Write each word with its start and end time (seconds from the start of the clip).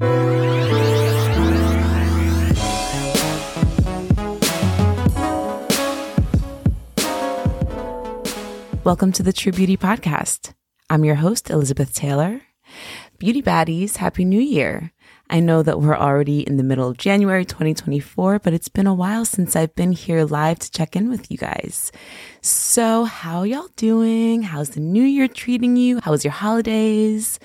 Welcome 0.00 0.08
to 9.12 9.22
the 9.22 9.34
True 9.34 9.52
Beauty 9.52 9.76
Podcast. 9.76 10.54
I'm 10.88 11.04
your 11.04 11.16
host, 11.16 11.50
Elizabeth 11.50 11.94
Taylor. 11.94 12.40
Beauty 13.18 13.42
Baddies, 13.42 13.98
Happy 13.98 14.24
New 14.24 14.40
Year. 14.40 14.94
I 15.28 15.40
know 15.40 15.62
that 15.62 15.82
we're 15.82 15.94
already 15.94 16.40
in 16.40 16.56
the 16.56 16.62
middle 16.62 16.88
of 16.88 16.96
January 16.96 17.44
2024, 17.44 18.38
but 18.38 18.54
it's 18.54 18.70
been 18.70 18.86
a 18.86 18.94
while 18.94 19.26
since 19.26 19.54
I've 19.54 19.74
been 19.74 19.92
here 19.92 20.24
live 20.24 20.60
to 20.60 20.70
check 20.70 20.96
in 20.96 21.10
with 21.10 21.30
you 21.30 21.36
guys. 21.36 21.92
So, 22.40 23.04
how 23.04 23.42
y'all 23.42 23.68
doing? 23.76 24.44
How's 24.44 24.70
the 24.70 24.80
new 24.80 25.04
year 25.04 25.28
treating 25.28 25.76
you? 25.76 26.00
How 26.00 26.12
was 26.12 26.24
your 26.24 26.32
holidays? 26.32 27.38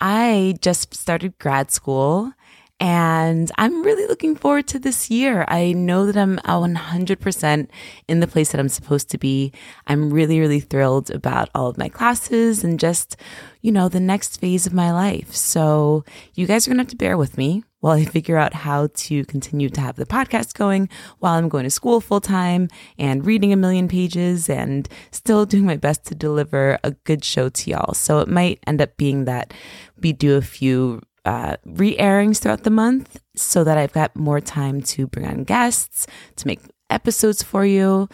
I 0.00 0.56
just 0.60 0.94
started 0.94 1.38
grad 1.38 1.70
school 1.70 2.32
and 2.78 3.50
I'm 3.56 3.82
really 3.82 4.06
looking 4.06 4.36
forward 4.36 4.66
to 4.68 4.78
this 4.78 5.10
year. 5.10 5.46
I 5.48 5.72
know 5.72 6.04
that 6.04 6.16
I'm 6.16 6.36
100% 6.38 7.68
in 8.06 8.20
the 8.20 8.26
place 8.26 8.52
that 8.52 8.60
I'm 8.60 8.68
supposed 8.68 9.08
to 9.10 9.18
be. 9.18 9.52
I'm 9.86 10.12
really, 10.12 10.40
really 10.40 10.60
thrilled 10.60 11.10
about 11.10 11.48
all 11.54 11.68
of 11.68 11.78
my 11.78 11.88
classes 11.88 12.62
and 12.62 12.78
just, 12.78 13.16
you 13.62 13.72
know, 13.72 13.88
the 13.88 14.00
next 14.00 14.38
phase 14.40 14.66
of 14.66 14.74
my 14.74 14.92
life. 14.92 15.34
So 15.34 16.04
you 16.34 16.46
guys 16.46 16.66
are 16.66 16.70
going 16.70 16.78
to 16.78 16.82
have 16.82 16.90
to 16.90 16.96
bear 16.96 17.16
with 17.16 17.38
me 17.38 17.64
while 17.80 17.96
I 17.96 18.04
figure 18.04 18.36
out 18.36 18.54
how 18.54 18.88
to 18.94 19.24
continue 19.26 19.68
to 19.70 19.80
have 19.80 19.96
the 19.96 20.06
podcast 20.06 20.54
going 20.54 20.88
while 21.18 21.34
I'm 21.34 21.48
going 21.48 21.64
to 21.64 21.70
school 21.70 22.00
full 22.00 22.20
time 22.20 22.68
and 22.98 23.24
reading 23.24 23.52
a 23.52 23.56
million 23.56 23.88
pages 23.88 24.48
and 24.48 24.88
still 25.10 25.46
doing 25.46 25.66
my 25.66 25.76
best 25.76 26.04
to 26.06 26.14
deliver 26.14 26.78
a 26.82 26.92
good 26.92 27.24
show 27.24 27.48
to 27.48 27.70
y'all. 27.70 27.94
So 27.94 28.20
it 28.20 28.28
might 28.28 28.60
end 28.66 28.80
up 28.80 28.96
being 28.96 29.24
that 29.26 29.52
we 30.00 30.12
do 30.12 30.36
a 30.36 30.42
few 30.42 31.00
uh, 31.24 31.56
re 31.64 31.98
airings 31.98 32.38
throughout 32.38 32.62
the 32.62 32.70
month 32.70 33.20
so 33.34 33.64
that 33.64 33.76
I've 33.76 33.92
got 33.92 34.16
more 34.16 34.40
time 34.40 34.80
to 34.82 35.06
bring 35.06 35.26
on 35.26 35.44
guests, 35.44 36.06
to 36.36 36.46
make 36.46 36.60
episodes 36.88 37.42
for 37.42 37.66
you. 37.66 38.08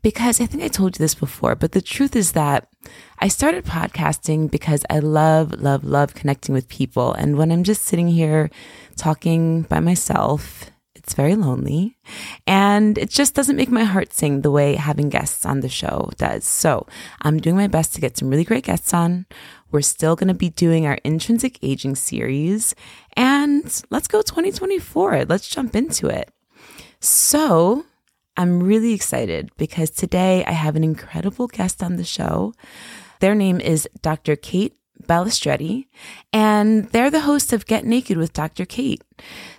Because 0.00 0.40
I 0.40 0.46
think 0.46 0.62
I 0.62 0.68
told 0.68 0.96
you 0.96 1.02
this 1.02 1.16
before, 1.16 1.56
but 1.56 1.72
the 1.72 1.82
truth 1.82 2.14
is 2.14 2.32
that 2.32 2.68
I 3.18 3.26
started 3.26 3.64
podcasting 3.64 4.48
because 4.48 4.84
I 4.88 5.00
love, 5.00 5.60
love, 5.60 5.82
love 5.82 6.14
connecting 6.14 6.54
with 6.54 6.68
people. 6.68 7.12
And 7.14 7.36
when 7.36 7.50
I'm 7.50 7.64
just 7.64 7.82
sitting 7.82 8.06
here 8.06 8.48
talking 8.98 9.62
by 9.62 9.80
myself, 9.80 10.70
it's 10.94 11.14
very 11.14 11.36
lonely 11.36 11.96
and 12.46 12.98
it 12.98 13.08
just 13.08 13.34
doesn't 13.34 13.56
make 13.56 13.70
my 13.70 13.84
heart 13.84 14.12
sing 14.12 14.42
the 14.42 14.50
way 14.50 14.74
having 14.74 15.08
guests 15.08 15.46
on 15.46 15.60
the 15.60 15.68
show 15.68 16.10
does. 16.18 16.44
So 16.44 16.86
I'm 17.22 17.38
doing 17.38 17.56
my 17.56 17.68
best 17.68 17.94
to 17.94 18.00
get 18.02 18.18
some 18.18 18.28
really 18.28 18.44
great 18.44 18.64
guests 18.64 18.92
on. 18.92 19.24
We're 19.70 19.80
still 19.80 20.16
going 20.16 20.28
to 20.28 20.34
be 20.34 20.50
doing 20.50 20.86
our 20.86 20.98
intrinsic 21.04 21.58
aging 21.62 21.94
series. 21.94 22.74
And 23.16 23.64
let's 23.90 24.08
go 24.08 24.20
2024. 24.20 25.24
Let's 25.24 25.48
jump 25.48 25.74
into 25.74 26.08
it. 26.08 26.30
So 27.00 27.86
I'm 28.36 28.62
really 28.62 28.92
excited 28.92 29.50
because 29.56 29.90
today 29.90 30.44
I 30.44 30.52
have 30.52 30.76
an 30.76 30.84
incredible 30.84 31.46
guest 31.46 31.82
on 31.82 31.96
the 31.96 32.04
show. 32.04 32.52
Their 33.20 33.34
name 33.34 33.60
is 33.60 33.88
Dr. 34.02 34.36
Kate 34.36 34.76
Balestrieri, 35.06 35.86
and 36.32 36.88
they're 36.90 37.10
the 37.10 37.20
hosts 37.20 37.52
of 37.52 37.66
Get 37.66 37.84
Naked 37.84 38.16
with 38.16 38.32
Dr. 38.32 38.64
Kate. 38.64 39.02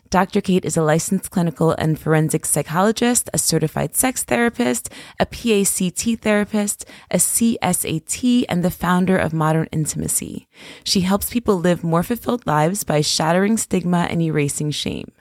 Dr. 0.10 0.42
Kate 0.42 0.66
is 0.66 0.76
a 0.76 0.82
licensed 0.82 1.30
clinical 1.30 1.72
and 1.72 2.00
forensic 2.00 2.46
psychologist, 2.46 3.30
a 3.32 3.38
certified 3.38 3.96
sex 3.96 4.24
therapist, 4.24 4.90
a 5.20 5.26
PACT 5.26 6.22
therapist, 6.22 6.86
a 7.12 7.18
CSAT, 7.18 8.46
and 8.50 8.64
the 8.64 8.72
founder 8.72 9.18
of 9.18 9.34
Modern 9.34 9.68
Intimacy. 9.72 10.48
She 10.84 11.02
helps 11.02 11.30
people 11.30 11.58
live 11.58 11.84
more 11.84 12.02
fulfilled 12.02 12.48
lives 12.48 12.84
by 12.84 13.02
shattering 13.02 13.58
stigma 13.58 14.08
and 14.10 14.20
erasing 14.22 14.72
shame. 14.72 15.12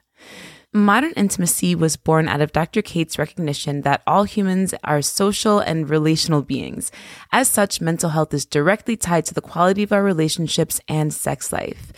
Modern 0.75 1.13
intimacy 1.13 1.75
was 1.75 1.97
born 1.97 2.29
out 2.29 2.43
of 2.43 2.53
Dr. 2.53 2.83
Kate's 2.83 3.19
recognition 3.19 3.81
that 3.83 4.03
all 4.07 4.25
humans 4.25 4.75
are 4.85 5.01
social 5.01 5.61
and 5.61 5.89
relational 5.89 6.43
beings. 6.43 6.93
As 7.33 7.49
such, 7.49 7.81
mental 7.81 8.11
health 8.11 8.35
is 8.35 8.45
directly 8.45 8.95
tied 8.95 9.25
to 9.27 9.35
the 9.35 9.41
quality 9.41 9.83
of 9.83 9.93
our 9.93 10.05
relationships 10.05 10.79
and 10.87 11.11
sex 11.15 11.55
life. 11.55 11.91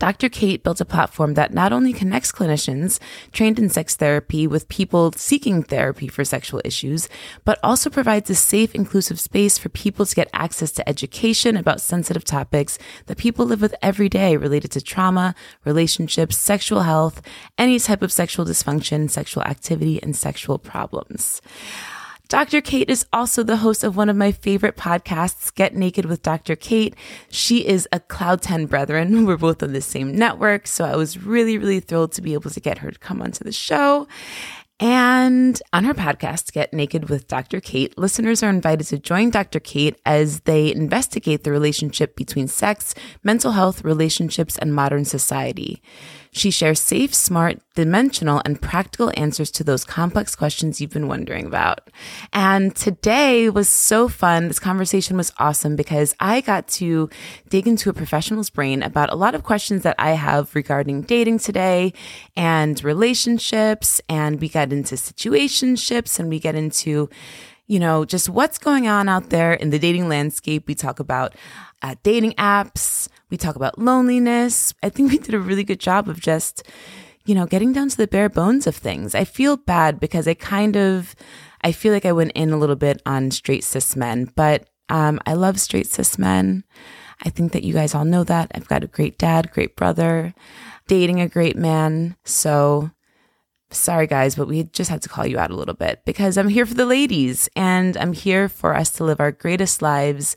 Dr. 0.00 0.30
Kate 0.30 0.62
built 0.62 0.80
a 0.80 0.86
platform 0.86 1.34
that 1.34 1.52
not 1.52 1.74
only 1.74 1.92
connects 1.92 2.32
clinicians 2.32 2.98
trained 3.32 3.58
in 3.58 3.68
sex 3.68 3.94
therapy 3.94 4.46
with 4.46 4.66
people 4.70 5.12
seeking 5.12 5.62
therapy 5.62 6.08
for 6.08 6.24
sexual 6.24 6.62
issues, 6.64 7.06
but 7.44 7.58
also 7.62 7.90
provides 7.90 8.30
a 8.30 8.34
safe, 8.34 8.74
inclusive 8.74 9.20
space 9.20 9.58
for 9.58 9.68
people 9.68 10.06
to 10.06 10.14
get 10.14 10.30
access 10.32 10.72
to 10.72 10.88
education 10.88 11.54
about 11.54 11.82
sensitive 11.82 12.24
topics 12.24 12.78
that 13.06 13.18
people 13.18 13.44
live 13.44 13.60
with 13.60 13.74
every 13.82 14.08
day 14.08 14.38
related 14.38 14.70
to 14.70 14.80
trauma, 14.80 15.34
relationships, 15.66 16.38
sexual 16.38 16.80
health, 16.80 17.20
any 17.58 17.78
type 17.78 18.00
of 18.00 18.10
sexual 18.10 18.46
dysfunction, 18.46 19.10
sexual 19.10 19.42
activity, 19.42 20.02
and 20.02 20.16
sexual 20.16 20.58
problems. 20.58 21.42
Dr. 22.30 22.60
Kate 22.60 22.88
is 22.88 23.06
also 23.12 23.42
the 23.42 23.56
host 23.56 23.82
of 23.82 23.96
one 23.96 24.08
of 24.08 24.14
my 24.14 24.30
favorite 24.30 24.76
podcasts, 24.76 25.52
Get 25.52 25.74
Naked 25.74 26.04
with 26.04 26.22
Dr. 26.22 26.54
Kate. 26.54 26.94
She 27.28 27.66
is 27.66 27.88
a 27.90 27.98
Cloud 27.98 28.40
10 28.40 28.66
brethren. 28.66 29.26
We're 29.26 29.36
both 29.36 29.64
on 29.64 29.72
the 29.72 29.80
same 29.80 30.14
network. 30.14 30.68
So 30.68 30.84
I 30.84 30.94
was 30.94 31.18
really, 31.18 31.58
really 31.58 31.80
thrilled 31.80 32.12
to 32.12 32.22
be 32.22 32.34
able 32.34 32.50
to 32.50 32.60
get 32.60 32.78
her 32.78 32.92
to 32.92 32.98
come 33.00 33.20
onto 33.20 33.42
the 33.42 33.50
show. 33.50 34.06
And 34.78 35.60
on 35.72 35.82
her 35.82 35.92
podcast, 35.92 36.52
Get 36.52 36.72
Naked 36.72 37.10
with 37.10 37.26
Dr. 37.26 37.60
Kate, 37.60 37.98
listeners 37.98 38.44
are 38.44 38.48
invited 38.48 38.86
to 38.86 38.98
join 39.00 39.30
Dr. 39.30 39.58
Kate 39.58 40.00
as 40.06 40.42
they 40.42 40.72
investigate 40.72 41.42
the 41.42 41.50
relationship 41.50 42.14
between 42.14 42.46
sex, 42.46 42.94
mental 43.24 43.50
health, 43.50 43.82
relationships, 43.82 44.56
and 44.56 44.72
modern 44.72 45.04
society. 45.04 45.82
She 46.32 46.50
shares 46.50 46.78
safe, 46.78 47.12
smart, 47.12 47.58
dimensional, 47.74 48.40
and 48.44 48.60
practical 48.60 49.12
answers 49.16 49.50
to 49.52 49.64
those 49.64 49.84
complex 49.84 50.36
questions 50.36 50.80
you've 50.80 50.90
been 50.90 51.08
wondering 51.08 51.46
about. 51.46 51.90
And 52.32 52.74
today 52.74 53.50
was 53.50 53.68
so 53.68 54.08
fun. 54.08 54.48
This 54.48 54.60
conversation 54.60 55.16
was 55.16 55.32
awesome 55.38 55.74
because 55.74 56.14
I 56.20 56.40
got 56.40 56.68
to 56.68 57.10
dig 57.48 57.66
into 57.66 57.90
a 57.90 57.92
professional's 57.92 58.50
brain 58.50 58.82
about 58.82 59.12
a 59.12 59.16
lot 59.16 59.34
of 59.34 59.42
questions 59.42 59.82
that 59.82 59.96
I 59.98 60.12
have 60.12 60.54
regarding 60.54 61.02
dating 61.02 61.40
today 61.40 61.92
and 62.36 62.82
relationships. 62.84 64.00
And 64.08 64.40
we 64.40 64.48
got 64.48 64.72
into 64.72 64.94
situationships 64.94 66.20
and 66.20 66.28
we 66.28 66.38
get 66.38 66.54
into 66.54 67.08
you 67.66 67.78
know, 67.78 68.04
just 68.04 68.28
what's 68.28 68.58
going 68.58 68.88
on 68.88 69.08
out 69.08 69.30
there 69.30 69.52
in 69.52 69.70
the 69.70 69.78
dating 69.78 70.08
landscape. 70.08 70.66
We 70.66 70.74
talk 70.74 70.98
about 70.98 71.36
uh, 71.82 71.94
dating 72.02 72.32
apps. 72.32 73.08
We 73.30 73.36
talk 73.36 73.56
about 73.56 73.78
loneliness. 73.78 74.74
I 74.82 74.88
think 74.88 75.10
we 75.10 75.18
did 75.18 75.34
a 75.34 75.40
really 75.40 75.64
good 75.64 75.80
job 75.80 76.08
of 76.08 76.20
just, 76.20 76.64
you 77.24 77.34
know, 77.34 77.46
getting 77.46 77.72
down 77.72 77.88
to 77.88 77.96
the 77.96 78.08
bare 78.08 78.28
bones 78.28 78.66
of 78.66 78.76
things. 78.76 79.14
I 79.14 79.24
feel 79.24 79.56
bad 79.56 80.00
because 80.00 80.26
I 80.26 80.34
kind 80.34 80.76
of, 80.76 81.14
I 81.62 81.72
feel 81.72 81.92
like 81.92 82.04
I 82.04 82.12
went 82.12 82.32
in 82.32 82.50
a 82.50 82.58
little 82.58 82.76
bit 82.76 83.00
on 83.06 83.30
straight 83.30 83.64
cis 83.64 83.94
men, 83.96 84.30
but 84.34 84.68
um, 84.88 85.20
I 85.26 85.34
love 85.34 85.60
straight 85.60 85.86
cis 85.86 86.18
men. 86.18 86.64
I 87.22 87.30
think 87.30 87.52
that 87.52 87.62
you 87.62 87.72
guys 87.72 87.94
all 87.94 88.04
know 88.04 88.24
that. 88.24 88.50
I've 88.54 88.68
got 88.68 88.82
a 88.82 88.88
great 88.88 89.18
dad, 89.18 89.52
great 89.52 89.76
brother, 89.76 90.34
dating 90.88 91.20
a 91.20 91.28
great 91.28 91.56
man. 91.56 92.16
So 92.24 92.90
sorry 93.70 94.06
guys, 94.06 94.34
but 94.34 94.48
we 94.48 94.64
just 94.64 94.90
had 94.90 95.02
to 95.02 95.08
call 95.08 95.26
you 95.26 95.38
out 95.38 95.50
a 95.50 95.56
little 95.56 95.74
bit 95.74 96.02
because 96.04 96.36
I'm 96.36 96.48
here 96.48 96.66
for 96.66 96.74
the 96.74 96.86
ladies 96.86 97.48
and 97.54 97.96
I'm 97.96 98.12
here 98.12 98.48
for 98.48 98.74
us 98.74 98.90
to 98.92 99.04
live 99.04 99.20
our 99.20 99.30
greatest 99.30 99.80
lives 99.80 100.36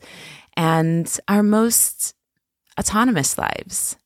and 0.56 1.12
our 1.26 1.42
most 1.42 2.14
autonomous 2.78 3.38
lives. 3.38 3.96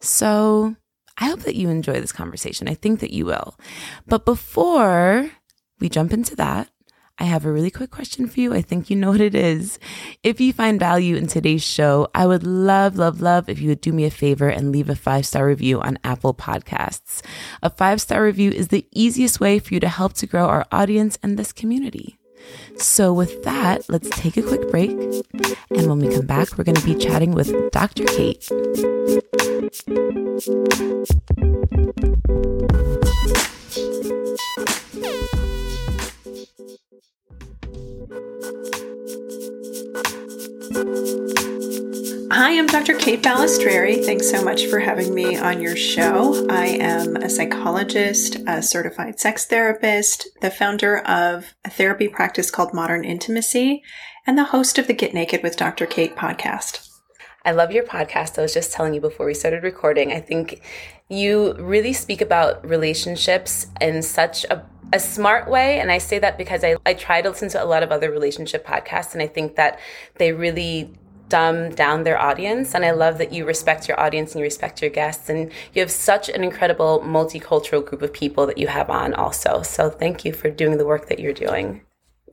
So 0.00 0.76
I 1.18 1.26
hope 1.26 1.40
that 1.40 1.56
you 1.56 1.68
enjoy 1.68 2.00
this 2.00 2.12
conversation. 2.12 2.68
I 2.68 2.74
think 2.74 3.00
that 3.00 3.12
you 3.12 3.26
will. 3.26 3.58
But 4.06 4.24
before 4.24 5.30
we 5.80 5.88
jump 5.88 6.12
into 6.12 6.36
that, 6.36 6.68
I 7.18 7.24
have 7.24 7.46
a 7.46 7.52
really 7.52 7.70
quick 7.70 7.90
question 7.90 8.28
for 8.28 8.40
you. 8.40 8.52
I 8.52 8.60
think 8.60 8.90
you 8.90 8.96
know 8.96 9.10
what 9.10 9.22
it 9.22 9.34
is. 9.34 9.78
If 10.22 10.38
you 10.38 10.52
find 10.52 10.78
value 10.78 11.16
in 11.16 11.26
today's 11.26 11.64
show, 11.64 12.08
I 12.14 12.26
would 12.26 12.44
love, 12.44 12.96
love, 12.96 13.22
love 13.22 13.48
if 13.48 13.58
you 13.58 13.70
would 13.70 13.80
do 13.80 13.92
me 13.92 14.04
a 14.04 14.10
favor 14.10 14.50
and 14.50 14.70
leave 14.70 14.90
a 14.90 14.94
five 14.94 15.24
star 15.24 15.46
review 15.46 15.80
on 15.80 15.98
Apple 16.04 16.34
Podcasts. 16.34 17.22
A 17.62 17.70
five 17.70 18.02
star 18.02 18.22
review 18.22 18.50
is 18.50 18.68
the 18.68 18.86
easiest 18.92 19.40
way 19.40 19.58
for 19.58 19.72
you 19.72 19.80
to 19.80 19.88
help 19.88 20.12
to 20.14 20.26
grow 20.26 20.46
our 20.46 20.66
audience 20.70 21.18
and 21.22 21.38
this 21.38 21.52
community. 21.52 22.18
So, 22.78 23.12
with 23.12 23.42
that, 23.44 23.88
let's 23.88 24.10
take 24.10 24.36
a 24.36 24.42
quick 24.42 24.70
break. 24.70 24.90
And 24.90 25.88
when 25.88 25.98
we 25.98 26.14
come 26.14 26.26
back, 26.26 26.56
we're 26.56 26.64
going 26.64 26.76
to 26.76 26.84
be 26.84 26.94
chatting 26.94 27.32
with 27.32 27.70
Dr. 27.70 28.04
Kate. 28.04 28.48
Hi, 42.30 42.58
I'm 42.58 42.66
Dr. 42.66 42.94
Kate 42.94 43.22
Balestrieri. 43.22 44.04
Thanks 44.04 44.28
so 44.28 44.42
much 44.42 44.66
for 44.66 44.80
having 44.80 45.14
me 45.14 45.36
on 45.36 45.60
your 45.60 45.76
show. 45.76 46.46
I 46.48 46.66
am 46.66 47.14
a 47.14 47.30
psychologist, 47.30 48.38
a 48.48 48.62
certified 48.62 49.20
sex 49.20 49.44
therapist, 49.44 50.28
the 50.40 50.50
founder 50.50 50.98
of 50.98 51.54
a 51.64 51.70
therapy 51.70 52.08
practice 52.08 52.50
called 52.50 52.74
Modern 52.74 53.04
Intimacy, 53.04 53.82
and 54.26 54.36
the 54.36 54.44
host 54.44 54.76
of 54.76 54.88
the 54.88 54.92
Get 54.92 55.14
Naked 55.14 55.44
with 55.44 55.56
Dr. 55.56 55.86
Kate 55.86 56.16
podcast. 56.16 56.88
I 57.44 57.52
love 57.52 57.70
your 57.70 57.84
podcast. 57.84 58.38
I 58.38 58.42
was 58.42 58.54
just 58.54 58.72
telling 58.72 58.92
you 58.92 59.00
before 59.00 59.26
we 59.26 59.34
started 59.34 59.62
recording. 59.62 60.12
I 60.12 60.20
think 60.20 60.62
you 61.08 61.54
really 61.54 61.92
speak 61.92 62.20
about 62.20 62.66
relationships 62.68 63.68
in 63.80 64.02
such 64.02 64.44
a 64.46 64.66
a 64.92 65.00
smart 65.00 65.50
way. 65.50 65.80
And 65.80 65.90
I 65.90 65.98
say 65.98 66.20
that 66.20 66.38
because 66.38 66.62
I, 66.62 66.76
I 66.86 66.94
try 66.94 67.20
to 67.20 67.30
listen 67.30 67.48
to 67.50 67.62
a 67.62 67.66
lot 67.66 67.82
of 67.82 67.90
other 67.90 68.10
relationship 68.10 68.64
podcasts, 68.64 69.14
and 69.14 69.22
I 69.22 69.26
think 69.26 69.56
that 69.56 69.80
they 70.16 70.32
really 70.32 70.94
dumb 71.28 71.70
down 71.70 72.04
their 72.04 72.20
audience. 72.20 72.74
And 72.74 72.84
I 72.84 72.92
love 72.92 73.18
that 73.18 73.32
you 73.32 73.44
respect 73.44 73.88
your 73.88 73.98
audience 73.98 74.32
and 74.32 74.40
you 74.40 74.44
respect 74.44 74.80
your 74.80 74.90
guests. 74.90 75.28
And 75.28 75.50
you 75.74 75.80
have 75.80 75.90
such 75.90 76.28
an 76.28 76.44
incredible 76.44 77.00
multicultural 77.00 77.84
group 77.84 78.02
of 78.02 78.12
people 78.12 78.46
that 78.46 78.58
you 78.58 78.68
have 78.68 78.90
on 78.90 79.14
also. 79.14 79.62
So 79.62 79.90
thank 79.90 80.24
you 80.24 80.32
for 80.32 80.50
doing 80.50 80.78
the 80.78 80.86
work 80.86 81.08
that 81.08 81.18
you're 81.18 81.32
doing. 81.32 81.82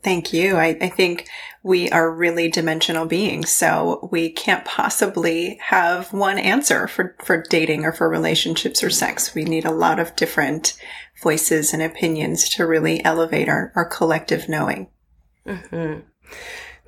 Thank 0.04 0.34
you. 0.34 0.58
I, 0.58 0.78
I, 0.82 0.90
think 0.90 1.30
we 1.64 1.90
are 1.90 2.12
really 2.12 2.50
dimensional 2.50 3.06
beings, 3.06 3.50
so 3.50 4.10
we 4.12 4.32
can't 4.32 4.66
possibly 4.66 5.58
have 5.62 6.12
one 6.12 6.38
answer 6.38 6.90
for, 6.90 7.16
for 7.24 7.42
dating 7.50 7.86
or 7.86 7.94
for 7.94 8.10
relationships 8.10 8.84
or 8.84 8.90
sex. 8.90 9.34
We 9.34 9.46
need 9.46 9.64
a 9.64 9.72
lot 9.72 10.00
of 10.00 10.14
different 10.18 10.78
voices 11.22 11.72
and 11.72 11.82
opinions 11.82 12.50
to 12.50 12.68
really 12.68 13.04
elevate 13.06 13.48
our, 13.48 13.72
our 13.78 13.86
collective 13.86 14.50
knowing. 14.50 14.90
Mm-hmm. 15.48 16.02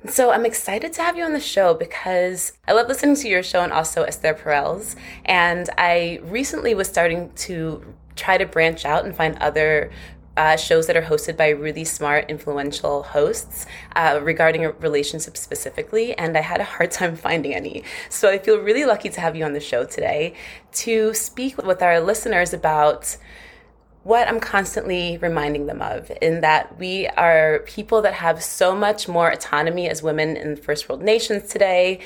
So 0.08 0.30
I'm 0.30 0.46
excited 0.46 0.92
to 0.94 1.02
have 1.02 1.16
you 1.16 1.24
on 1.24 1.32
the 1.32 1.40
show 1.40 1.74
because 1.74 2.52
I 2.68 2.72
love 2.72 2.86
listening 2.86 3.16
to 3.16 3.28
your 3.28 3.42
show 3.42 3.62
and 3.62 3.72
also 3.72 4.04
Esther 4.04 4.34
Perel's. 4.34 4.94
And 5.24 5.68
I 5.78 6.20
recently 6.22 6.74
was 6.74 6.86
starting 6.88 7.32
to 7.46 7.94
try 8.14 8.38
to 8.38 8.46
branch 8.46 8.84
out 8.84 9.04
and 9.04 9.14
find 9.14 9.36
other 9.38 9.90
uh, 10.36 10.56
shows 10.56 10.86
that 10.86 10.96
are 10.96 11.02
hosted 11.02 11.36
by 11.36 11.48
really 11.48 11.84
smart, 11.84 12.28
influential 12.28 13.02
hosts 13.02 13.66
uh, 13.94 14.20
regarding 14.22 14.62
relationships 14.80 15.40
specifically, 15.40 16.16
and 16.16 16.36
I 16.36 16.42
had 16.42 16.60
a 16.60 16.64
hard 16.64 16.90
time 16.90 17.16
finding 17.28 17.54
any. 17.54 17.82
So 18.08 18.28
I 18.28 18.38
feel 18.38 18.58
really 18.58 18.84
lucky 18.84 19.08
to 19.08 19.20
have 19.20 19.34
you 19.34 19.44
on 19.44 19.54
the 19.54 19.60
show 19.60 19.84
today 19.84 20.34
to 20.74 21.14
speak 21.14 21.56
with 21.58 21.82
our 21.82 22.00
listeners 22.00 22.52
about 22.52 23.16
what 24.06 24.28
I'm 24.28 24.38
constantly 24.38 25.18
reminding 25.18 25.66
them 25.66 25.82
of 25.82 26.12
in 26.22 26.40
that 26.40 26.78
we 26.78 27.08
are 27.08 27.64
people 27.66 28.02
that 28.02 28.14
have 28.14 28.40
so 28.40 28.72
much 28.72 29.08
more 29.08 29.32
autonomy 29.32 29.88
as 29.88 30.00
women 30.00 30.36
in 30.36 30.54
first 30.54 30.88
world 30.88 31.02
nations 31.02 31.48
today. 31.50 31.98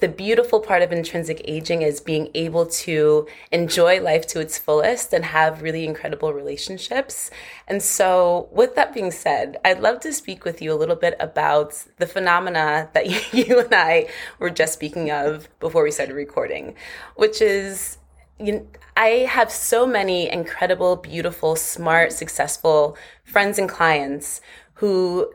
The 0.00 0.08
beautiful 0.08 0.58
part 0.58 0.82
of 0.82 0.90
intrinsic 0.90 1.40
aging 1.44 1.82
is 1.82 2.00
being 2.00 2.28
able 2.34 2.66
to 2.66 3.28
enjoy 3.52 4.00
life 4.00 4.26
to 4.28 4.40
its 4.40 4.58
fullest 4.58 5.12
and 5.12 5.24
have 5.26 5.62
really 5.62 5.84
incredible 5.84 6.32
relationships. 6.32 7.30
And 7.68 7.80
so, 7.80 8.48
with 8.50 8.74
that 8.74 8.92
being 8.92 9.12
said, 9.12 9.56
I'd 9.64 9.78
love 9.78 10.00
to 10.00 10.12
speak 10.12 10.44
with 10.44 10.60
you 10.60 10.72
a 10.72 10.74
little 10.74 10.96
bit 10.96 11.14
about 11.20 11.84
the 11.98 12.08
phenomena 12.08 12.90
that 12.94 13.06
you 13.32 13.60
and 13.60 13.72
I 13.72 14.08
were 14.40 14.50
just 14.50 14.72
speaking 14.72 15.12
of 15.12 15.48
before 15.60 15.84
we 15.84 15.92
started 15.92 16.14
recording, 16.14 16.74
which 17.14 17.40
is 17.40 17.98
you, 18.38 18.68
I 18.96 19.26
have 19.28 19.50
so 19.50 19.86
many 19.86 20.30
incredible, 20.30 20.96
beautiful, 20.96 21.56
smart, 21.56 22.12
successful 22.12 22.96
friends 23.24 23.58
and 23.58 23.68
clients 23.68 24.40
who 24.74 25.32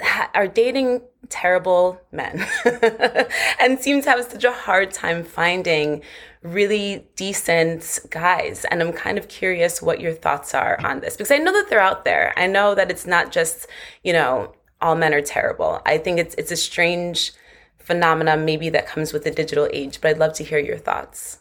ha- 0.00 0.30
are 0.34 0.46
dating 0.46 1.02
terrible 1.28 2.00
men 2.12 2.46
and 3.60 3.78
seem 3.80 4.00
to 4.02 4.10
have 4.10 4.24
such 4.24 4.44
a 4.44 4.52
hard 4.52 4.90
time 4.90 5.22
finding 5.24 6.02
really 6.42 7.06
decent 7.16 7.98
guys. 8.10 8.64
And 8.70 8.82
I'm 8.82 8.92
kind 8.92 9.18
of 9.18 9.28
curious 9.28 9.82
what 9.82 10.00
your 10.00 10.12
thoughts 10.12 10.54
are 10.54 10.78
on 10.84 11.00
this 11.00 11.16
because 11.16 11.30
I 11.30 11.38
know 11.38 11.52
that 11.52 11.68
they're 11.68 11.80
out 11.80 12.04
there. 12.04 12.32
I 12.36 12.46
know 12.46 12.74
that 12.74 12.90
it's 12.90 13.06
not 13.06 13.32
just, 13.32 13.66
you 14.02 14.12
know, 14.12 14.54
all 14.80 14.94
men 14.94 15.12
are 15.12 15.22
terrible. 15.22 15.80
I 15.84 15.98
think 15.98 16.20
it's 16.20 16.34
it's 16.36 16.52
a 16.52 16.56
strange 16.56 17.32
phenomenon 17.78 18.44
maybe 18.44 18.68
that 18.70 18.86
comes 18.86 19.12
with 19.12 19.24
the 19.24 19.30
digital 19.30 19.68
age, 19.72 20.00
but 20.00 20.10
I'd 20.10 20.18
love 20.18 20.34
to 20.34 20.44
hear 20.44 20.58
your 20.58 20.78
thoughts. 20.78 21.38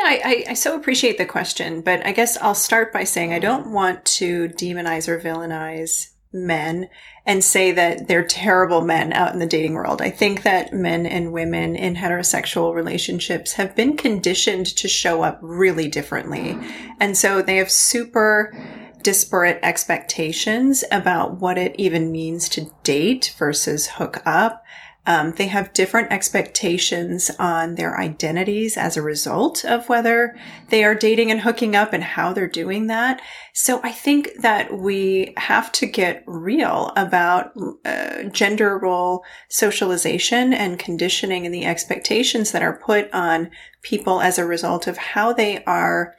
Yeah, 0.00 0.06
I, 0.24 0.44
I, 0.48 0.54
so 0.54 0.74
appreciate 0.76 1.18
the 1.18 1.26
question, 1.26 1.82
but 1.82 2.06
I 2.06 2.12
guess 2.12 2.38
I'll 2.38 2.54
start 2.54 2.90
by 2.90 3.04
saying 3.04 3.34
I 3.34 3.38
don't 3.38 3.70
want 3.70 4.02
to 4.06 4.48
demonize 4.48 5.08
or 5.08 5.20
villainize 5.20 6.12
men 6.32 6.88
and 7.26 7.44
say 7.44 7.72
that 7.72 8.08
they're 8.08 8.24
terrible 8.24 8.80
men 8.80 9.12
out 9.12 9.34
in 9.34 9.40
the 9.40 9.46
dating 9.46 9.74
world. 9.74 10.00
I 10.00 10.08
think 10.08 10.42
that 10.42 10.72
men 10.72 11.04
and 11.04 11.34
women 11.34 11.76
in 11.76 11.96
heterosexual 11.96 12.74
relationships 12.74 13.52
have 13.54 13.76
been 13.76 13.94
conditioned 13.94 14.66
to 14.76 14.88
show 14.88 15.22
up 15.22 15.38
really 15.42 15.88
differently. 15.88 16.56
And 16.98 17.14
so 17.14 17.42
they 17.42 17.56
have 17.56 17.70
super 17.70 18.54
disparate 19.02 19.58
expectations 19.62 20.82
about 20.90 21.40
what 21.40 21.58
it 21.58 21.74
even 21.78 22.10
means 22.10 22.48
to 22.50 22.70
date 22.84 23.34
versus 23.38 23.86
hook 23.86 24.22
up. 24.24 24.64
Um, 25.06 25.32
they 25.32 25.46
have 25.46 25.72
different 25.72 26.12
expectations 26.12 27.30
on 27.38 27.76
their 27.76 27.98
identities 27.98 28.76
as 28.76 28.96
a 28.96 29.02
result 29.02 29.64
of 29.64 29.88
whether 29.88 30.36
they 30.68 30.84
are 30.84 30.94
dating 30.94 31.30
and 31.30 31.40
hooking 31.40 31.74
up 31.74 31.92
and 31.92 32.04
how 32.04 32.32
they're 32.32 32.46
doing 32.46 32.86
that. 32.88 33.22
So 33.54 33.80
I 33.82 33.92
think 33.92 34.30
that 34.40 34.76
we 34.76 35.32
have 35.38 35.72
to 35.72 35.86
get 35.86 36.22
real 36.26 36.92
about 36.96 37.52
uh, 37.84 38.24
gender 38.24 38.78
role 38.78 39.24
socialization 39.48 40.52
and 40.52 40.78
conditioning 40.78 41.46
and 41.46 41.54
the 41.54 41.64
expectations 41.64 42.52
that 42.52 42.62
are 42.62 42.78
put 42.78 43.12
on 43.12 43.50
people 43.82 44.20
as 44.20 44.38
a 44.38 44.46
result 44.46 44.86
of 44.86 44.98
how 44.98 45.32
they 45.32 45.64
are 45.64 46.14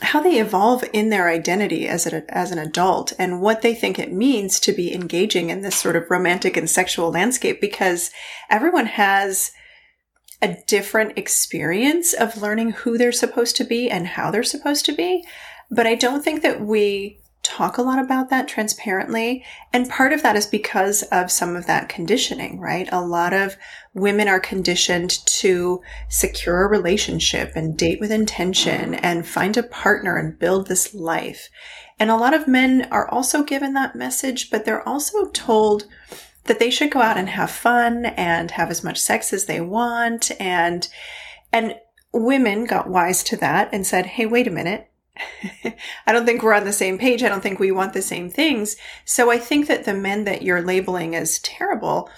how 0.00 0.22
they 0.22 0.40
evolve 0.40 0.84
in 0.92 1.10
their 1.10 1.28
identity 1.28 1.86
as, 1.86 2.06
a, 2.06 2.24
as 2.34 2.50
an 2.50 2.58
adult 2.58 3.12
and 3.18 3.40
what 3.40 3.62
they 3.62 3.74
think 3.74 3.98
it 3.98 4.12
means 4.12 4.58
to 4.60 4.72
be 4.72 4.94
engaging 4.94 5.50
in 5.50 5.60
this 5.62 5.76
sort 5.76 5.96
of 5.96 6.10
romantic 6.10 6.56
and 6.56 6.68
sexual 6.68 7.10
landscape 7.10 7.60
because 7.60 8.10
everyone 8.48 8.86
has 8.86 9.52
a 10.40 10.56
different 10.66 11.16
experience 11.16 12.12
of 12.12 12.40
learning 12.40 12.70
who 12.70 12.98
they're 12.98 13.12
supposed 13.12 13.56
to 13.56 13.64
be 13.64 13.88
and 13.90 14.06
how 14.08 14.30
they're 14.30 14.42
supposed 14.42 14.84
to 14.84 14.92
be. 14.92 15.24
But 15.70 15.86
I 15.86 15.94
don't 15.94 16.24
think 16.24 16.42
that 16.42 16.60
we 16.60 17.18
talk 17.42 17.76
a 17.76 17.82
lot 17.82 17.98
about 17.98 18.30
that 18.30 18.48
transparently. 18.48 19.44
And 19.72 19.88
part 19.88 20.12
of 20.12 20.22
that 20.22 20.36
is 20.36 20.46
because 20.46 21.02
of 21.04 21.30
some 21.30 21.56
of 21.56 21.66
that 21.66 21.88
conditioning, 21.88 22.60
right? 22.60 22.88
A 22.92 23.00
lot 23.00 23.32
of 23.32 23.56
women 23.94 24.28
are 24.28 24.40
conditioned 24.40 25.10
to 25.26 25.82
secure 26.08 26.64
a 26.64 26.68
relationship 26.68 27.52
and 27.54 27.76
date 27.76 28.00
with 28.00 28.10
intention 28.10 28.94
and 28.94 29.26
find 29.26 29.56
a 29.56 29.62
partner 29.62 30.16
and 30.16 30.38
build 30.38 30.66
this 30.66 30.94
life. 30.94 31.50
And 31.98 32.10
a 32.10 32.16
lot 32.16 32.34
of 32.34 32.48
men 32.48 32.88
are 32.90 33.08
also 33.08 33.42
given 33.42 33.74
that 33.74 33.94
message, 33.94 34.50
but 34.50 34.64
they're 34.64 34.86
also 34.88 35.26
told 35.30 35.86
that 36.44 36.58
they 36.58 36.70
should 36.70 36.90
go 36.90 37.00
out 37.00 37.18
and 37.18 37.28
have 37.28 37.50
fun 37.50 38.06
and 38.06 38.52
have 38.52 38.70
as 38.70 38.82
much 38.82 38.98
sex 38.98 39.32
as 39.32 39.44
they 39.44 39.60
want. 39.60 40.30
And, 40.40 40.88
and 41.52 41.76
women 42.12 42.64
got 42.64 42.88
wise 42.88 43.22
to 43.24 43.36
that 43.36 43.68
and 43.72 43.86
said, 43.86 44.06
Hey, 44.06 44.26
wait 44.26 44.48
a 44.48 44.50
minute 44.50 44.88
I 46.06 46.12
don't 46.12 46.24
think 46.24 46.42
we're 46.42 46.54
on 46.54 46.64
the 46.64 46.72
same 46.72 46.98
page. 46.98 47.22
I 47.22 47.28
don't 47.28 47.42
think 47.42 47.58
we 47.58 47.70
want 47.70 47.92
the 47.92 48.02
same 48.02 48.30
things. 48.30 48.76
So 49.04 49.30
I 49.30 49.38
think 49.38 49.66
that 49.68 49.84
the 49.84 49.94
men 49.94 50.24
that 50.24 50.42
you're 50.42 50.62
labeling 50.62 51.14
as 51.14 51.38
terrible 51.40 52.10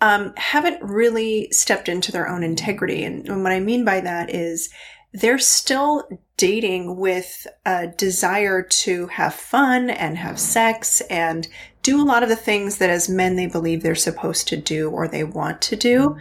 um, 0.00 0.32
haven't 0.36 0.82
really 0.82 1.48
stepped 1.52 1.88
into 1.88 2.12
their 2.12 2.28
own 2.28 2.42
integrity. 2.42 3.04
And, 3.04 3.28
and 3.28 3.42
what 3.42 3.52
I 3.52 3.60
mean 3.60 3.84
by 3.84 4.00
that 4.00 4.34
is 4.34 4.70
they're 5.12 5.38
still 5.38 6.08
dating 6.36 6.96
with 6.96 7.46
a 7.66 7.88
desire 7.88 8.62
to 8.62 9.08
have 9.08 9.34
fun 9.34 9.90
and 9.90 10.16
have 10.16 10.38
sex 10.38 11.00
and 11.10 11.48
do 11.82 12.00
a 12.00 12.04
lot 12.04 12.22
of 12.22 12.28
the 12.28 12.36
things 12.36 12.78
that 12.78 12.90
as 12.90 13.08
men 13.08 13.36
they 13.36 13.46
believe 13.46 13.82
they're 13.82 13.94
supposed 13.94 14.48
to 14.48 14.56
do 14.56 14.88
or 14.90 15.08
they 15.08 15.24
want 15.24 15.60
to 15.62 15.76
do. 15.76 16.16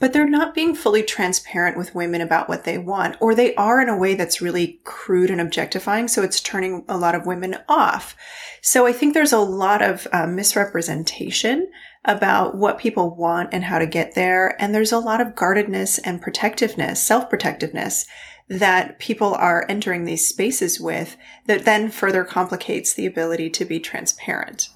but 0.00 0.12
they're 0.12 0.28
not 0.28 0.54
being 0.54 0.74
fully 0.74 1.02
transparent 1.02 1.76
with 1.76 1.94
women 1.94 2.20
about 2.20 2.48
what 2.48 2.64
they 2.64 2.78
want, 2.78 3.16
or 3.20 3.34
they 3.34 3.54
are 3.56 3.80
in 3.80 3.88
a 3.88 3.96
way 3.96 4.14
that's 4.14 4.40
really 4.40 4.78
crude 4.84 5.30
and 5.30 5.40
objectifying. 5.40 6.06
So 6.08 6.22
it's 6.22 6.40
turning 6.40 6.84
a 6.88 6.96
lot 6.96 7.14
of 7.14 7.26
women 7.26 7.56
off. 7.68 8.16
So 8.62 8.86
I 8.86 8.92
think 8.92 9.14
there's 9.14 9.32
a 9.32 9.40
lot 9.40 9.82
of 9.82 10.06
uh, 10.12 10.26
misrepresentation 10.26 11.70
about 12.04 12.56
what 12.56 12.78
people 12.78 13.14
want 13.14 13.50
and 13.52 13.64
how 13.64 13.78
to 13.78 13.86
get 13.86 14.14
there. 14.14 14.60
And 14.60 14.74
there's 14.74 14.92
a 14.92 14.98
lot 14.98 15.20
of 15.20 15.34
guardedness 15.34 15.98
and 15.98 16.22
protectiveness, 16.22 17.02
self 17.02 17.28
protectiveness 17.28 18.06
that 18.48 18.98
people 18.98 19.34
are 19.34 19.66
entering 19.68 20.04
these 20.04 20.26
spaces 20.26 20.80
with 20.80 21.16
that 21.46 21.64
then 21.64 21.90
further 21.90 22.24
complicates 22.24 22.94
the 22.94 23.06
ability 23.06 23.50
to 23.50 23.64
be 23.64 23.78
transparent. 23.78 24.70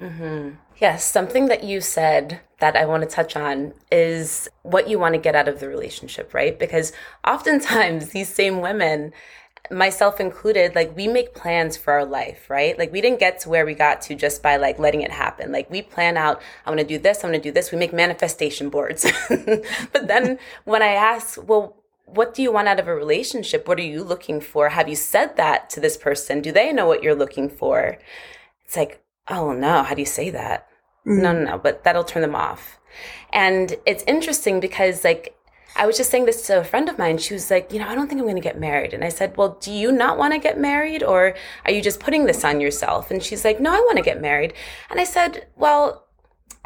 Mm-hmm. 0.00 0.56
Yes, 0.78 1.10
something 1.10 1.46
that 1.46 1.64
you 1.64 1.80
said 1.80 2.40
that 2.58 2.76
I 2.76 2.84
want 2.84 3.02
to 3.02 3.08
touch 3.08 3.36
on 3.36 3.72
is 3.90 4.48
what 4.62 4.88
you 4.88 4.98
want 4.98 5.14
to 5.14 5.20
get 5.20 5.36
out 5.36 5.48
of 5.48 5.60
the 5.60 5.68
relationship, 5.68 6.34
right? 6.34 6.58
Because 6.58 6.92
oftentimes 7.26 8.08
these 8.08 8.28
same 8.28 8.60
women, 8.60 9.12
myself 9.70 10.20
included, 10.20 10.74
like 10.74 10.94
we 10.96 11.08
make 11.08 11.34
plans 11.34 11.76
for 11.76 11.92
our 11.92 12.04
life, 12.04 12.50
right? 12.50 12.78
Like 12.78 12.92
we 12.92 13.00
didn't 13.00 13.20
get 13.20 13.40
to 13.40 13.48
where 13.48 13.64
we 13.64 13.74
got 13.74 14.02
to 14.02 14.14
just 14.14 14.42
by 14.42 14.56
like 14.56 14.78
letting 14.78 15.02
it 15.02 15.10
happen. 15.10 15.52
Like 15.52 15.70
we 15.70 15.82
plan 15.82 16.16
out, 16.16 16.42
I'm 16.66 16.74
going 16.74 16.86
to 16.86 16.94
do 16.94 17.02
this, 17.02 17.24
I'm 17.24 17.30
going 17.30 17.40
to 17.40 17.48
do 17.48 17.52
this. 17.52 17.72
We 17.72 17.78
make 17.78 17.92
manifestation 17.92 18.68
boards. 18.68 19.06
but 19.28 20.06
then 20.06 20.38
when 20.64 20.82
I 20.82 20.88
ask, 20.88 21.38
well, 21.48 21.76
what 22.04 22.34
do 22.34 22.42
you 22.42 22.52
want 22.52 22.68
out 22.68 22.78
of 22.78 22.88
a 22.88 22.94
relationship? 22.94 23.66
What 23.66 23.78
are 23.78 23.82
you 23.82 24.04
looking 24.04 24.40
for? 24.40 24.68
Have 24.68 24.88
you 24.88 24.96
said 24.96 25.36
that 25.36 25.70
to 25.70 25.80
this 25.80 25.96
person? 25.96 26.42
Do 26.42 26.52
they 26.52 26.72
know 26.72 26.86
what 26.86 27.02
you're 27.02 27.14
looking 27.14 27.48
for? 27.48 27.98
It's 28.64 28.76
like, 28.76 29.02
oh 29.28 29.52
no, 29.52 29.82
how 29.82 29.94
do 29.94 30.02
you 30.02 30.06
say 30.06 30.30
that? 30.30 30.68
Mm. 31.06 31.22
No, 31.22 31.32
no, 31.32 31.44
no, 31.44 31.58
but 31.58 31.84
that'll 31.84 32.04
turn 32.04 32.22
them 32.22 32.34
off. 32.34 32.78
And 33.32 33.76
it's 33.86 34.04
interesting 34.06 34.60
because 34.60 35.04
like 35.04 35.33
I 35.76 35.86
was 35.86 35.96
just 35.96 36.10
saying 36.10 36.26
this 36.26 36.46
to 36.46 36.60
a 36.60 36.64
friend 36.64 36.88
of 36.88 36.98
mine. 36.98 37.18
She 37.18 37.34
was 37.34 37.50
like, 37.50 37.72
you 37.72 37.78
know, 37.78 37.88
I 37.88 37.94
don't 37.94 38.06
think 38.08 38.20
I'm 38.20 38.26
going 38.26 38.36
to 38.36 38.40
get 38.42 38.58
married. 38.58 38.94
And 38.94 39.04
I 39.04 39.08
said, 39.08 39.36
well, 39.36 39.58
do 39.60 39.72
you 39.72 39.90
not 39.90 40.18
want 40.18 40.32
to 40.32 40.38
get 40.38 40.58
married 40.58 41.02
or 41.02 41.34
are 41.64 41.70
you 41.70 41.82
just 41.82 42.00
putting 42.00 42.26
this 42.26 42.44
on 42.44 42.60
yourself? 42.60 43.10
And 43.10 43.22
she's 43.22 43.44
like, 43.44 43.60
no, 43.60 43.72
I 43.72 43.80
want 43.80 43.96
to 43.96 44.02
get 44.02 44.20
married. 44.20 44.54
And 44.90 45.00
I 45.00 45.04
said, 45.04 45.46
well, 45.56 46.04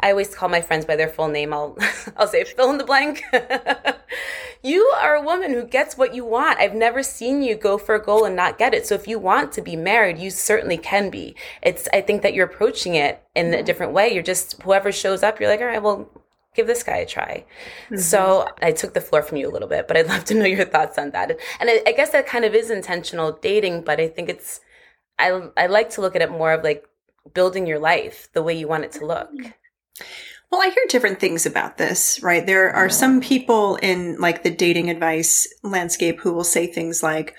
I 0.01 0.11
always 0.11 0.33
call 0.33 0.47
my 0.47 0.61
friends 0.61 0.85
by 0.85 0.95
their 0.95 1.09
full 1.09 1.27
name. 1.27 1.53
I'll 1.53 1.77
I'll 2.17 2.27
say 2.27 2.43
fill 2.43 2.69
in 2.69 2.77
the 2.77 2.85
blank. 2.85 3.23
you 4.63 4.81
are 4.97 5.15
a 5.15 5.21
woman 5.21 5.51
who 5.53 5.65
gets 5.65 5.97
what 5.97 6.15
you 6.15 6.23
want. 6.23 6.59
I've 6.59 6.75
never 6.75 7.03
seen 7.03 7.41
you 7.41 7.55
go 7.55 7.77
for 7.77 7.95
a 7.95 8.03
goal 8.03 8.23
and 8.23 8.35
not 8.35 8.57
get 8.57 8.73
it. 8.73 8.85
So 8.87 8.95
if 8.95 9.07
you 9.07 9.19
want 9.19 9.51
to 9.53 9.61
be 9.61 9.75
married, 9.75 10.17
you 10.17 10.29
certainly 10.29 10.77
can 10.77 11.09
be. 11.09 11.35
It's 11.61 11.89
I 11.91 12.01
think 12.01 12.21
that 12.21 12.33
you're 12.33 12.45
approaching 12.45 12.95
it 12.95 13.23
in 13.35 13.47
a 13.47 13.57
mm-hmm. 13.57 13.65
different 13.65 13.91
way. 13.91 14.13
You're 14.13 14.23
just 14.23 14.61
whoever 14.61 14.91
shows 14.91 15.21
up, 15.21 15.39
you're 15.39 15.49
like, 15.49 15.59
all 15.59 15.67
right, 15.67 15.83
well, 15.83 16.09
give 16.59 16.67
this 16.67 16.83
guy 16.83 16.97
a 16.97 17.05
try. 17.05 17.45
Mm-hmm. 17.85 17.97
So 17.97 18.47
I 18.61 18.71
took 18.71 18.93
the 18.93 19.01
floor 19.01 19.23
from 19.23 19.37
you 19.37 19.49
a 19.49 19.53
little 19.55 19.67
bit, 19.67 19.87
but 19.87 19.95
I'd 19.97 20.07
love 20.07 20.25
to 20.25 20.33
know 20.33 20.45
your 20.45 20.65
thoughts 20.65 20.97
on 20.97 21.11
that. 21.11 21.31
And 21.59 21.69
I, 21.69 21.81
I 21.87 21.91
guess 21.93 22.09
that 22.11 22.27
kind 22.27 22.45
of 22.45 22.53
is 22.53 22.69
intentional 22.69 23.31
dating, 23.41 23.83
but 23.83 23.99
I 23.99 24.07
think 24.07 24.29
it's 24.29 24.59
I 25.17 25.27
I 25.55 25.67
like 25.67 25.89
to 25.91 26.01
look 26.01 26.15
at 26.15 26.21
it 26.21 26.31
more 26.31 26.53
of 26.53 26.63
like 26.63 26.85
building 27.33 27.65
your 27.67 27.79
life 27.79 28.29
the 28.33 28.43
way 28.43 28.53
you 28.57 28.67
want 28.67 28.85
it 28.85 28.91
to 28.93 29.05
look. 29.05 29.29
Well, 30.51 30.61
I 30.61 30.69
hear 30.69 30.85
different 30.89 31.19
things 31.19 31.45
about 31.45 31.77
this, 31.77 32.23
right? 32.23 32.45
There 32.45 32.71
are 32.71 32.89
some 32.89 33.21
people 33.21 33.75
in 33.77 34.19
like 34.19 34.41
the 34.43 34.49
dating 34.49 34.89
advice 34.89 35.47
landscape 35.61 36.19
who 36.19 36.33
will 36.33 36.43
say 36.43 36.65
things 36.65 37.03
like, 37.03 37.35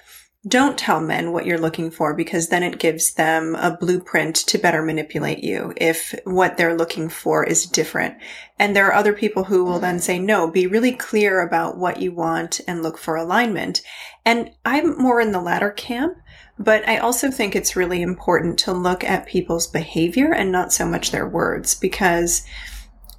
don't 0.48 0.78
tell 0.78 1.02
men 1.02 1.32
what 1.32 1.44
you're 1.44 1.58
looking 1.58 1.90
for 1.90 2.14
because 2.14 2.48
then 2.48 2.62
it 2.62 2.78
gives 2.78 3.12
them 3.12 3.54
a 3.56 3.76
blueprint 3.76 4.34
to 4.34 4.56
better 4.56 4.82
manipulate 4.82 5.44
you 5.44 5.74
if 5.76 6.14
what 6.24 6.56
they're 6.56 6.76
looking 6.76 7.10
for 7.10 7.44
is 7.44 7.66
different. 7.66 8.16
And 8.58 8.74
there 8.74 8.86
are 8.86 8.94
other 8.94 9.12
people 9.12 9.44
who 9.44 9.64
will 9.64 9.78
then 9.78 9.98
say, 9.98 10.18
no, 10.18 10.50
be 10.50 10.66
really 10.66 10.92
clear 10.92 11.42
about 11.42 11.76
what 11.76 12.00
you 12.00 12.12
want 12.12 12.60
and 12.66 12.82
look 12.82 12.96
for 12.96 13.16
alignment. 13.16 13.82
And 14.24 14.50
I'm 14.64 14.98
more 14.98 15.20
in 15.20 15.32
the 15.32 15.42
latter 15.42 15.70
camp. 15.70 16.16
But 16.58 16.86
I 16.88 16.98
also 16.98 17.30
think 17.30 17.54
it's 17.54 17.76
really 17.76 18.00
important 18.00 18.58
to 18.60 18.72
look 18.72 19.04
at 19.04 19.26
people's 19.26 19.66
behavior 19.66 20.32
and 20.32 20.50
not 20.50 20.72
so 20.72 20.86
much 20.86 21.10
their 21.10 21.26
words 21.26 21.74
because 21.74 22.46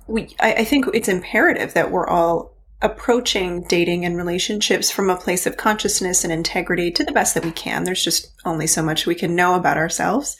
we, 0.07 0.35
I, 0.39 0.53
I 0.53 0.63
think 0.63 0.87
it's 0.93 1.07
imperative 1.07 1.73
that 1.73 1.91
we're 1.91 2.07
all 2.07 2.50
approaching 2.81 3.63
dating 3.63 4.05
and 4.05 4.17
relationships 4.17 4.89
from 4.89 5.09
a 5.09 5.15
place 5.15 5.45
of 5.45 5.57
consciousness 5.57 6.23
and 6.23 6.33
integrity 6.33 6.91
to 6.91 7.03
the 7.03 7.11
best 7.11 7.35
that 7.35 7.45
we 7.45 7.51
can. 7.51 7.83
There's 7.83 8.03
just 8.03 8.31
only 8.45 8.67
so 8.67 8.81
much 8.81 9.05
we 9.05 9.15
can 9.15 9.35
know 9.35 9.55
about 9.55 9.77
ourselves. 9.77 10.37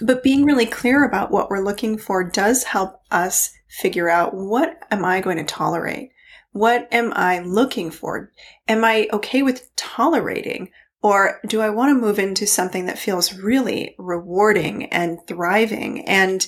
But 0.00 0.22
being 0.22 0.44
really 0.44 0.66
clear 0.66 1.04
about 1.04 1.30
what 1.30 1.50
we're 1.50 1.64
looking 1.64 1.96
for 1.98 2.24
does 2.24 2.64
help 2.64 3.00
us 3.10 3.52
figure 3.68 4.08
out 4.08 4.34
what 4.34 4.78
am 4.90 5.04
I 5.04 5.20
going 5.20 5.38
to 5.38 5.44
tolerate? 5.44 6.10
What 6.52 6.88
am 6.92 7.12
I 7.14 7.40
looking 7.40 7.90
for? 7.90 8.30
Am 8.68 8.84
I 8.84 9.08
okay 9.12 9.42
with 9.42 9.74
tolerating 9.76 10.70
or 11.02 11.40
do 11.46 11.60
I 11.60 11.70
want 11.70 11.90
to 11.90 12.00
move 12.00 12.18
into 12.18 12.46
something 12.46 12.86
that 12.86 12.98
feels 12.98 13.34
really 13.34 13.94
rewarding 13.98 14.86
and 14.86 15.18
thriving? 15.26 16.06
And 16.06 16.46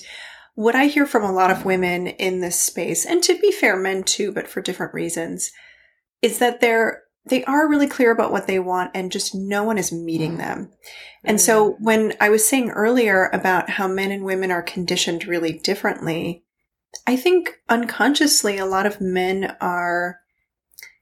what 0.55 0.75
I 0.75 0.87
hear 0.87 1.05
from 1.05 1.23
a 1.23 1.31
lot 1.31 1.51
of 1.51 1.65
women 1.65 2.07
in 2.07 2.39
this 2.39 2.59
space, 2.59 3.05
and 3.05 3.21
to 3.23 3.37
be 3.39 3.51
fair, 3.51 3.77
men 3.77 4.03
too, 4.03 4.31
but 4.31 4.47
for 4.47 4.61
different 4.61 4.93
reasons, 4.93 5.51
is 6.21 6.39
that 6.39 6.61
they're 6.61 7.03
they 7.27 7.43
are 7.45 7.67
really 7.67 7.87
clear 7.87 8.11
about 8.11 8.31
what 8.31 8.45
they 8.45 8.59
want 8.59 8.91
and 8.93 9.11
just 9.11 9.33
no 9.33 9.63
one 9.63 9.79
is 9.79 9.91
meeting 9.91 10.31
mm-hmm. 10.31 10.39
them. 10.39 10.59
Mm-hmm. 10.59 11.29
And 11.29 11.41
so 11.41 11.75
when 11.79 12.13
I 12.21 12.29
was 12.29 12.47
saying 12.47 12.69
earlier 12.69 13.29
about 13.33 13.71
how 13.71 13.87
men 13.87 14.11
and 14.11 14.23
women 14.23 14.51
are 14.51 14.61
conditioned 14.61 15.25
really 15.25 15.53
differently, 15.53 16.43
I 17.07 17.15
think 17.15 17.59
unconsciously 17.67 18.57
a 18.57 18.65
lot 18.65 18.85
of 18.85 19.01
men 19.01 19.55
are 19.59 20.19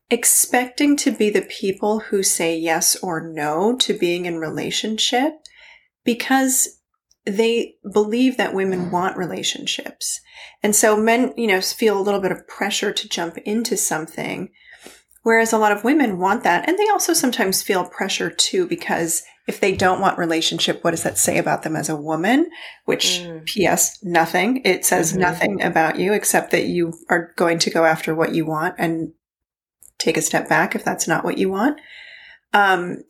expecting 0.10 0.96
to 0.98 1.12
be 1.12 1.30
the 1.30 1.42
people 1.42 2.00
who 2.00 2.24
say 2.24 2.58
yes 2.58 2.96
or 2.98 3.20
no 3.20 3.76
to 3.78 3.98
being 3.98 4.26
in 4.26 4.38
relationship 4.38 5.34
because 6.04 6.80
they 7.26 7.76
believe 7.92 8.38
that 8.38 8.54
women 8.54 8.92
want 8.92 9.18
relationships. 9.18 10.20
And 10.62 10.76
so 10.76 10.98
men, 10.98 11.34
you 11.38 11.48
know, 11.48 11.62
feel 11.62 11.98
a 11.98 12.02
little 12.02 12.20
bit 12.20 12.32
of 12.32 12.48
pressure 12.48 12.92
to 12.92 13.10
jump 13.10 13.38
into 13.40 13.78
something. 13.78 14.50
Whereas 15.22 15.54
a 15.54 15.58
lot 15.58 15.72
of 15.72 15.86
women 15.86 16.20
want 16.20 16.44
that. 16.44 16.68
And 16.68 16.78
they 16.78 16.90
also 16.90 17.14
sometimes 17.14 17.64
feel 17.64 17.86
pressure 17.86 18.30
too, 18.30 18.68
because 18.68 19.24
if 19.48 19.62
they 19.62 19.74
don't 19.74 20.02
want 20.02 20.18
relationship, 20.18 20.84
what 20.84 20.92
does 20.92 21.04
that 21.04 21.18
say 21.18 21.38
about 21.38 21.64
them 21.64 21.78
as 21.78 21.88
a 21.88 21.96
woman? 21.96 22.50
Which, 22.86 23.22
mm. 23.22 23.46
P.S., 23.46 24.00
nothing. 24.04 24.62
It 24.66 24.86
says 24.86 25.12
mm-hmm. 25.12 25.22
nothing 25.22 25.62
about 25.62 25.98
you 25.98 26.14
except 26.14 26.52
that 26.52 26.66
you 26.66 26.94
are 27.10 27.32
going 27.38 27.60
to 27.60 27.70
go 27.70 27.86
after 27.86 28.14
what 28.14 28.36
you 28.36 28.46
want 28.46 28.76
and 28.78 29.14
take 29.98 30.18
a 30.18 30.22
step 30.22 30.50
back 30.50 30.76
if 30.76 30.84
that's 30.84 31.08
not 31.08 31.24
what 31.24 31.38
you 31.38 31.50
want. 31.50 31.80
Um, 32.54 33.04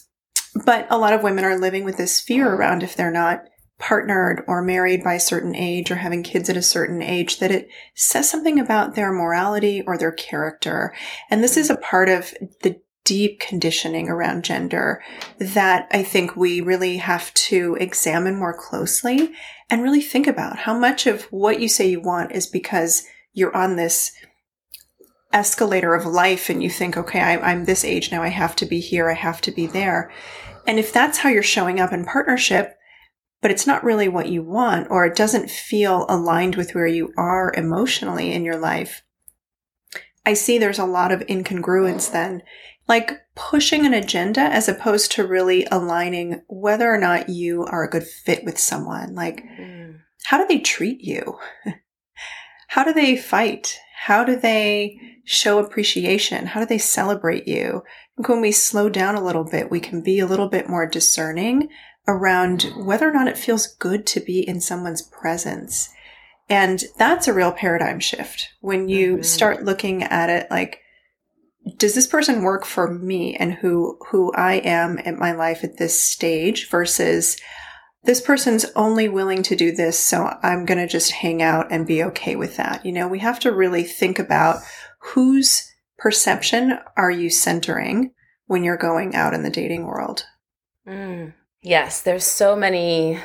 but 0.66 0.86
a 0.92 0.98
lot 0.98 1.14
of 1.14 1.24
women 1.24 1.46
are 1.46 1.58
living 1.58 1.84
with 1.84 1.98
this 1.98 2.22
fear 2.22 2.48
around 2.48 2.84
if 2.84 2.96
they're 2.96 3.12
not 3.12 3.44
partnered 3.84 4.46
or 4.48 4.62
married 4.62 5.04
by 5.04 5.16
a 5.16 5.20
certain 5.20 5.54
age 5.54 5.92
or 5.92 5.96
having 5.96 6.24
kids 6.24 6.50
at 6.50 6.56
a 6.56 6.62
certain 6.62 7.02
age 7.02 7.40
that 7.40 7.52
it 7.52 7.68
says 7.96 8.30
something 8.30 8.58
about 8.58 8.96
their 8.96 9.12
morality 9.12 9.84
or 9.86 9.98
their 9.98 10.14
character. 10.14 10.96
And 11.30 11.44
this 11.44 11.58
is 11.58 11.70
a 11.70 11.76
part 11.76 12.08
of 12.08 12.34
the 12.62 12.80
deep 13.04 13.42
conditioning 13.42 14.08
around 14.08 14.46
gender 14.46 15.04
that 15.38 15.90
I 15.92 16.02
think 16.02 16.38
we 16.38 16.62
really 16.62 16.96
have 16.98 17.34
to 17.34 17.76
examine 17.78 18.38
more 18.38 18.58
closely 18.58 19.34
and 19.70 19.84
really 19.84 20.02
think 20.02 20.28
about 20.28 20.60
how 20.60 20.80
much 20.80 21.06
of 21.06 21.24
what 21.24 21.60
you 21.60 21.68
say 21.68 21.90
you 21.90 22.00
want 22.00 22.32
is 22.32 22.48
because 22.48 23.06
you're 23.34 23.56
on 23.56 23.76
this 23.76 24.14
escalator 25.34 25.94
of 25.94 26.06
life 26.06 26.50
and 26.50 26.64
you 26.64 26.70
think, 26.70 26.96
okay, 26.96 27.20
I, 27.20 27.52
am 27.52 27.66
this 27.66 27.84
age 27.84 28.14
now. 28.14 28.24
I 28.24 28.30
have 28.30 28.56
to 28.58 28.66
be 28.66 28.80
here. 28.80 29.10
I 29.10 29.16
have 29.16 29.42
to 29.42 29.52
be 29.52 29.68
there. 29.68 30.10
And 30.66 30.80
if 30.80 30.94
that's 30.94 31.18
how 31.18 31.28
you're 31.28 31.44
showing 31.44 31.82
up 31.82 31.92
in 31.92 32.06
partnership, 32.06 32.78
but 33.44 33.52
it's 33.52 33.68
not 33.68 33.84
really 33.84 34.08
what 34.08 34.30
you 34.30 34.42
want, 34.42 34.88
or 34.90 35.06
it 35.06 35.18
doesn't 35.18 35.52
feel 35.52 36.06
aligned 36.08 36.56
with 36.56 36.74
where 36.74 36.88
you 36.88 37.14
are 37.18 37.54
emotionally 37.56 38.32
in 38.32 38.46
your 38.46 38.56
life, 38.56 39.04
I 40.26 40.34
see 40.34 40.58
there's 40.58 40.80
a 40.80 40.86
lot 40.86 41.12
of 41.12 41.20
incongruence 41.28 42.10
then, 42.10 42.42
like 42.88 43.12
pushing 43.36 43.86
an 43.86 43.94
agenda 43.94 44.40
as 44.40 44.70
opposed 44.70 45.12
to 45.12 45.28
really 45.28 45.68
aligning 45.70 46.42
whether 46.48 46.92
or 46.92 46.98
not 46.98 47.28
you 47.28 47.66
are 47.66 47.84
a 47.84 47.90
good 47.90 48.08
fit 48.08 48.46
with 48.46 48.58
someone. 48.58 49.14
Like, 49.14 49.44
mm. 49.44 50.00
how 50.24 50.38
do 50.38 50.48
they 50.48 50.60
treat 50.60 51.02
you? 51.02 51.38
how 52.70 52.86
do 52.86 52.94
they 52.94 53.18
fight? 53.18 53.78
How 54.06 54.24
do 54.24 54.38
they 54.38 54.98
show 55.26 55.60
appreciation? 55.60 56.46
How 56.46 56.62
do 56.62 56.66
they 56.66 56.78
celebrate 56.78 57.46
you? 57.46 57.84
when 58.16 58.42
we 58.42 58.52
slow 58.52 58.90
down 58.90 59.16
a 59.16 59.24
little 59.24 59.44
bit, 59.44 59.72
we 59.72 59.80
can 59.80 60.02
be 60.02 60.20
a 60.20 60.26
little 60.26 60.48
bit 60.48 60.70
more 60.70 60.86
discerning 60.86 61.70
around 62.08 62.64
whether 62.76 63.08
or 63.08 63.14
not 63.14 63.28
it 63.28 63.38
feels 63.38 63.68
good 63.68 64.06
to 64.08 64.20
be 64.20 64.48
in 64.48 64.60
someone's 64.60 65.02
presence. 65.02 65.90
And 66.50 66.84
that's 66.98 67.28
a 67.28 67.34
real 67.34 67.52
paradigm 67.52 68.00
shift 68.00 68.50
when 68.62 68.90
you 68.90 69.14
mm-hmm. 69.14 69.24
start 69.24 69.64
looking 69.64 70.04
at 70.04 70.30
it 70.30 70.48
like, 70.52 70.80
does 71.78 71.96
this 71.96 72.08
person 72.08 72.44
work 72.44 72.66
for 72.66 72.94
me 72.94 73.36
and 73.36 73.54
who, 73.54 73.98
who 74.10 74.34
I 74.34 74.56
am 74.56 74.98
in 74.98 75.18
my 75.18 75.32
life 75.32 75.64
at 75.64 75.78
this 75.78 75.98
stage 75.98 76.70
versus 76.70 77.38
this 78.04 78.20
person's 78.20 78.66
only 78.76 79.08
willing 79.08 79.44
to 79.44 79.56
do 79.56 79.72
this. 79.72 79.98
So 79.98 80.38
I'm 80.44 80.66
going 80.66 80.78
to 80.78 80.88
just 80.88 81.12
hang 81.12 81.42
out 81.42 81.72
and 81.72 81.88
be 81.88 82.04
okay 82.04 82.36
with 82.36 82.58
that. 82.58 82.86
You 82.86 82.92
know, 82.92 83.08
we 83.08 83.20
have 83.20 83.40
to 83.42 83.52
really 83.52 83.84
think 83.84 84.20
about 84.20 84.62
who's 85.00 85.70
perception 85.98 86.78
are 86.98 87.12
you 87.12 87.30
centering 87.30 88.12
when 88.46 88.64
you're 88.64 88.78
going 88.78 89.16
out 89.16 89.34
in 89.34 89.44
the 89.44 89.50
dating 89.50 89.86
world? 89.86 90.26
Mm, 90.86 91.34
yes, 91.64 92.02
there's 92.02 92.26
so 92.26 92.56
many 92.56 93.20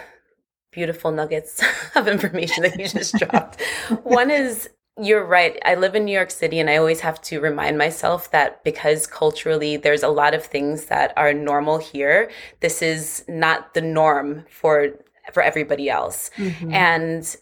beautiful 0.70 1.10
nuggets 1.10 1.62
of 1.94 2.08
information 2.08 2.62
that 2.62 2.78
you 2.78 2.88
just 2.88 3.14
dropped. 3.16 3.60
One 4.02 4.30
is 4.30 4.70
you're 5.00 5.24
right. 5.24 5.60
I 5.64 5.76
live 5.76 5.94
in 5.94 6.04
New 6.04 6.12
York 6.12 6.30
City 6.30 6.58
and 6.58 6.68
I 6.68 6.76
always 6.76 7.00
have 7.00 7.20
to 7.22 7.40
remind 7.40 7.78
myself 7.78 8.32
that 8.32 8.64
because 8.64 9.06
culturally 9.06 9.76
there's 9.76 10.02
a 10.02 10.08
lot 10.08 10.34
of 10.34 10.44
things 10.44 10.86
that 10.86 11.12
are 11.16 11.32
normal 11.32 11.78
here, 11.78 12.30
this 12.60 12.82
is 12.82 13.24
not 13.28 13.74
the 13.74 13.80
norm 13.80 14.44
for 14.50 14.88
for 15.32 15.42
everybody 15.42 15.88
else. 15.88 16.30
Mm-hmm. 16.36 16.72
And 16.72 17.36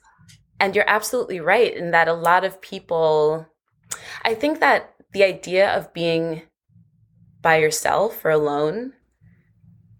and 0.61 0.75
you're 0.75 0.89
absolutely 0.89 1.41
right 1.41 1.75
in 1.75 1.93
that 1.93 2.09
a 2.09 2.15
lot 2.15 2.45
of 2.45 2.61
people 2.61 3.47
I 4.23 4.35
think 4.35 4.61
that 4.61 4.95
the 5.13 5.25
idea 5.25 5.71
of 5.75 5.93
being 5.95 6.43
by 7.41 7.57
yourself 7.57 8.25
or 8.25 8.31
alone 8.31 8.93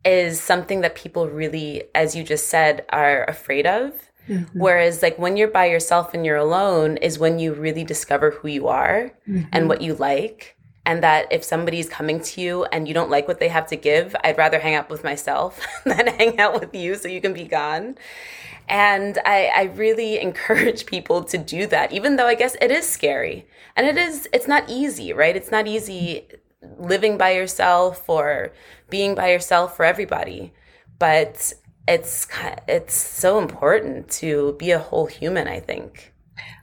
is 0.07 0.41
something 0.41 0.81
that 0.81 0.95
people 0.95 1.29
really 1.29 1.83
as 1.95 2.17
you 2.17 2.23
just 2.25 2.49
said 2.49 2.85
are 2.91 3.25
afraid 3.25 3.67
of 3.67 3.93
Mm-hmm. 4.29 4.59
Whereas, 4.59 5.03
like, 5.03 5.19
when 5.19 5.37
you're 5.37 5.49
by 5.49 5.67
yourself 5.67 6.15
and 6.15 6.25
you're 6.25 6.37
alone, 6.37 6.97
is 6.99 7.19
when 7.19 7.39
you 7.39 7.55
really 7.55 7.85
discover 7.85 8.33
who 8.33 8.49
you 8.49 8.69
are 8.69 9.13
mm-hmm. 9.29 9.49
and 9.53 9.69
what 9.69 9.81
you 9.83 9.95
like. 9.95 10.57
And 10.85 11.03
that 11.03 11.27
if 11.33 11.43
somebody's 11.43 11.89
coming 11.89 12.21
to 12.21 12.41
you 12.41 12.65
and 12.67 12.87
you 12.87 12.95
don't 12.95 13.11
like 13.11 13.27
what 13.27 13.41
they 13.41 13.49
have 13.49 13.67
to 13.69 13.77
give, 13.77 14.15
I'd 14.23 14.39
rather 14.39 14.61
hang 14.61 14.77
out 14.77 14.89
with 14.89 15.03
myself 15.03 15.61
than 15.85 16.07
hang 16.07 16.39
out 16.39 16.61
with 16.61 16.75
you 16.75 16.95
so 16.95 17.09
you 17.09 17.21
can 17.21 17.33
be 17.33 17.45
gone. 17.45 17.97
And 18.69 19.19
I, 19.25 19.51
I 19.55 19.63
really 19.65 20.21
encourage 20.21 20.87
people 20.87 21.25
to 21.25 21.39
do 21.39 21.67
that, 21.67 21.93
even 21.93 22.17
though 22.17 22.27
I 22.27 22.35
guess 22.35 22.57
it 22.61 22.71
is 22.71 22.89
scary. 22.89 23.47
And 23.75 23.87
it 23.87 23.97
is, 23.97 24.29
it's 24.33 24.49
not 24.49 24.69
easy, 24.69 25.13
right? 25.13 25.37
It's 25.37 25.51
not 25.51 25.67
easy 25.67 26.27
living 26.79 27.19
by 27.19 27.33
yourself 27.33 28.09
or 28.09 28.53
being 28.91 29.15
by 29.15 29.31
yourself 29.31 29.77
for 29.77 29.85
everybody. 29.85 30.53
But 30.99 31.53
it's 31.89 32.27
it's 32.67 32.95
so 32.95 33.39
important 33.39 34.11
to 34.11 34.57
be 34.59 34.73
a 34.73 34.79
whole 34.79 35.07
human 35.07 35.47
i 35.47 35.61
think. 35.61 36.13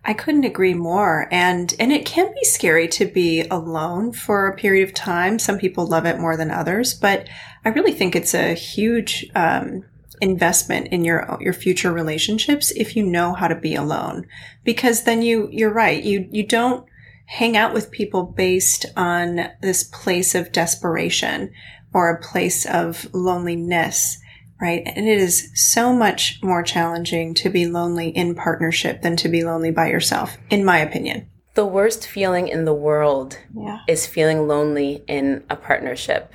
I 0.06 0.14
couldn't 0.14 0.44
agree 0.44 0.74
more. 0.74 1.30
And 1.32 1.74
and 1.80 1.92
it 1.92 2.06
can 2.06 2.32
be 2.34 2.44
scary 2.44 2.88
to 2.90 3.06
be 3.06 3.48
alone 3.50 4.12
for 4.12 4.48
a 4.48 4.56
period 4.56 4.88
of 4.88 4.94
time. 4.94 5.40
Some 5.40 5.58
people 5.58 5.88
love 5.88 6.06
it 6.06 6.20
more 6.20 6.36
than 6.36 6.52
others 6.52 6.94
but 6.94 7.28
i 7.66 7.70
really 7.70 7.94
think 7.94 8.16
it's 8.16 8.34
a 8.34 8.54
huge 8.54 9.26
um, 9.36 9.86
investment 10.22 10.88
in 10.88 11.04
your 11.04 11.38
your 11.42 11.54
future 11.54 11.92
relationships 11.92 12.72
if 12.72 12.96
you 12.96 13.04
know 13.04 13.34
how 13.34 13.48
to 13.48 13.56
be 13.56 13.76
alone. 13.76 14.26
Because 14.64 15.04
then 15.04 15.22
you 15.22 15.50
you're 15.52 15.74
right. 15.74 16.02
You 16.04 16.28
you 16.32 16.46
don't 16.46 16.86
hang 17.26 17.58
out 17.58 17.74
with 17.74 17.92
people 17.92 18.24
based 18.24 18.86
on 18.96 19.50
this 19.62 19.84
place 19.84 20.36
of 20.36 20.52
desperation 20.52 21.52
or 21.94 22.10
a 22.10 22.22
place 22.22 22.66
of 22.66 23.08
loneliness 23.14 24.18
right? 24.64 24.84
And 24.86 25.10
it 25.10 25.18
is 25.18 25.52
so 25.56 25.92
much 25.92 26.40
more 26.42 26.64
challenging 26.64 27.34
to 27.36 27.50
be 27.50 27.68
lonely 27.68 28.08
in 28.10 28.34
partnership 28.34 29.02
than 29.02 29.18
to 29.18 29.28
be 29.28 29.44
lonely 29.44 29.72
by 29.72 29.90
yourself, 29.90 30.38
in 30.50 30.64
my 30.64 30.78
opinion. 30.78 31.28
The 31.56 31.66
worst 31.66 32.08
feeling 32.08 32.48
in 32.48 32.64
the 32.64 32.74
world 32.74 33.38
yeah. 33.54 33.80
is 33.90 34.08
feeling 34.08 34.48
lonely 34.48 35.04
in 35.06 35.44
a 35.50 35.58
partnership 35.58 36.32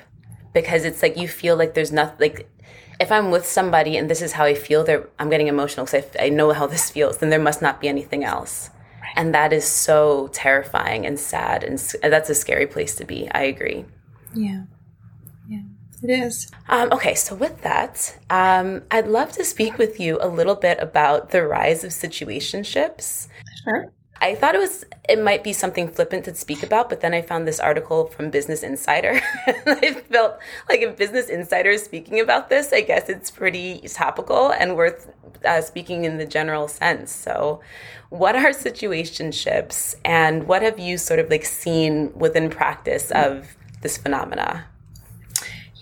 because 0.53 0.85
it's 0.85 1.03
like 1.03 1.17
you 1.17 1.27
feel 1.27 1.57
like 1.57 1.73
there's 1.73 1.91
nothing 1.91 2.17
like 2.21 2.51
if 3.01 3.11
I'm 3.11 3.31
with 3.31 3.47
somebody 3.47 3.97
and 3.97 4.11
this 4.11 4.21
is 4.21 4.33
how 4.33 4.45
I 4.45 4.55
feel, 4.55 4.85
there 4.85 5.09
I'm 5.19 5.31
getting 5.31 5.49
emotional 5.49 5.87
because 5.87 6.05
I, 6.21 6.27
I, 6.27 6.29
know 6.29 6.53
how 6.53 6.67
this 6.67 6.91
feels. 6.95 7.19
Then 7.19 7.31
there 7.31 7.39
must 7.39 7.63
not 7.63 7.81
be 7.81 7.89
anything 7.89 8.25
else. 8.25 8.71
And 9.17 9.35
that 9.35 9.53
is 9.53 9.65
so 9.65 10.29
terrifying 10.33 11.07
and 11.07 11.19
sad, 11.19 11.65
and 11.65 11.79
that's 12.03 12.31
a 12.31 12.35
scary 12.35 12.67
place 12.67 12.95
to 12.97 13.05
be. 13.05 13.29
I 13.33 13.43
agree. 13.43 13.85
Yeah. 14.35 14.65
Yeah, 15.49 15.63
it 16.03 16.11
is. 16.11 16.51
Um, 16.69 16.93
okay, 16.93 17.15
so 17.15 17.35
with 17.35 17.63
that, 17.63 18.19
um, 18.31 18.83
I'd 18.91 19.07
love 19.09 19.33
to 19.33 19.45
speak 19.45 19.79
with 19.79 19.99
you 19.99 20.19
a 20.21 20.29
little 20.29 20.55
bit 20.55 20.79
about 20.81 21.31
the 21.31 21.47
rise 21.47 21.85
of 21.85 21.91
situationships. 21.91 23.29
Sure. 23.65 23.93
I 24.21 24.35
thought 24.35 24.55
it 24.55 24.59
was 24.59 24.85
it 25.09 25.23
might 25.23 25.45
be 25.45 25.53
something 25.53 25.89
flippant 25.89 26.25
to 26.25 26.35
speak 26.35 26.63
about, 26.63 26.89
but 26.89 27.01
then 27.01 27.15
I 27.15 27.23
found 27.23 27.47
this 27.47 27.61
article 27.61 28.07
from 28.07 28.31
Business 28.31 28.63
Insider. 28.63 29.21
I 29.47 30.03
felt 30.11 30.39
like 30.69 30.81
if 30.81 30.97
Business 30.97 31.29
Insider 31.29 31.71
is 31.71 31.85
speaking 31.85 32.21
about 32.21 32.49
this, 32.49 32.73
I 32.73 32.81
guess 32.81 33.09
it's 33.09 33.31
pretty 33.31 33.81
topical 33.89 34.51
and 34.51 34.77
worth 34.77 35.11
uh, 35.45 35.61
speaking 35.61 36.05
in 36.05 36.19
the 36.19 36.27
general 36.27 36.69
sense. 36.69 37.13
So, 37.13 37.61
what 38.11 38.35
are 38.35 38.51
situationships, 38.51 39.95
and 40.05 40.49
what 40.49 40.63
have 40.63 40.79
you 40.79 40.99
sort 40.99 41.21
of 41.21 41.31
like 41.31 41.45
seen 41.45 42.13
within 42.15 42.51
practice 42.51 43.11
of 43.13 43.57
this 43.83 43.97
phenomena? 43.99 44.67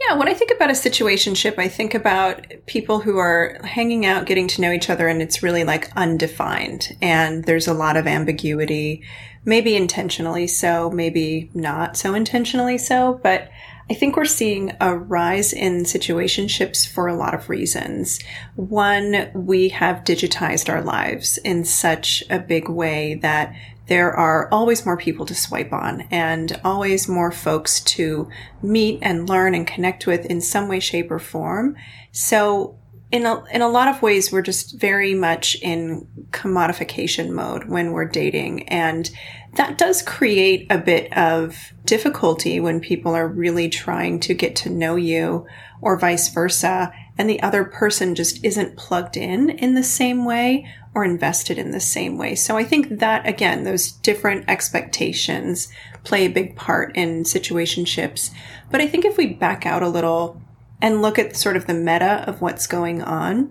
Yeah, 0.09 0.17
when 0.17 0.29
I 0.29 0.35
think 0.35 0.53
about 0.55 0.71
a 0.71 0.75
situationship, 0.75 1.59
I 1.59 1.69
think 1.69 1.95
about 1.95 2.47
people 2.67 3.01
who 3.01 3.19
are 3.19 3.59
hanging 3.65 4.07
out, 4.07 4.27
getting 4.27 4.47
to 4.49 4.61
know 4.61 4.71
each 4.71 4.91
other, 4.91 5.09
and 5.09 5.21
it's 5.21 5.43
really 5.43 5.65
like 5.65 5.91
undefined. 5.97 6.97
And 7.03 7.45
there's 7.45 7.67
a 7.67 7.75
lot 7.75 7.97
of 7.97 8.07
ambiguity, 8.07 9.03
maybe 9.45 9.75
intentionally 9.75 10.47
so, 10.47 10.91
maybe 10.91 11.51
not 11.55 11.97
so 11.97 12.15
intentionally 12.15 12.79
so. 12.79 13.19
But 13.23 13.51
I 13.91 13.95
think 13.95 14.17
we're 14.17 14.27
seeing 14.27 14.73
a 14.81 14.97
rise 14.97 15.53
in 15.53 15.83
situationships 15.83 16.89
for 16.89 17.09
a 17.09 17.17
lot 17.17 17.35
of 17.35 17.49
reasons. 17.49 18.21
One, 18.55 19.31
we 19.35 19.71
have 19.71 20.05
digitized 20.05 20.69
our 20.69 20.83
lives 20.83 21.39
in 21.39 21.65
such 21.65 22.23
a 22.31 22.39
big 22.39 22.69
way 22.69 23.15
that 23.23 23.55
there 23.89 24.13
are 24.13 24.49
always 24.53 24.85
more 24.85 24.97
people 24.97 25.27
to 25.27 25.35
swipe 25.35 25.73
on 25.73 26.03
and 26.11 26.61
always 26.65 27.09
more 27.09 27.31
folks 27.31 27.81
to 27.81 28.29
meet 28.63 28.99
and 29.03 29.29
learn 29.29 29.55
and 29.55 29.67
connect 29.67 30.07
with 30.07 30.27
in 30.27 30.41
some 30.41 30.69
way, 30.69 30.81
shape, 30.81 31.11
or 31.11 31.19
form. 31.19 31.77
So 32.11 32.79
in 33.13 33.25
a, 33.25 33.45
in 33.53 33.63
a 33.63 33.69
lot 33.69 33.89
of 33.89 34.03
ways, 34.03 34.33
we're 34.33 34.43
just 34.43 34.81
very 34.81 35.15
much 35.15 35.57
in 35.63 36.09
commodification 36.31 37.31
mode 37.31 37.65
when 37.65 37.93
we're 37.93 38.07
dating. 38.09 38.69
And 38.69 39.09
that 39.55 39.79
does 39.79 40.03
create 40.03 40.67
a 40.71 40.79
bit 40.79 41.17
of 41.17 41.73
difficulty 41.85 42.59
when 42.59 42.81
people 42.81 43.15
are 43.15 43.29
really 43.29 43.69
trying 43.69 44.19
to 44.21 44.35
get 44.35 44.57
to 44.57 44.71
know 44.71 44.97
you 44.97 45.47
or 45.81 45.99
vice 45.99 46.29
versa. 46.29 46.93
And 47.19 47.31
the 47.31 47.43
other 47.43 47.65
person 47.65 48.15
just 48.15 48.45
isn't 48.45 48.77
plugged 48.77 49.17
in 49.17 49.51
in 49.51 49.75
the 49.75 49.83
same 49.83 50.25
way 50.25 50.69
or 50.95 51.05
invested 51.05 51.59
in 51.59 51.71
the 51.71 51.81
same 51.81 52.19
way. 52.19 52.35
So 52.35 52.57
I 52.57 52.65
think 52.65 52.99
that 52.99 53.27
again, 53.27 53.65
those 53.65 53.93
different 53.93 54.49
expectations 54.49 55.69
play 56.05 56.25
a 56.25 56.31
big 56.31 56.57
part 56.57 56.97
in 56.97 57.25
situationships. 57.25 58.31
But 58.71 58.81
I 58.81 58.87
think 58.87 59.05
if 59.05 59.17
we 59.17 59.35
back 59.35 59.67
out 59.67 59.83
a 59.83 59.89
little 59.89 60.41
and 60.81 61.03
look 61.03 61.19
at 61.19 61.37
sort 61.37 61.57
of 61.57 61.67
the 61.67 61.75
meta 61.75 62.25
of 62.27 62.41
what's 62.41 62.67
going 62.67 63.03
on, 63.03 63.51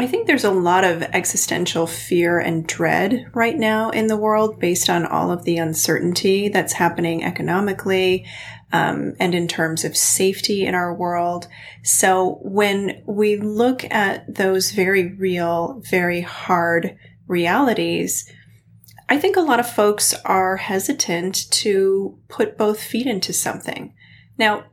I 0.00 0.06
think 0.06 0.26
there's 0.28 0.44
a 0.44 0.50
lot 0.52 0.84
of 0.84 1.02
existential 1.02 1.88
fear 1.88 2.38
and 2.38 2.64
dread 2.64 3.30
right 3.34 3.56
now 3.56 3.90
in 3.90 4.06
the 4.06 4.16
world 4.16 4.60
based 4.60 4.88
on 4.88 5.04
all 5.04 5.32
of 5.32 5.42
the 5.42 5.58
uncertainty 5.58 6.48
that's 6.48 6.74
happening 6.74 7.24
economically, 7.24 8.24
um, 8.72 9.14
and 9.18 9.34
in 9.34 9.48
terms 9.48 9.84
of 9.84 9.96
safety 9.96 10.64
in 10.64 10.76
our 10.76 10.94
world. 10.94 11.48
So 11.82 12.38
when 12.42 13.02
we 13.06 13.38
look 13.38 13.84
at 13.90 14.32
those 14.32 14.70
very 14.70 15.14
real, 15.14 15.82
very 15.90 16.20
hard 16.20 16.96
realities, 17.26 18.32
I 19.08 19.18
think 19.18 19.36
a 19.36 19.40
lot 19.40 19.58
of 19.58 19.68
folks 19.68 20.14
are 20.24 20.58
hesitant 20.58 21.50
to 21.50 22.18
put 22.28 22.56
both 22.56 22.80
feet 22.80 23.08
into 23.08 23.32
something. 23.32 23.94
Now, 24.38 24.66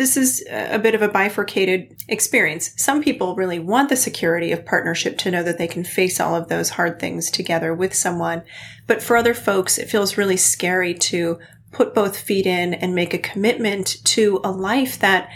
this 0.00 0.16
is 0.16 0.42
a 0.48 0.78
bit 0.78 0.94
of 0.94 1.02
a 1.02 1.08
bifurcated 1.08 1.94
experience. 2.08 2.72
Some 2.78 3.02
people 3.02 3.34
really 3.34 3.58
want 3.58 3.90
the 3.90 3.96
security 3.96 4.50
of 4.50 4.64
partnership 4.64 5.18
to 5.18 5.30
know 5.30 5.42
that 5.42 5.58
they 5.58 5.66
can 5.66 5.84
face 5.84 6.18
all 6.18 6.34
of 6.34 6.48
those 6.48 6.70
hard 6.70 6.98
things 6.98 7.30
together 7.30 7.74
with 7.74 7.92
someone. 7.92 8.42
But 8.86 9.02
for 9.02 9.18
other 9.18 9.34
folks, 9.34 9.76
it 9.76 9.90
feels 9.90 10.16
really 10.16 10.38
scary 10.38 10.94
to 10.94 11.38
put 11.70 11.94
both 11.94 12.16
feet 12.16 12.46
in 12.46 12.72
and 12.72 12.94
make 12.94 13.12
a 13.12 13.18
commitment 13.18 14.02
to 14.04 14.40
a 14.42 14.50
life 14.50 14.98
that 15.00 15.28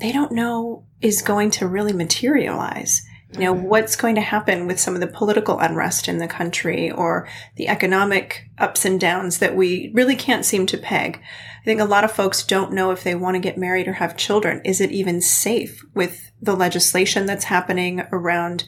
they 0.00 0.12
don't 0.12 0.32
know 0.32 0.84
is 1.00 1.22
going 1.22 1.50
to 1.52 1.66
really 1.66 1.94
materialize. 1.94 3.00
You 3.34 3.40
know, 3.40 3.52
what's 3.52 3.94
going 3.94 4.16
to 4.16 4.20
happen 4.20 4.66
with 4.66 4.80
some 4.80 4.94
of 4.94 5.00
the 5.00 5.06
political 5.06 5.58
unrest 5.60 6.08
in 6.08 6.18
the 6.18 6.26
country 6.26 6.90
or 6.90 7.28
the 7.56 7.68
economic 7.68 8.48
ups 8.58 8.84
and 8.84 8.98
downs 8.98 9.38
that 9.38 9.54
we 9.54 9.92
really 9.94 10.16
can't 10.16 10.44
seem 10.44 10.66
to 10.66 10.78
peg. 10.78 11.22
I 11.60 11.64
think 11.64 11.80
a 11.80 11.84
lot 11.84 12.04
of 12.04 12.10
folks 12.10 12.42
don't 12.42 12.72
know 12.72 12.90
if 12.90 13.04
they 13.04 13.14
want 13.14 13.36
to 13.36 13.40
get 13.40 13.56
married 13.56 13.86
or 13.86 13.94
have 13.94 14.16
children. 14.16 14.60
Is 14.64 14.80
it 14.80 14.90
even 14.90 15.20
safe 15.20 15.84
with 15.94 16.32
the 16.42 16.56
legislation 16.56 17.26
that's 17.26 17.44
happening 17.44 18.02
around 18.10 18.64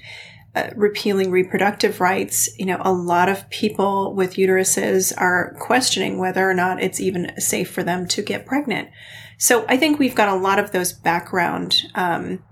uh, 0.55 0.69
repealing 0.77 1.31
reproductive 1.31 1.99
rights, 1.99 2.51
you 2.59 2.67
know, 2.67 2.77
a 2.83 2.93
lot 2.93 3.31
of 3.31 3.49
people 3.49 4.15
with 4.15 4.35
uteruses 4.35 5.11
are 5.17 5.57
questioning 5.59 6.19
whether 6.19 6.49
or 6.49 6.53
not 6.53 6.83
it's 6.83 7.01
even 7.01 7.33
safe 7.41 7.71
for 7.71 7.83
them 7.83 8.07
to 8.07 8.21
get 8.21 8.45
pregnant. 8.45 8.91
So 9.39 9.65
I 9.67 9.79
think 9.79 9.99
we've 9.99 10.15
got 10.15 10.29
a 10.29 10.39
lot 10.39 10.59
of 10.59 10.71
those 10.73 10.93
background 10.93 11.85
um, 11.95 12.45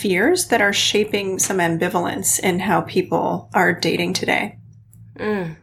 fears 0.00 0.46
that 0.48 0.60
are 0.60 0.72
shaping 0.72 1.38
some 1.38 1.58
ambivalence 1.58 2.40
in 2.40 2.60
how 2.60 2.80
people 2.82 3.50
are 3.54 3.72
dating 3.72 4.14
today. 4.14 4.58
Mm. 5.16 5.56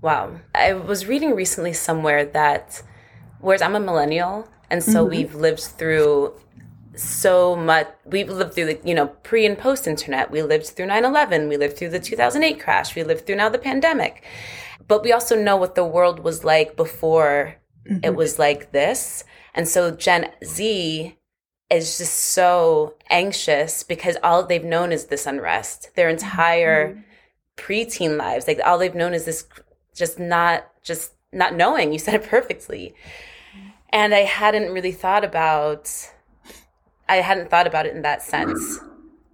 Wow. 0.00 0.40
I 0.54 0.74
was 0.74 1.06
reading 1.06 1.34
recently 1.34 1.72
somewhere 1.72 2.24
that 2.26 2.82
whereas 3.40 3.62
I'm 3.62 3.74
a 3.74 3.80
millennial, 3.80 4.48
and 4.70 4.82
so 4.82 5.04
mm-hmm. 5.04 5.10
we've 5.10 5.34
lived 5.34 5.60
through 5.60 6.34
so 6.94 7.54
much 7.54 7.86
we've 8.06 8.28
lived 8.28 8.54
through 8.54 8.64
the 8.66 8.80
you 8.84 8.94
know 8.94 9.06
pre 9.22 9.46
and 9.46 9.56
post 9.56 9.86
internet 9.86 10.32
we 10.32 10.42
lived 10.42 10.66
through 10.66 10.86
9-11 10.86 11.48
we 11.48 11.56
lived 11.56 11.76
through 11.76 11.90
the 11.90 12.00
2008 12.00 12.58
crash 12.58 12.96
we 12.96 13.04
lived 13.04 13.24
through 13.24 13.36
now 13.36 13.48
the 13.48 13.58
pandemic 13.58 14.24
but 14.88 15.04
we 15.04 15.12
also 15.12 15.40
know 15.40 15.56
what 15.56 15.76
the 15.76 15.84
world 15.84 16.18
was 16.18 16.42
like 16.42 16.74
before 16.74 17.54
mm-hmm. 17.88 18.00
it 18.02 18.16
was 18.16 18.38
like 18.40 18.72
this 18.72 19.22
and 19.54 19.68
so 19.68 19.92
gen 19.92 20.28
z 20.44 21.16
is 21.70 21.98
just 21.98 22.14
so 22.14 22.94
anxious 23.10 23.82
because 23.82 24.16
all 24.22 24.44
they've 24.44 24.64
known 24.64 24.92
is 24.92 25.06
this 25.06 25.26
unrest 25.26 25.90
their 25.96 26.08
entire 26.08 26.94
mm-hmm. 26.94 27.00
preteen 27.56 28.16
lives 28.16 28.46
like 28.46 28.60
all 28.64 28.78
they've 28.78 28.94
known 28.94 29.14
is 29.14 29.24
this 29.24 29.46
just 29.94 30.18
not 30.18 30.66
just 30.82 31.12
not 31.32 31.54
knowing 31.54 31.92
you 31.92 31.98
said 31.98 32.14
it 32.14 32.24
perfectly 32.24 32.94
and 33.90 34.14
i 34.14 34.20
hadn't 34.20 34.72
really 34.72 34.92
thought 34.92 35.24
about 35.24 36.10
I 37.08 37.16
hadn't 37.16 37.50
thought 37.50 37.66
about 37.66 37.86
it 37.86 37.94
in 37.94 38.02
that 38.02 38.22
sense 38.22 38.78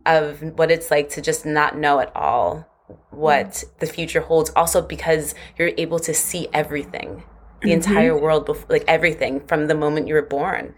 of 0.07 0.41
what 0.57 0.71
it's 0.71 0.91
like 0.91 1.09
to 1.11 1.21
just 1.21 1.45
not 1.45 1.77
know 1.77 1.99
at 1.99 2.15
all 2.15 2.69
what 3.11 3.49
mm. 3.49 3.79
the 3.79 3.87
future 3.87 4.21
holds. 4.21 4.51
Also, 4.51 4.81
because 4.81 5.35
you're 5.59 5.73
able 5.77 5.99
to 6.01 6.15
see 6.15 6.49
everything, 6.53 7.25
the 7.63 7.69
mm-hmm. 7.69 7.73
entire 7.73 8.19
world, 8.19 8.47
before, 8.47 8.67
like 8.69 8.85
everything 8.87 9.41
from 9.47 9.67
the 9.67 9.75
moment 9.75 10.07
you 10.07 10.15
were 10.15 10.23
born. 10.23 10.75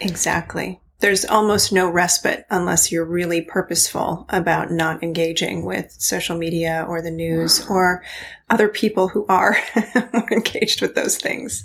Exactly. 0.00 0.80
There's 1.00 1.24
almost 1.24 1.72
no 1.72 1.88
respite 1.88 2.44
unless 2.50 2.90
you're 2.90 3.04
really 3.04 3.40
purposeful 3.40 4.26
about 4.30 4.72
not 4.72 5.02
engaging 5.02 5.64
with 5.64 5.94
social 5.98 6.36
media 6.36 6.84
or 6.88 7.00
the 7.00 7.10
news 7.10 7.64
or 7.70 8.02
other 8.50 8.68
people 8.68 9.08
who 9.08 9.24
are 9.26 9.56
engaged 10.30 10.82
with 10.82 10.94
those 10.94 11.16
things. 11.16 11.64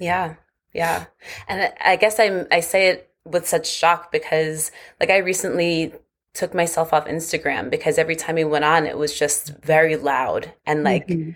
Yeah. 0.00 0.34
Yeah. 0.72 1.04
And 1.48 1.72
I 1.84 1.96
guess 1.96 2.18
I'm, 2.18 2.46
I 2.50 2.60
say 2.60 2.88
it 2.88 3.10
with 3.24 3.46
such 3.46 3.68
shock 3.68 4.10
because 4.10 4.72
like 4.98 5.10
I 5.10 5.18
recently 5.18 5.94
took 6.34 6.54
myself 6.54 6.92
off 6.92 7.06
Instagram 7.06 7.70
because 7.70 7.98
every 7.98 8.16
time 8.16 8.36
we 8.36 8.44
went 8.44 8.64
on 8.64 8.86
it 8.86 8.96
was 8.96 9.16
just 9.16 9.48
very 9.62 9.96
loud 9.96 10.52
and 10.66 10.82
like 10.82 11.06
mm-hmm. 11.08 11.32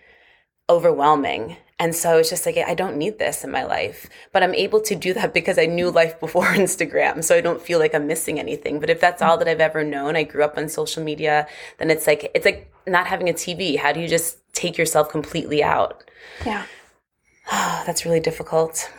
overwhelming. 0.69 1.57
And 1.79 1.95
so 1.95 2.19
it's 2.19 2.31
just 2.31 2.47
like 2.47 2.57
I 2.57 2.75
don't 2.75 2.97
need 2.97 3.19
this 3.19 3.45
in 3.45 3.51
my 3.51 3.65
life. 3.65 4.09
But 4.33 4.43
I'm 4.43 4.55
able 4.55 4.81
to 4.83 4.95
do 4.95 5.12
that 5.15 5.35
because 5.39 5.59
I 5.59 5.67
knew 5.67 5.91
life 5.91 6.19
before 6.21 6.45
Instagram. 6.65 7.23
So 7.23 7.37
I 7.37 7.41
don't 7.41 7.61
feel 7.61 7.79
like 7.79 7.95
I'm 7.95 8.07
missing 8.07 8.39
anything. 8.39 8.81
But 8.81 8.91
if 8.91 9.01
that's 9.01 9.23
all 9.23 9.37
that 9.39 9.49
I've 9.49 9.61
ever 9.61 9.85
known, 9.85 10.17
I 10.17 10.23
grew 10.23 10.45
up 10.45 10.57
on 10.57 10.69
social 10.69 11.03
media, 11.03 11.47
then 11.79 11.91
it's 11.91 12.07
like 12.07 12.31
it's 12.35 12.45
like 12.45 12.73
not 12.87 13.07
having 13.07 13.29
a 13.29 13.35
TV. 13.35 13.79
How 13.79 13.93
do 13.93 14.01
you 14.01 14.09
just 14.09 14.39
take 14.53 14.79
yourself 14.79 15.11
completely 15.11 15.62
out? 15.62 16.05
Yeah. 16.45 16.65
that's 17.51 18.05
really 18.05 18.21
difficult. 18.21 18.91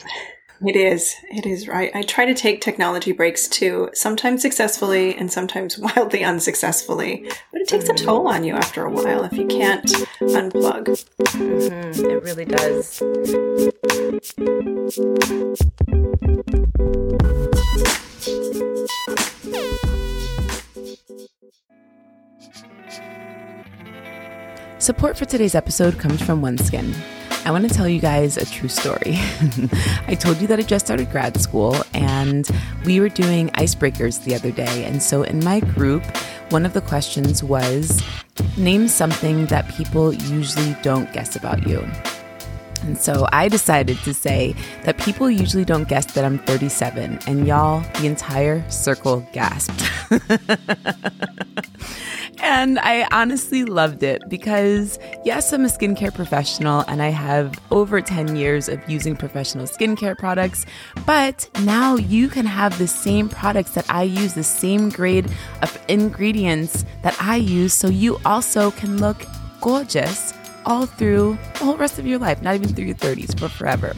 It 0.65 0.75
is. 0.75 1.15
It 1.29 1.45
is 1.45 1.67
right. 1.67 1.91
I 1.93 2.01
try 2.01 2.25
to 2.25 2.33
take 2.33 2.61
technology 2.61 3.11
breaks 3.11 3.47
too, 3.47 3.89
sometimes 3.93 4.41
successfully 4.41 5.15
and 5.15 5.31
sometimes 5.31 5.77
wildly 5.79 6.23
unsuccessfully. 6.23 7.29
But 7.51 7.61
it 7.61 7.67
takes 7.67 7.85
mm-hmm. 7.85 8.03
a 8.03 8.05
toll 8.05 8.27
on 8.27 8.43
you 8.43 8.55
after 8.55 8.83
a 8.83 8.91
while 8.91 9.23
if 9.23 9.33
you 9.33 9.45
can't 9.45 9.85
unplug. 10.21 10.85
Mm-hmm. 11.19 12.09
It 12.09 12.23
really 12.23 12.45
does. 12.45 13.03
Support 24.79 25.17
for 25.17 25.25
today's 25.25 25.53
episode 25.53 25.99
comes 25.99 26.21
from 26.21 26.41
OneSkin. 26.41 26.95
I 27.47 27.51
want 27.51 27.65
to 27.65 27.73
tell 27.73 27.87
you 27.87 28.01
guys 28.01 28.35
a 28.35 28.45
true 28.45 28.67
story. 28.67 29.13
I 30.05 30.17
told 30.19 30.41
you 30.41 30.47
that 30.47 30.59
I 30.59 30.63
just 30.63 30.85
started 30.85 31.09
grad 31.09 31.39
school 31.39 31.77
and 31.93 32.45
we 32.83 32.99
were 32.99 33.07
doing 33.07 33.47
icebreakers 33.51 34.21
the 34.25 34.35
other 34.35 34.51
day. 34.51 34.83
And 34.83 35.01
so 35.01 35.23
in 35.23 35.41
my 35.41 35.61
group, 35.61 36.03
one 36.49 36.65
of 36.65 36.73
the 36.73 36.81
questions 36.81 37.45
was 37.45 38.03
name 38.57 38.89
something 38.89 39.45
that 39.45 39.65
people 39.69 40.11
usually 40.11 40.75
don't 40.81 41.13
guess 41.13 41.37
about 41.37 41.65
you. 41.65 41.87
And 42.81 42.97
so 42.97 43.25
I 43.31 43.47
decided 43.47 43.97
to 43.99 44.13
say 44.13 44.53
that 44.83 44.97
people 44.97 45.31
usually 45.31 45.63
don't 45.63 45.87
guess 45.87 46.05
that 46.13 46.25
I'm 46.25 46.39
37, 46.39 47.19
and 47.27 47.47
y'all, 47.47 47.79
the 48.01 48.07
entire 48.07 48.69
circle 48.69 49.27
gasped. 49.31 49.83
And 52.49 52.79
I 52.79 53.05
honestly 53.11 53.65
loved 53.65 54.03
it 54.03 54.21
because, 54.29 54.97
yes, 55.25 55.51
I'm 55.51 55.65
a 55.65 55.67
skincare 55.67 56.13
professional 56.13 56.85
and 56.87 57.01
I 57.01 57.09
have 57.09 57.59
over 57.71 57.99
10 57.99 58.37
years 58.37 58.69
of 58.69 58.79
using 58.89 59.17
professional 59.17 59.65
skincare 59.65 60.17
products, 60.17 60.65
but 61.05 61.49
now 61.63 61.97
you 61.97 62.29
can 62.29 62.45
have 62.45 62.77
the 62.77 62.87
same 62.87 63.27
products 63.27 63.71
that 63.71 63.85
I 63.89 64.03
use, 64.03 64.33
the 64.33 64.43
same 64.45 64.87
grade 64.87 65.29
of 65.61 65.77
ingredients 65.89 66.85
that 67.03 67.21
I 67.21 67.35
use, 67.35 67.73
so 67.73 67.89
you 67.89 68.17
also 68.25 68.71
can 68.71 68.97
look 68.97 69.25
gorgeous 69.59 70.33
all 70.65 70.85
through 70.85 71.37
the 71.55 71.65
whole 71.65 71.75
rest 71.75 71.99
of 71.99 72.07
your 72.07 72.17
life, 72.17 72.41
not 72.41 72.55
even 72.55 72.69
through 72.69 72.85
your 72.85 72.95
30s, 72.95 73.37
but 73.37 73.51
forever. 73.51 73.93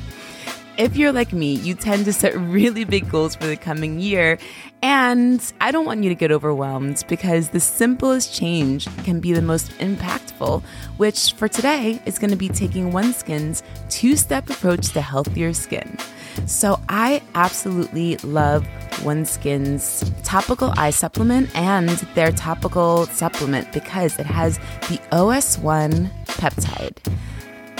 If 0.80 0.96
you're 0.96 1.12
like 1.12 1.34
me, 1.34 1.56
you 1.56 1.76
tend 1.76 2.06
to 2.06 2.14
set 2.14 2.34
really 2.40 2.86
big 2.86 3.10
goals 3.10 3.36
for 3.36 3.48
the 3.48 3.58
coming 3.58 4.00
year. 4.00 4.38
And 4.82 5.44
I 5.60 5.72
don't 5.72 5.86
want 5.86 6.04
you 6.04 6.10
to 6.10 6.16
get 6.16 6.32
overwhelmed 6.32 7.04
because 7.10 7.50
the 7.50 7.60
simplest 7.60 8.34
change 8.34 8.88
can 9.04 9.20
be 9.20 9.34
the 9.34 9.42
most 9.42 9.72
impactful, 9.80 10.64
which 10.96 11.34
for 11.34 11.50
today 11.50 12.02
is 12.06 12.18
going 12.18 12.30
to 12.30 12.38
be 12.38 12.48
taking 12.48 12.94
OneSkin's 12.94 13.62
two 13.90 14.16
step 14.16 14.50
approach 14.50 14.94
to 14.94 15.02
healthier 15.02 15.52
skin. 15.52 15.98
So 16.46 16.80
I 16.88 17.24
absolutely 17.36 18.16
love 18.24 18.66
OneSkin's 19.02 20.10
topical 20.24 20.74
eye 20.78 20.92
supplement 20.92 21.54
and 21.58 21.90
their 22.16 22.32
topical 22.32 23.06
supplement 23.08 23.74
because 23.74 24.18
it 24.18 24.26
has 24.26 24.60
the 24.88 24.98
OS1 25.12 26.10
peptide. 26.26 26.96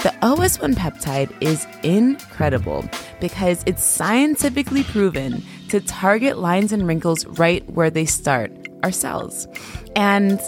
The 0.02 0.14
OS1 0.22 0.76
peptide 0.76 1.30
is 1.42 1.66
incredible 1.82 2.88
because 3.20 3.62
it's 3.66 3.84
scientifically 3.84 4.82
proven 4.82 5.44
to 5.68 5.78
target 5.78 6.38
lines 6.38 6.72
and 6.72 6.86
wrinkles 6.86 7.26
right 7.26 7.68
where 7.68 7.90
they 7.90 8.06
start, 8.06 8.50
our 8.82 8.92
cells. 8.92 9.46
And 9.96 10.40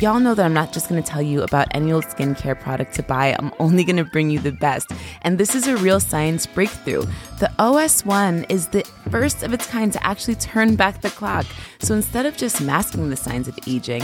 y'all 0.00 0.18
know 0.18 0.34
that 0.34 0.46
I'm 0.46 0.54
not 0.54 0.72
just 0.72 0.88
going 0.88 1.02
to 1.02 1.06
tell 1.06 1.20
you 1.20 1.42
about 1.42 1.68
any 1.72 1.92
old 1.92 2.04
skincare 2.06 2.58
product 2.58 2.94
to 2.94 3.02
buy. 3.02 3.36
I'm 3.38 3.52
only 3.58 3.84
going 3.84 3.98
to 3.98 4.04
bring 4.04 4.30
you 4.30 4.38
the 4.38 4.52
best. 4.52 4.90
And 5.20 5.36
this 5.36 5.54
is 5.54 5.66
a 5.66 5.76
real 5.76 6.00
science 6.00 6.46
breakthrough. 6.46 7.04
The 7.38 7.50
OS1 7.58 8.50
is 8.50 8.68
the 8.68 8.82
first 9.10 9.42
of 9.42 9.52
its 9.52 9.66
kind 9.66 9.92
to 9.92 10.06
actually 10.06 10.36
turn 10.36 10.74
back 10.74 11.02
the 11.02 11.10
clock. 11.10 11.44
So 11.80 11.94
instead 11.94 12.24
of 12.24 12.38
just 12.38 12.62
masking 12.62 13.10
the 13.10 13.16
signs 13.16 13.46
of 13.46 13.58
aging, 13.66 14.02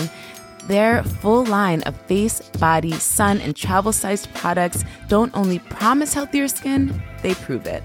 their 0.66 1.02
full 1.02 1.44
line 1.44 1.82
of 1.82 1.96
face, 2.02 2.40
body, 2.58 2.92
sun, 2.92 3.40
and 3.40 3.54
travel 3.54 3.92
sized 3.92 4.32
products 4.34 4.84
don't 5.08 5.34
only 5.36 5.58
promise 5.58 6.14
healthier 6.14 6.48
skin, 6.48 7.02
they 7.22 7.34
prove 7.34 7.66
it. 7.66 7.82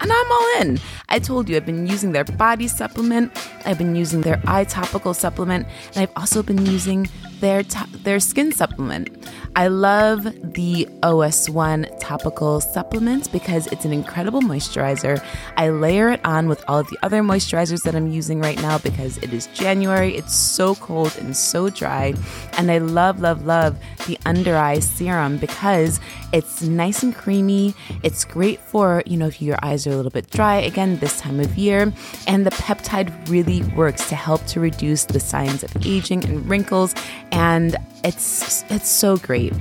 And 0.00 0.12
I'm 0.12 0.32
all 0.32 0.60
in. 0.60 0.78
I 1.08 1.18
told 1.18 1.48
you 1.48 1.56
I've 1.56 1.66
been 1.66 1.86
using 1.86 2.12
their 2.12 2.24
body 2.24 2.68
supplement, 2.68 3.32
I've 3.64 3.78
been 3.78 3.96
using 3.96 4.20
their 4.20 4.40
eye 4.46 4.64
topical 4.64 5.14
supplement, 5.14 5.66
and 5.94 6.02
I've 6.02 6.12
also 6.16 6.42
been 6.42 6.64
using 6.66 7.08
their 7.40 7.62
to- 7.62 7.86
their 8.02 8.20
skin 8.20 8.52
supplement. 8.52 9.08
I 9.54 9.68
love 9.68 10.24
the 10.42 10.86
OS1 11.02 11.86
topical 11.98 12.60
supplement 12.60 13.32
because 13.32 13.66
it's 13.68 13.84
an 13.84 13.92
incredible 13.92 14.40
moisturizer. 14.42 15.22
I 15.56 15.70
layer 15.70 16.10
it 16.10 16.20
on 16.24 16.48
with 16.48 16.62
all 16.68 16.80
of 16.80 16.88
the 16.88 16.98
other 17.02 17.22
moisturizers 17.22 17.82
that 17.84 17.94
I'm 17.94 18.10
using 18.10 18.40
right 18.40 18.60
now 18.60 18.78
because 18.78 19.16
it 19.18 19.32
is 19.32 19.46
January. 19.48 20.14
It's 20.16 20.34
so 20.34 20.74
cold 20.74 21.16
and 21.18 21.36
so 21.36 21.70
dry. 21.70 22.14
And 22.58 22.70
I 22.70 22.78
love, 22.78 23.20
love, 23.20 23.46
love 23.46 23.78
the 24.06 24.18
under 24.26 24.56
eye 24.56 24.80
serum 24.80 25.38
because 25.38 26.00
it's 26.32 26.62
nice 26.62 27.02
and 27.02 27.14
creamy. 27.14 27.74
It's 28.02 28.24
great 28.24 28.60
for, 28.60 29.02
you 29.06 29.16
know, 29.16 29.26
if 29.26 29.40
your 29.40 29.58
eyes 29.62 29.86
are 29.86 29.90
a 29.90 29.96
little 29.96 30.10
bit 30.10 30.30
dry, 30.30 30.56
again, 30.56 30.98
this 30.98 31.20
time 31.20 31.40
of 31.40 31.56
year. 31.56 31.92
And 32.26 32.46
the 32.46 32.50
peptide 32.50 33.28
really 33.28 33.62
works 33.74 34.08
to 34.08 34.16
help 34.16 34.44
to 34.46 34.60
reduce 34.60 35.04
the 35.04 35.20
signs 35.20 35.62
of 35.62 35.74
aging 35.86 36.24
and 36.24 36.48
wrinkles. 36.48 36.94
And 37.32 37.76
it's 38.04 38.64
it's 38.70 38.88
so 38.88 39.16
great. 39.16 39.52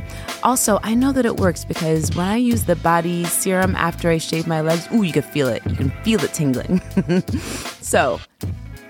Also, 0.44 0.80
I 0.84 0.94
know 0.94 1.12
that 1.12 1.26
it 1.26 1.38
works 1.38 1.66
because 1.66 2.16
when 2.16 2.28
I 2.28 2.38
use 2.38 2.66
the 2.66 2.76
body 2.76 3.26
serum 3.26 3.76
after 3.76 4.10
I 4.10 4.18
shave 4.18 4.48
my 4.48 4.62
legs, 4.62 4.88
ooh, 4.94 5.04
you 5.04 5.14
can 5.14 5.24
feel 5.24 5.48
it. 5.48 5.66
You 5.66 5.76
can 5.76 5.90
feel 6.04 6.24
it 6.24 6.34
tingling. 6.34 6.82
so, 7.82 8.20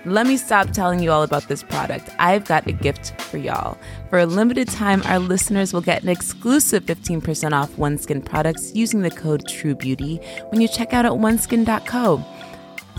let 0.04 0.26
me 0.26 0.36
stop 0.36 0.70
telling 0.70 1.00
you 1.00 1.10
all 1.10 1.24
about 1.24 1.48
this 1.48 1.62
product. 1.62 2.10
I've 2.18 2.44
got 2.44 2.66
a 2.66 2.72
gift 2.72 3.20
for 3.22 3.38
y'all. 3.38 3.76
For 4.08 4.20
a 4.20 4.26
limited 4.26 4.68
time, 4.68 5.02
our 5.06 5.18
listeners 5.18 5.72
will 5.72 5.80
get 5.80 6.04
an 6.04 6.08
exclusive 6.08 6.84
15% 6.84 7.52
off 7.52 7.72
OneSkin 7.72 8.24
products 8.24 8.72
using 8.74 9.02
the 9.02 9.10
code 9.10 9.44
TrueBeauty 9.46 10.50
when 10.52 10.60
you 10.60 10.68
check 10.68 10.92
out 10.92 11.04
at 11.04 11.12
oneskin.co. 11.12 12.24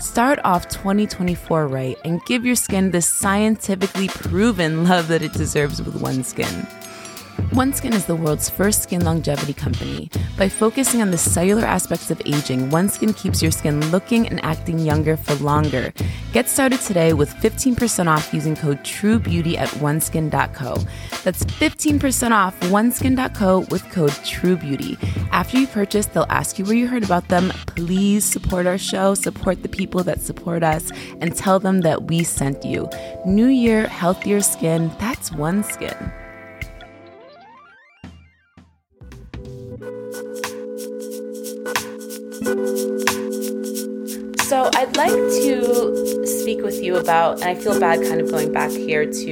Start 0.00 0.38
off 0.44 0.68
2024 0.68 1.66
right 1.66 1.96
and 2.04 2.24
give 2.26 2.44
your 2.44 2.54
skin 2.54 2.90
the 2.90 3.00
scientifically 3.00 4.08
proven 4.08 4.84
love 4.84 5.08
that 5.08 5.22
it 5.22 5.32
deserves 5.32 5.80
with 5.80 5.94
OneSkin. 5.94 6.87
OneSkin 7.52 7.94
is 7.94 8.04
the 8.04 8.14
world's 8.14 8.50
first 8.50 8.82
skin 8.82 9.02
longevity 9.04 9.54
company. 9.54 10.10
By 10.36 10.50
focusing 10.50 11.00
on 11.00 11.10
the 11.10 11.16
cellular 11.16 11.64
aspects 11.64 12.10
of 12.10 12.20
aging, 12.26 12.68
OneSkin 12.68 13.16
keeps 13.16 13.42
your 13.42 13.50
skin 13.50 13.80
looking 13.90 14.28
and 14.28 14.44
acting 14.44 14.78
younger 14.78 15.16
for 15.16 15.34
longer. 15.36 15.92
Get 16.34 16.50
started 16.50 16.80
today 16.80 17.14
with 17.14 17.32
15% 17.36 18.06
off 18.06 18.34
using 18.34 18.54
code 18.54 18.80
TRUEBEAUTY 18.84 19.56
at 19.56 19.70
oneskin.co. 19.70 20.76
That's 21.24 21.42
15% 21.44 22.32
off 22.32 22.60
oneskin.co 22.60 23.60
with 23.70 23.90
code 23.92 24.10
TRUEBEAUTY. 24.10 24.98
After 25.32 25.58
you 25.58 25.66
purchase, 25.66 26.04
they'll 26.04 26.26
ask 26.28 26.58
you 26.58 26.66
where 26.66 26.76
you 26.76 26.86
heard 26.86 27.02
about 27.04 27.28
them. 27.28 27.50
Please 27.68 28.26
support 28.26 28.66
our 28.66 28.78
show, 28.78 29.14
support 29.14 29.62
the 29.62 29.70
people 29.70 30.04
that 30.04 30.20
support 30.20 30.62
us, 30.62 30.92
and 31.22 31.34
tell 31.34 31.58
them 31.58 31.80
that 31.80 32.04
we 32.04 32.24
sent 32.24 32.62
you. 32.62 32.90
New 33.24 33.48
year, 33.48 33.86
healthier 33.86 34.42
skin, 34.42 34.92
that's 34.98 35.30
OneSkin. 35.30 36.27
So 44.48 44.70
I'd 44.74 44.96
like 44.96 45.12
to 45.12 46.26
speak 46.26 46.62
with 46.62 46.82
you 46.82 46.96
about, 46.96 47.42
and 47.42 47.44
I 47.44 47.54
feel 47.54 47.78
bad 47.78 48.00
kind 48.00 48.22
of 48.22 48.30
going 48.30 48.50
back 48.50 48.70
here 48.70 49.04
to, 49.04 49.26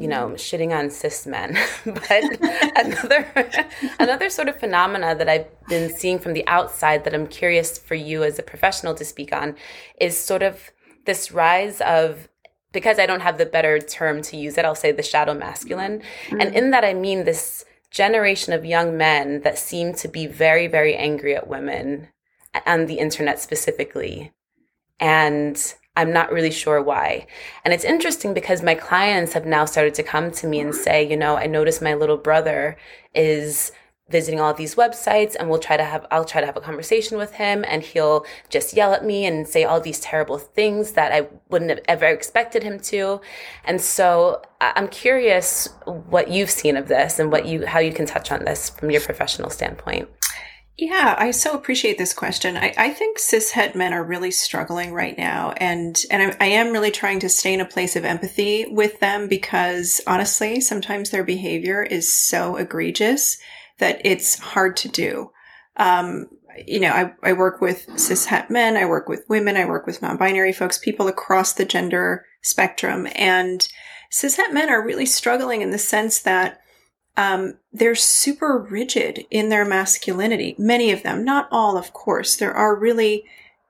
you 0.00 0.08
know, 0.08 0.30
shitting 0.36 0.74
on 0.74 0.88
cis 0.88 1.26
men, 1.26 1.58
but 1.84 2.24
another 2.76 3.60
another 3.98 4.30
sort 4.30 4.48
of 4.48 4.58
phenomena 4.58 5.14
that 5.14 5.28
I've 5.28 5.46
been 5.68 5.94
seeing 5.94 6.18
from 6.18 6.32
the 6.32 6.46
outside 6.46 7.04
that 7.04 7.12
I'm 7.12 7.26
curious 7.26 7.76
for 7.76 7.94
you 7.94 8.24
as 8.24 8.38
a 8.38 8.42
professional 8.42 8.94
to 8.94 9.04
speak 9.04 9.34
on 9.34 9.54
is 10.00 10.16
sort 10.16 10.42
of 10.42 10.70
this 11.04 11.30
rise 11.30 11.82
of 11.82 12.30
because 12.72 12.98
I 12.98 13.04
don't 13.04 13.20
have 13.20 13.36
the 13.36 13.44
better 13.44 13.78
term 13.78 14.22
to 14.22 14.38
use 14.38 14.56
it, 14.56 14.64
I'll 14.64 14.74
say 14.74 14.92
the 14.92 15.02
shadow 15.02 15.34
masculine. 15.34 16.00
Mm-hmm. 16.28 16.40
And 16.40 16.54
in 16.54 16.70
that 16.70 16.86
I 16.86 16.94
mean 16.94 17.24
this 17.24 17.66
generation 17.90 18.54
of 18.54 18.64
young 18.64 18.96
men 18.96 19.42
that 19.42 19.58
seem 19.58 19.92
to 19.96 20.08
be 20.08 20.26
very, 20.26 20.66
very 20.66 20.96
angry 20.96 21.36
at 21.36 21.46
women 21.46 22.08
on 22.66 22.86
the 22.86 22.98
internet 22.98 23.40
specifically. 23.40 24.32
And 24.98 25.74
I'm 25.96 26.12
not 26.12 26.32
really 26.32 26.50
sure 26.50 26.82
why. 26.82 27.26
And 27.64 27.74
it's 27.74 27.84
interesting 27.84 28.32
because 28.32 28.62
my 28.62 28.74
clients 28.74 29.32
have 29.32 29.46
now 29.46 29.64
started 29.64 29.94
to 29.94 30.02
come 30.02 30.30
to 30.32 30.46
me 30.46 30.60
and 30.60 30.74
say, 30.74 31.08
you 31.08 31.16
know, 31.16 31.36
I 31.36 31.46
noticed 31.46 31.82
my 31.82 31.94
little 31.94 32.16
brother 32.16 32.76
is 33.14 33.72
visiting 34.10 34.40
all 34.40 34.52
these 34.52 34.74
websites 34.74 35.36
and 35.38 35.48
we'll 35.48 35.58
try 35.58 35.76
to 35.76 35.84
have 35.84 36.04
I'll 36.10 36.24
try 36.24 36.40
to 36.40 36.46
have 36.46 36.56
a 36.56 36.60
conversation 36.60 37.16
with 37.16 37.34
him 37.34 37.64
and 37.66 37.82
he'll 37.82 38.26
just 38.48 38.74
yell 38.74 38.92
at 38.92 39.04
me 39.04 39.24
and 39.24 39.46
say 39.46 39.64
all 39.64 39.80
these 39.80 40.00
terrible 40.00 40.38
things 40.38 40.92
that 40.92 41.12
I 41.12 41.28
wouldn't 41.48 41.70
have 41.70 41.80
ever 41.86 42.06
expected 42.06 42.62
him 42.62 42.80
to. 42.80 43.20
And 43.64 43.80
so 43.80 44.42
I'm 44.60 44.88
curious 44.88 45.68
what 45.84 46.28
you've 46.28 46.50
seen 46.50 46.76
of 46.76 46.88
this 46.88 47.18
and 47.18 47.30
what 47.30 47.46
you 47.46 47.66
how 47.66 47.78
you 47.78 47.92
can 47.92 48.06
touch 48.06 48.32
on 48.32 48.44
this 48.44 48.70
from 48.70 48.90
your 48.90 49.00
professional 49.00 49.50
standpoint. 49.50 50.08
Yeah, 50.76 51.14
I 51.18 51.30
so 51.32 51.52
appreciate 51.52 51.98
this 51.98 52.14
question. 52.14 52.56
I, 52.56 52.72
I 52.76 52.90
think 52.90 53.18
cishet 53.18 53.74
men 53.74 53.92
are 53.92 54.02
really 54.02 54.30
struggling 54.30 54.94
right 54.94 55.16
now, 55.16 55.52
and 55.58 56.02
and 56.10 56.34
I, 56.40 56.44
I, 56.46 56.48
am 56.48 56.72
really 56.72 56.90
trying 56.90 57.20
to 57.20 57.28
stay 57.28 57.52
in 57.52 57.60
a 57.60 57.66
place 57.66 57.96
of 57.96 58.06
empathy 58.06 58.64
with 58.66 58.98
them 58.98 59.28
because 59.28 60.00
honestly, 60.06 60.60
sometimes 60.60 61.10
their 61.10 61.24
behavior 61.24 61.82
is 61.82 62.10
so 62.10 62.56
egregious 62.56 63.36
that 63.78 64.00
it's 64.04 64.38
hard 64.38 64.76
to 64.78 64.88
do. 64.88 65.30
Um, 65.76 66.28
you 66.66 66.80
know, 66.80 66.90
I, 66.90 67.12
I 67.22 67.32
work 67.34 67.60
with 67.60 67.86
cishet 67.88 68.48
men, 68.48 68.76
I 68.76 68.86
work 68.86 69.08
with 69.08 69.24
women, 69.28 69.56
I 69.56 69.66
work 69.66 69.86
with 69.86 70.00
non-binary 70.00 70.52
folks, 70.52 70.78
people 70.78 71.08
across 71.08 71.52
the 71.52 71.64
gender 71.66 72.24
spectrum, 72.42 73.06
and 73.16 73.68
cishet 74.10 74.52
men 74.52 74.70
are 74.70 74.84
really 74.84 75.06
struggling 75.06 75.60
in 75.60 75.72
the 75.72 75.78
sense 75.78 76.20
that 76.20 76.60
um, 77.16 77.58
they're 77.72 77.94
super 77.94 78.58
rigid 78.58 79.26
in 79.30 79.48
their 79.48 79.64
masculinity. 79.64 80.54
Many 80.58 80.90
of 80.92 81.02
them, 81.02 81.24
not 81.24 81.48
all, 81.50 81.76
of 81.76 81.92
course. 81.92 82.36
There 82.36 82.54
are 82.54 82.74
really 82.74 83.24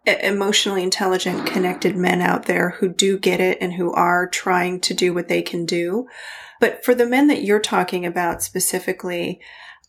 emotionally 0.07 0.83
intelligent, 0.83 1.47
connected 1.47 1.97
men 1.97 2.21
out 2.21 2.47
there 2.47 2.71
who 2.71 2.89
do 2.89 3.19
get 3.19 3.41
it 3.41 3.59
and 3.61 3.75
who 3.75 3.93
are 3.93 4.29
trying 4.29 4.81
to 4.81 4.95
do 4.95 5.13
what 5.13 5.29
they 5.29 5.43
can 5.43 5.67
do. 5.67 6.09
But 6.61 6.85
for 6.85 6.95
the 6.95 7.07
men 7.07 7.27
that 7.29 7.43
you're 7.43 7.61
talking 7.61 8.07
about 8.07 8.43
specifically, 8.43 9.41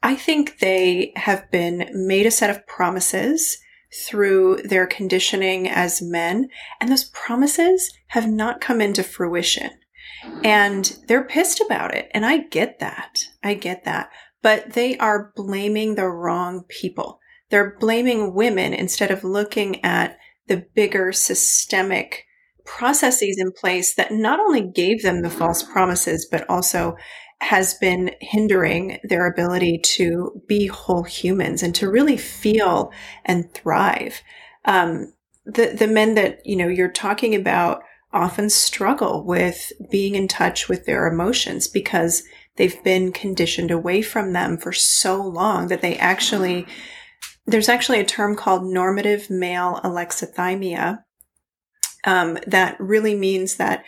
I 0.04 0.16
think 0.16 0.60
they 0.60 1.14
have 1.16 1.50
been 1.52 1.90
made 1.94 2.26
a 2.26 2.32
set 2.32 2.50
of 2.50 2.66
promises 2.66 3.58
through 3.94 4.62
their 4.64 4.88
conditioning 4.88 5.68
as 5.68 6.02
men, 6.02 6.50
and 6.80 6.90
those 6.90 7.04
promises 7.06 7.92
have 8.08 8.28
not 8.28 8.62
come 8.62 8.82
into 8.82 9.04
fruition. 9.04 9.72
And 10.44 10.98
they're 11.08 11.24
pissed 11.24 11.62
about 11.62 11.94
it. 11.94 12.10
And 12.14 12.26
I 12.26 12.38
get 12.38 12.80
that. 12.80 13.20
I 13.44 13.54
get 13.54 13.86
that. 13.86 14.10
But 14.42 14.74
they 14.74 14.98
are 14.98 15.32
blaming 15.36 15.96
the 15.96 16.08
wrong 16.08 16.64
people. 16.68 17.20
They're 17.50 17.78
blaming 17.80 18.34
women 18.34 18.74
instead 18.74 19.12
of 19.12 19.24
looking 19.24 19.84
at 19.84 20.18
the 20.48 20.66
bigger 20.74 21.12
systemic 21.12 22.26
processes 22.66 23.38
in 23.40 23.52
place 23.52 23.96
that 23.96 24.12
not 24.12 24.40
only 24.40 24.62
gave 24.62 25.04
them 25.04 25.22
the 25.22 25.30
false 25.30 25.64
promises, 25.64 26.28
but 26.32 26.50
also 26.50 26.96
has 27.42 27.74
been 27.74 28.12
hindering 28.22 29.00
their 29.04 29.26
ability 29.26 29.80
to 29.80 30.42
be 30.48 30.68
whole 30.68 31.04
humans 31.04 31.64
and 31.64 31.74
to 31.76 31.90
really 31.90 32.18
feel 32.18 32.92
and 33.26 33.52
thrive. 33.54 34.22
Um, 34.66 35.14
the 35.46 35.76
the 35.78 35.88
men 35.88 36.14
that 36.16 36.46
you 36.46 36.56
know 36.56 36.68
you're 36.68 36.92
talking 36.92 37.34
about 37.34 37.82
often 38.14 38.50
struggle 38.50 39.24
with 39.24 39.72
being 39.90 40.16
in 40.16 40.28
touch 40.28 40.68
with 40.68 40.86
their 40.86 41.08
emotions 41.08 41.68
because 41.68 42.24
they've 42.58 42.84
been 42.84 43.12
conditioned 43.12 43.72
away 43.72 44.02
from 44.02 44.34
them 44.34 44.58
for 44.58 44.72
so 44.74 45.22
long 45.22 45.68
that 45.68 45.82
they 45.82 45.98
actually, 45.98 46.66
there's 47.46 47.70
actually 47.70 48.00
a 48.00 48.06
term 48.06 48.36
called 48.36 48.66
normative 48.66 49.30
male 49.30 49.80
alexithymia 49.84 51.04
um, 52.04 52.38
that 52.48 52.80
really 52.80 53.16
means 53.16 53.56
that 53.58 53.86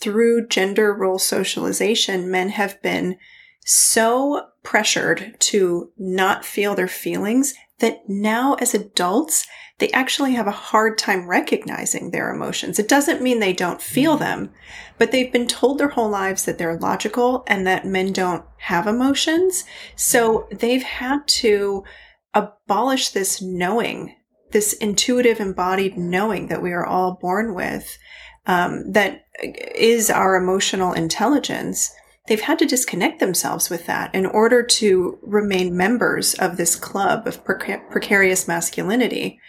through 0.00 0.48
gender 0.48 0.92
role 0.94 1.18
socialization, 1.18 2.30
men 2.30 2.50
have 2.50 2.80
been 2.82 3.16
so 3.64 4.46
pressured 4.62 5.34
to 5.40 5.90
not 5.98 6.44
feel 6.44 6.74
their 6.74 6.88
feelings 6.88 7.54
that 7.78 8.00
now 8.08 8.54
as 8.54 8.74
adults, 8.74 9.46
they 9.78 9.90
actually 9.90 10.32
have 10.32 10.46
a 10.46 10.52
hard 10.52 10.96
time 10.96 11.28
recognizing 11.28 12.10
their 12.10 12.32
emotions. 12.32 12.78
It 12.78 12.88
doesn't 12.88 13.22
mean 13.22 13.40
they 13.40 13.52
don't 13.52 13.82
feel 13.82 14.14
mm-hmm. 14.14 14.24
them, 14.24 14.50
but 14.98 15.12
they've 15.12 15.32
been 15.32 15.46
told 15.46 15.78
their 15.78 15.88
whole 15.88 16.08
lives 16.08 16.44
that 16.44 16.58
they're 16.58 16.78
logical 16.78 17.44
and 17.46 17.66
that 17.66 17.84
men 17.84 18.12
don't 18.12 18.44
have 18.58 18.86
emotions. 18.86 19.64
So 19.94 20.38
mm-hmm. 20.38 20.56
they've 20.56 20.82
had 20.82 21.26
to 21.28 21.84
abolish 22.32 23.10
this 23.10 23.42
knowing, 23.42 24.16
this 24.52 24.72
intuitive 24.74 25.40
embodied 25.40 25.98
knowing 25.98 26.48
that 26.48 26.62
we 26.62 26.72
are 26.72 26.86
all 26.86 27.18
born 27.20 27.54
with, 27.54 27.98
um, 28.46 28.92
that 28.92 29.26
is 29.42 30.08
our 30.08 30.36
emotional 30.36 30.92
intelligence 30.92 31.90
they've 32.28 32.40
had 32.40 32.58
to 32.58 32.66
disconnect 32.66 33.20
themselves 33.20 33.70
with 33.70 33.86
that 33.86 34.14
in 34.14 34.26
order 34.26 34.62
to 34.62 35.18
remain 35.22 35.76
members 35.76 36.34
of 36.34 36.56
this 36.56 36.76
club 36.76 37.26
of 37.26 37.44
precar- 37.44 37.88
precarious 37.90 38.48
masculinity. 38.48 39.40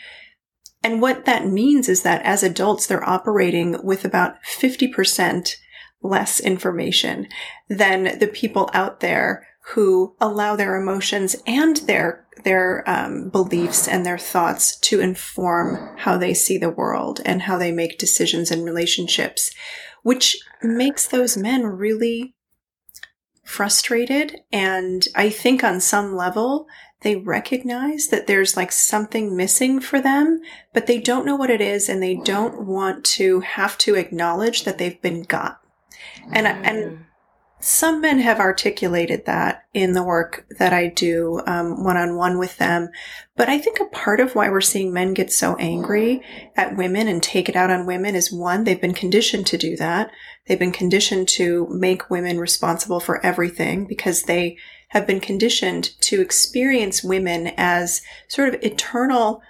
And 0.83 1.01
what 1.01 1.25
that 1.25 1.47
means 1.47 1.89
is 1.89 2.03
that 2.03 2.21
as 2.23 2.43
adults, 2.43 2.85
they're 2.87 3.07
operating 3.07 3.83
with 3.83 4.05
about 4.05 4.35
50% 4.43 5.55
less 6.01 6.39
information 6.39 7.27
than 7.67 8.19
the 8.19 8.27
people 8.27 8.69
out 8.73 8.99
there 8.99 9.47
who 9.73 10.15
allow 10.21 10.55
their 10.55 10.79
emotions 10.79 11.35
and 11.45 11.77
their 11.77 12.25
their 12.43 12.87
um, 12.87 13.29
beliefs 13.29 13.87
and 13.87 14.05
their 14.05 14.17
thoughts 14.17 14.79
to 14.79 15.01
inform 15.01 15.97
how 15.97 16.17
they 16.17 16.33
see 16.33 16.57
the 16.57 16.69
world 16.69 17.19
and 17.25 17.41
how 17.41 17.57
they 17.57 17.71
make 17.71 17.97
decisions 17.97 18.51
and 18.51 18.63
relationships, 18.63 19.51
which 20.03 20.37
makes 20.61 21.07
those 21.07 21.35
men 21.35 21.65
really 21.65 22.35
frustrated. 23.47 24.41
And 24.51 25.07
I 25.15 25.29
think 25.29 25.63
on 25.63 25.79
some 25.79 26.13
level, 26.17 26.67
they 26.99 27.15
recognize 27.15 28.07
that 28.07 28.27
there's 28.27 28.57
like 28.57 28.73
something 28.73 29.37
missing 29.37 29.79
for 29.79 30.01
them, 30.01 30.41
but 30.73 30.85
they 30.85 30.99
don't 30.99 31.25
know 31.25 31.37
what 31.37 31.49
it 31.49 31.61
is 31.61 31.87
and 31.87 32.03
they 32.03 32.15
don't 32.15 32.65
want 32.65 33.05
to 33.05 33.39
have 33.39 33.77
to 33.79 33.95
acknowledge 33.95 34.65
that 34.65 34.77
they've 34.77 35.01
been 35.01 35.23
got. 35.23 35.61
And, 36.29 36.45
mm. 36.45 36.67
and 36.67 37.05
some 37.59 38.01
men 38.01 38.19
have 38.19 38.39
articulated 38.39 39.25
that 39.25 39.63
in 39.73 39.93
the 39.93 40.03
work 40.03 40.45
that 40.59 40.73
I 40.73 40.87
do 40.87 41.41
one 41.45 41.97
on 41.97 42.15
one 42.15 42.37
with 42.37 42.57
them. 42.57 42.89
But 43.35 43.49
I 43.49 43.57
think 43.57 43.79
a 43.79 43.85
part 43.85 44.19
of 44.19 44.35
why 44.35 44.49
we're 44.49 44.61
seeing 44.61 44.93
men 44.93 45.13
get 45.13 45.31
so 45.31 45.55
angry 45.55 46.21
at 46.55 46.77
women 46.77 47.07
and 47.07 47.21
take 47.21 47.49
it 47.49 47.55
out 47.55 47.71
on 47.71 47.87
women 47.87 48.15
is 48.15 48.31
one, 48.31 48.63
they've 48.63 48.79
been 48.79 48.93
conditioned 48.93 49.47
to 49.47 49.57
do 49.57 49.75
that. 49.77 50.11
They've 50.45 50.59
been 50.59 50.71
conditioned 50.71 51.27
to 51.29 51.67
make 51.71 52.09
women 52.09 52.39
responsible 52.39 52.99
for 52.99 53.25
everything 53.25 53.85
because 53.85 54.23
they 54.23 54.57
have 54.89 55.07
been 55.07 55.19
conditioned 55.19 55.99
to 56.01 56.21
experience 56.21 57.03
women 57.03 57.51
as 57.57 58.01
sort 58.27 58.53
of 58.53 58.63
eternal, 58.63 59.41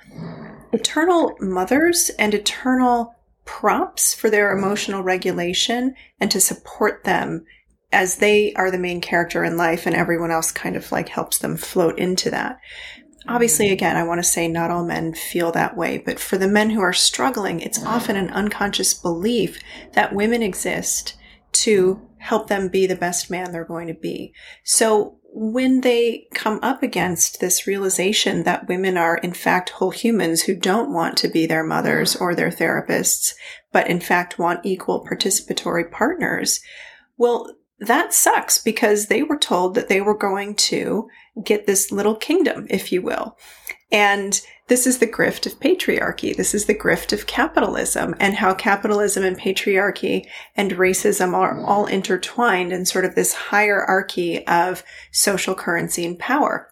eternal 0.72 1.36
mothers 1.40 2.10
and 2.18 2.34
eternal 2.34 3.16
props 3.46 4.14
for 4.14 4.30
their 4.30 4.58
emotional 4.58 5.04
regulation 5.04 5.94
and 6.20 6.32
to 6.32 6.42
support 6.42 7.04
them 7.04 7.46
as 7.92 8.18
they 8.18 8.54
are 8.54 8.70
the 8.70 8.78
main 8.78 9.02
character 9.02 9.44
in 9.44 9.58
life 9.58 9.86
and 9.86 9.96
everyone 9.96 10.32
else 10.32 10.52
kind 10.52 10.76
of 10.76 10.92
like 10.92 11.10
helps 11.10 11.38
them 11.38 11.56
float 11.56 11.98
into 11.98 12.30
that. 12.30 12.60
Obviously, 13.28 13.66
mm-hmm. 13.68 13.74
again, 13.74 13.96
I 13.98 14.04
want 14.04 14.20
to 14.20 14.30
say 14.30 14.48
not 14.48 14.72
all 14.72 14.86
men 14.86 15.14
feel 15.14 15.52
that 15.52 15.76
way, 15.76 15.98
but 15.98 16.20
for 16.20 16.38
the 16.38 16.48
men 16.48 16.70
who 16.70 16.82
are 16.82 16.94
struggling, 16.94 17.60
it's 17.60 17.80
mm-hmm. 17.80 17.88
often 17.88 18.16
an 18.16 18.30
unconscious 18.30 18.94
belief 18.94 19.60
that 19.94 20.14
women 20.14 20.42
exist 20.42 21.16
to 21.54 22.02
help 22.20 22.48
them 22.48 22.68
be 22.68 22.88
the 22.88 22.96
best 22.96 23.30
man 23.30 23.52
they're 23.52 23.66
going 23.66 23.88
to 23.88 23.94
be. 23.94 24.34
So 24.64 25.20
when 25.34 25.82
they 25.82 26.28
come 26.34 26.60
up 26.64 26.82
against 26.82 27.40
this 27.40 27.68
realization 27.68 28.44
that 28.44 28.68
women 28.68 28.98
are 28.98 29.18
in 29.18 29.34
fact 29.34 29.72
whole 29.72 29.92
humans 29.92 30.44
who 30.44 30.56
don't 30.56 30.92
want 30.92 31.18
to 31.18 31.28
be 31.28 31.46
their 31.46 31.64
mothers 31.64 32.16
mm-hmm. 32.16 32.24
or 32.24 32.36
their 32.36 32.50
therapists, 32.50 33.34
but 33.72 33.88
in 33.88 34.00
fact 34.00 34.40
want 34.40 34.66
equal 34.66 35.06
participatory 35.06 35.90
partners, 35.90 36.60
well, 37.18 37.52
that 37.80 38.14
sucks 38.14 38.58
because 38.58 39.08
they 39.08 39.24
were 39.24 39.38
told 39.38 39.76
that 39.76 39.88
they 39.88 40.02
were 40.02 40.18
going 40.18 40.56
to 40.56 41.10
get 41.44 41.68
this 41.68 41.92
little 41.92 42.16
kingdom, 42.16 42.68
if 42.70 42.92
you 42.92 43.02
will. 43.02 43.38
And 43.92 44.42
this 44.68 44.86
is 44.86 44.98
the 44.98 45.08
grift 45.08 45.46
of 45.46 45.60
patriarchy. 45.60 46.36
This 46.36 46.54
is 46.54 46.66
the 46.66 46.76
grift 46.76 47.14
of 47.14 47.28
capitalism 47.28 48.16
and 48.20 48.36
how 48.36 48.54
capitalism 48.54 49.24
and 49.24 49.40
patriarchy 49.40 50.26
and 50.56 50.72
racism 50.74 51.34
are 51.34 51.64
all 51.64 51.86
intertwined 51.86 52.74
in 52.74 52.86
sort 52.86 53.06
of 53.06 53.16
this 53.16 53.34
hierarchy 53.34 54.46
of 54.46 54.84
social 55.12 55.56
currency 55.56 56.06
and 56.06 56.20
power. 56.20 56.70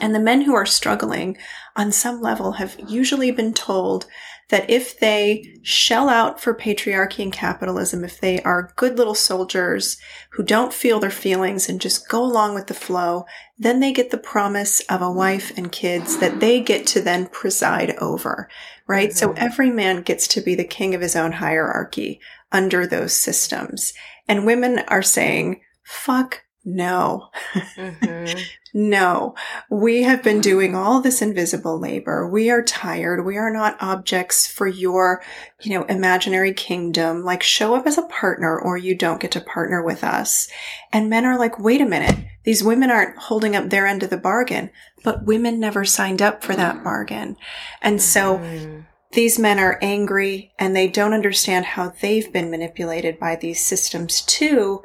And 0.00 0.14
the 0.14 0.20
men 0.20 0.42
who 0.42 0.54
are 0.54 0.64
struggling 0.64 1.36
on 1.76 1.92
some 1.92 2.22
level 2.22 2.52
have 2.52 2.76
usually 2.88 3.30
been 3.30 3.52
told 3.52 4.06
that 4.48 4.68
if 4.70 4.98
they 4.98 5.58
shell 5.62 6.08
out 6.08 6.40
for 6.40 6.54
patriarchy 6.54 7.22
and 7.22 7.32
capitalism, 7.32 8.02
if 8.02 8.20
they 8.20 8.40
are 8.42 8.72
good 8.76 8.96
little 8.96 9.14
soldiers 9.14 9.98
who 10.32 10.42
don't 10.42 10.72
feel 10.72 10.98
their 10.98 11.10
feelings 11.10 11.68
and 11.68 11.80
just 11.80 12.08
go 12.08 12.24
along 12.24 12.54
with 12.54 12.66
the 12.66 12.74
flow, 12.74 13.26
then 13.58 13.80
they 13.80 13.92
get 13.92 14.10
the 14.10 14.18
promise 14.18 14.80
of 14.88 15.02
a 15.02 15.12
wife 15.12 15.56
and 15.56 15.70
kids 15.70 16.18
that 16.18 16.40
they 16.40 16.60
get 16.60 16.86
to 16.86 17.00
then 17.00 17.26
preside 17.26 17.94
over, 17.96 18.48
right? 18.86 19.10
Mm-hmm. 19.10 19.18
So 19.18 19.32
every 19.32 19.70
man 19.70 20.02
gets 20.02 20.26
to 20.28 20.40
be 20.40 20.54
the 20.54 20.64
king 20.64 20.94
of 20.94 21.02
his 21.02 21.14
own 21.14 21.32
hierarchy 21.32 22.20
under 22.50 22.86
those 22.86 23.12
systems. 23.12 23.92
And 24.26 24.46
women 24.46 24.80
are 24.88 25.02
saying, 25.02 25.60
fuck 25.82 26.44
no. 26.68 27.30
Mm-hmm. 27.54 28.38
no. 28.74 29.34
We 29.70 30.02
have 30.02 30.22
been 30.22 30.40
doing 30.42 30.74
all 30.74 31.00
this 31.00 31.22
invisible 31.22 31.80
labor. 31.80 32.28
We 32.28 32.50
are 32.50 32.62
tired. 32.62 33.24
We 33.24 33.38
are 33.38 33.50
not 33.50 33.78
objects 33.80 34.46
for 34.46 34.66
your, 34.66 35.22
you 35.62 35.72
know, 35.72 35.84
imaginary 35.84 36.52
kingdom. 36.52 37.24
Like 37.24 37.42
show 37.42 37.74
up 37.74 37.86
as 37.86 37.96
a 37.96 38.02
partner 38.02 38.58
or 38.58 38.76
you 38.76 38.94
don't 38.94 39.20
get 39.20 39.30
to 39.32 39.40
partner 39.40 39.82
with 39.82 40.04
us. 40.04 40.48
And 40.92 41.08
men 41.08 41.24
are 41.24 41.38
like, 41.38 41.58
wait 41.58 41.80
a 41.80 41.86
minute. 41.86 42.26
These 42.44 42.62
women 42.62 42.90
aren't 42.90 43.16
holding 43.16 43.56
up 43.56 43.70
their 43.70 43.86
end 43.86 44.02
of 44.02 44.10
the 44.10 44.18
bargain, 44.18 44.70
but 45.02 45.24
women 45.24 45.58
never 45.58 45.86
signed 45.86 46.20
up 46.20 46.44
for 46.44 46.54
that 46.54 46.84
bargain. 46.84 47.36
And 47.80 48.02
so 48.02 48.38
mm-hmm. 48.38 48.80
these 49.12 49.38
men 49.38 49.58
are 49.58 49.78
angry 49.80 50.52
and 50.58 50.76
they 50.76 50.88
don't 50.88 51.14
understand 51.14 51.64
how 51.64 51.94
they've 52.00 52.30
been 52.30 52.50
manipulated 52.50 53.18
by 53.18 53.36
these 53.36 53.64
systems 53.64 54.20
too 54.20 54.82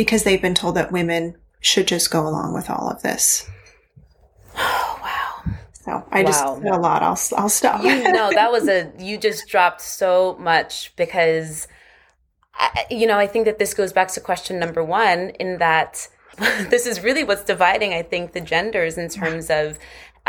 because 0.00 0.24
they've 0.24 0.40
been 0.40 0.54
told 0.54 0.76
that 0.76 0.90
women 0.90 1.36
should 1.60 1.86
just 1.86 2.10
go 2.10 2.26
along 2.26 2.54
with 2.54 2.70
all 2.70 2.88
of 2.88 3.02
this. 3.02 3.46
Oh, 4.56 4.98
wow. 5.02 5.52
So 5.72 6.02
I 6.10 6.24
just 6.24 6.42
wow. 6.42 6.54
said 6.54 6.72
a 6.72 6.78
lot. 6.78 7.02
I'll 7.02 7.20
I'll 7.36 7.50
stop. 7.50 7.84
you 7.84 8.10
know 8.10 8.30
that 8.32 8.50
was 8.50 8.66
a 8.66 8.90
you 8.98 9.18
just 9.18 9.46
dropped 9.46 9.82
so 9.82 10.38
much 10.40 10.96
because 10.96 11.68
I, 12.54 12.86
you 12.90 13.06
know 13.06 13.18
I 13.18 13.26
think 13.26 13.44
that 13.44 13.58
this 13.58 13.74
goes 13.74 13.92
back 13.92 14.08
to 14.12 14.20
question 14.20 14.58
number 14.58 14.82
one 14.82 15.30
in 15.38 15.58
that 15.58 16.08
this 16.70 16.86
is 16.86 17.02
really 17.02 17.22
what's 17.22 17.44
dividing 17.44 17.92
I 17.92 18.00
think 18.00 18.32
the 18.32 18.40
genders 18.40 18.96
in 18.96 19.10
terms 19.10 19.50
of 19.50 19.78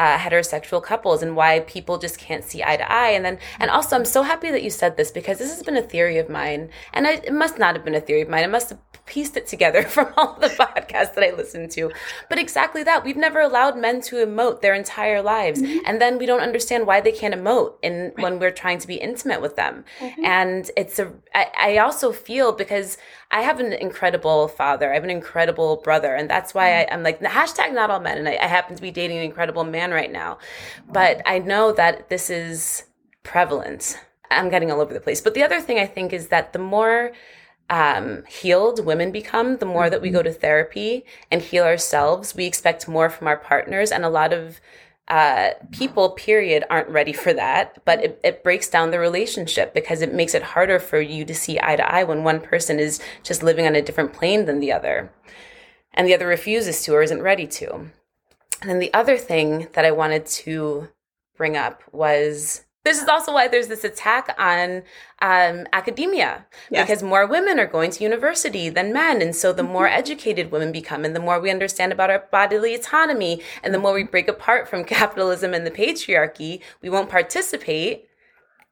uh, 0.02 0.18
heterosexual 0.18 0.82
couples 0.82 1.22
and 1.22 1.36
why 1.36 1.60
people 1.60 2.00
just 2.00 2.18
can't 2.18 2.44
see 2.44 2.64
eye 2.64 2.76
to 2.76 2.92
eye. 2.92 3.10
And 3.10 3.24
then, 3.24 3.38
and 3.60 3.70
also, 3.70 3.96
I'm 3.96 4.04
so 4.04 4.24
happy 4.24 4.50
that 4.50 4.64
you 4.64 4.72
said 4.72 4.98
this 4.98 5.12
because 5.12 5.38
this 5.38 5.54
has 5.54 5.62
been 5.62 5.78
a 5.78 5.82
theory 5.82 6.18
of 6.18 6.28
mine, 6.28 6.72
and 6.92 7.06
I, 7.06 7.12
it 7.24 7.34
must 7.34 7.60
not 7.60 7.76
have 7.76 7.86
been 7.86 7.94
a 7.94 8.02
theory 8.02 8.22
of 8.22 8.30
mine. 8.30 8.44
I 8.44 8.48
must 8.48 8.72
have 8.72 8.80
pieced 9.06 9.36
it 9.36 9.46
together 9.46 9.84
from 9.96 10.12
all 10.18 10.38
the 10.40 10.48
podcasts 10.48 11.14
that 11.16 11.24
I 11.24 11.36
listened 11.36 11.70
to. 11.72 11.92
But 12.30 12.40
exactly 12.40 12.82
that. 12.84 13.04
We've 13.04 13.18
never 13.18 13.42
allowed 13.42 13.78
men 13.78 14.02
to 14.04 14.16
emote 14.26 14.62
their 14.62 14.74
entire 14.74 15.22
lives. 15.22 15.62
Mm-hmm. 15.62 15.80
And 15.86 16.02
then 16.02 16.18
we 16.18 16.26
don't 16.26 16.40
understand 16.40 16.88
why 16.88 17.02
they 17.02 17.12
can't 17.12 17.36
emote 17.36 17.76
in 17.82 18.14
right. 18.16 18.20
when 18.20 18.40
we're 18.40 18.52
trying 18.52 18.80
to 18.80 18.88
be 18.88 18.96
intimate 18.96 19.42
with 19.42 19.56
them. 19.56 19.84
Mm-hmm. 20.00 20.26
And 20.26 20.72
it's 20.78 20.98
a, 20.98 21.12
I, 21.36 21.48
I 21.60 21.78
also 21.78 22.12
feel 22.12 22.54
because 22.54 22.98
I 23.32 23.42
have 23.42 23.60
an 23.60 23.74
incredible 23.74 24.48
father. 24.48 24.92
I 24.92 24.96
have 24.96 25.04
an 25.04 25.10
incredible 25.10 25.78
brother. 25.78 26.16
And 26.16 26.30
that's 26.30 26.54
why 26.54 26.68
I, 26.68 26.82
am 26.94 27.04
like, 27.04 27.22
hashtag 27.22 27.74
not 27.74 27.90
all 27.90 28.00
men. 28.00 28.18
And 28.18 28.28
I, 28.28 28.38
I 28.42 28.48
happen 28.48 28.76
to 28.76 28.82
be 28.82 28.92
dating 28.92 29.18
an 29.18 29.24
incredible 29.24 29.64
man 29.64 29.90
right 29.91 30.12
now. 30.12 30.39
But 30.88 31.21
I 31.25 31.39
know 31.39 31.71
that 31.73 32.10
this 32.10 32.30
is 32.30 32.86
prevalent. 33.23 33.99
I'm 34.30 34.49
getting 34.49 34.71
all 34.71 34.82
over 34.82 34.93
the 34.93 34.99
place. 34.99 35.21
But 35.21 35.34
the 35.34 35.43
other 35.43 35.62
thing 35.62 35.77
I 35.80 35.86
think 35.86 36.13
is 36.13 36.27
that 36.27 36.54
the 36.54 36.60
more 36.60 37.12
um, 37.69 38.23
healed 38.27 38.86
women 38.86 39.12
become, 39.12 39.58
the 39.58 39.65
more 39.65 39.89
that 39.89 40.01
we 40.01 40.10
go 40.10 40.23
to 40.23 40.34
therapy 40.34 41.06
and 41.30 41.41
heal 41.41 41.63
ourselves, 41.63 42.36
we 42.36 42.45
expect 42.45 42.88
more 42.88 43.10
from 43.10 43.27
our 43.27 43.38
partners. 43.38 43.91
And 43.91 44.04
a 44.04 44.10
lot 44.10 44.34
of 44.34 44.60
uh, 45.08 45.51
people, 45.71 46.12
period, 46.12 46.63
aren't 46.69 46.89
ready 46.89 47.13
for 47.13 47.34
that. 47.34 47.84
But 47.86 48.04
it, 48.04 48.19
it 48.23 48.43
breaks 48.43 48.69
down 48.69 48.91
the 48.91 48.99
relationship 48.99 49.73
because 49.73 50.01
it 50.01 50.13
makes 50.13 50.34
it 50.34 50.43
harder 50.43 50.80
for 50.80 50.99
you 51.01 51.25
to 51.25 51.36
see 51.36 51.60
eye 51.62 51.75
to 51.75 51.93
eye 51.93 52.04
when 52.04 52.23
one 52.23 52.39
person 52.39 52.80
is 52.80 53.01
just 53.23 53.43
living 53.43 53.65
on 53.67 53.75
a 53.75 53.82
different 53.82 54.13
plane 54.13 54.45
than 54.45 54.60
the 54.60 54.71
other. 54.71 55.12
And 55.93 56.08
the 56.08 56.13
other 56.13 56.27
refuses 56.27 56.84
to 56.84 56.93
or 56.93 57.01
isn't 57.01 57.21
ready 57.21 57.47
to. 57.47 57.91
And 58.62 58.69
then 58.69 58.80
the 58.80 58.93
other 58.93 59.17
thing 59.17 59.67
that 59.74 59.86
I 59.86 59.91
wanted 59.91 60.26
to 60.28 60.89
bring 61.36 61.58
up 61.58 61.82
was 61.91 62.63
this 62.84 63.02
is 63.02 63.08
also 63.08 63.34
why 63.34 63.47
there's 63.47 63.67
this 63.67 63.84
attack 63.84 64.36
on 64.39 64.84
um, 65.21 65.67
academia 65.74 66.45
yes. 66.69 66.86
because 66.86 67.04
more 67.04 67.28
women 67.28 67.60
are 67.60 67.67
going 67.67 67.91
to 67.91 68.04
university 68.04 68.69
than 68.69 68.93
men 68.93 69.21
and 69.21 69.36
so 69.36 69.54
the 69.54 69.63
more 69.63 69.88
mm-hmm. 69.88 70.00
educated 70.00 70.52
women 70.52 70.71
become 70.71 71.06
and 71.06 71.15
the 71.15 71.19
more 71.19 71.39
we 71.39 71.52
understand 71.52 71.91
about 71.91 72.10
our 72.10 72.28
bodily 72.32 72.74
autonomy 72.74 73.41
and 73.63 73.74
the 73.74 73.80
more 73.80 73.93
we 73.93 74.04
break 74.04 74.28
apart 74.28 74.67
from 74.67 74.84
capitalism 75.00 75.54
and 75.54 75.65
the 75.65 75.71
patriarchy 75.71 76.62
we 76.82 76.89
won't 76.89 77.10
participate 77.10 78.06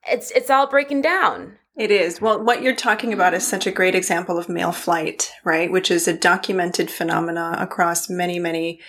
it's 0.08 0.32
it's 0.32 0.50
all 0.50 0.68
breaking 0.68 1.02
down 1.02 1.58
it 1.76 1.92
is. 1.92 2.20
Well, 2.20 2.44
what 2.44 2.62
you're 2.62 2.76
talking 2.76 3.14
about 3.14 3.34
is 3.34 3.48
such 3.48 3.66
a 3.66 3.72
great 3.72 3.96
example 3.96 4.38
of 4.38 4.50
male 4.50 4.74
flight, 4.74 5.32
right? 5.46 5.72
Which 5.72 5.90
is 5.90 6.10
a 6.10 6.14
documented 6.14 6.92
phenomena 6.92 7.56
across 7.58 8.10
many, 8.10 8.38
many 8.38 8.82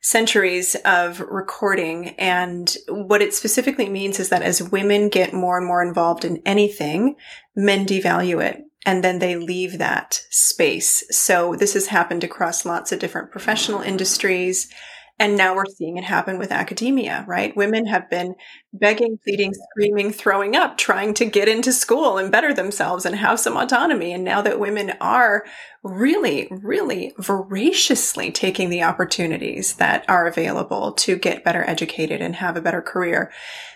centuries 0.00 0.76
of 0.84 1.20
recording. 1.20 2.10
And 2.18 2.74
what 2.88 3.22
it 3.22 3.34
specifically 3.34 3.88
means 3.88 4.20
is 4.20 4.28
that 4.28 4.42
as 4.42 4.70
women 4.70 5.08
get 5.08 5.32
more 5.32 5.58
and 5.58 5.66
more 5.66 5.82
involved 5.82 6.24
in 6.24 6.42
anything, 6.46 7.16
men 7.56 7.86
devalue 7.86 8.42
it 8.44 8.64
and 8.86 9.02
then 9.02 9.18
they 9.18 9.36
leave 9.36 9.78
that 9.78 10.22
space. 10.30 11.04
So 11.10 11.54
this 11.54 11.74
has 11.74 11.88
happened 11.88 12.24
across 12.24 12.64
lots 12.64 12.92
of 12.92 12.98
different 12.98 13.30
professional 13.30 13.80
industries. 13.80 14.72
And 15.20 15.36
now 15.36 15.56
we're 15.56 15.66
seeing 15.66 15.96
it 15.96 16.04
happen 16.04 16.38
with 16.38 16.52
academia, 16.52 17.24
right? 17.26 17.56
Women 17.56 17.86
have 17.86 18.08
been 18.08 18.36
begging, 18.72 19.18
pleading, 19.24 19.52
screaming, 19.52 20.12
throwing 20.12 20.54
up, 20.54 20.78
trying 20.78 21.12
to 21.14 21.24
get 21.24 21.48
into 21.48 21.72
school 21.72 22.18
and 22.18 22.30
better 22.30 22.54
themselves 22.54 23.04
and 23.04 23.16
have 23.16 23.40
some 23.40 23.56
autonomy. 23.56 24.12
And 24.12 24.22
now 24.22 24.42
that 24.42 24.60
women 24.60 24.92
are 25.00 25.44
really, 25.82 26.46
really 26.50 27.14
voraciously 27.18 28.30
taking 28.30 28.70
the 28.70 28.84
opportunities 28.84 29.74
that 29.74 30.04
are 30.08 30.26
available 30.26 30.92
to 30.92 31.16
get 31.16 31.44
better 31.44 31.64
educated 31.68 32.20
and 32.20 32.36
have 32.36 32.56
a 32.56 32.62
better 32.62 32.82
career, 32.82 33.32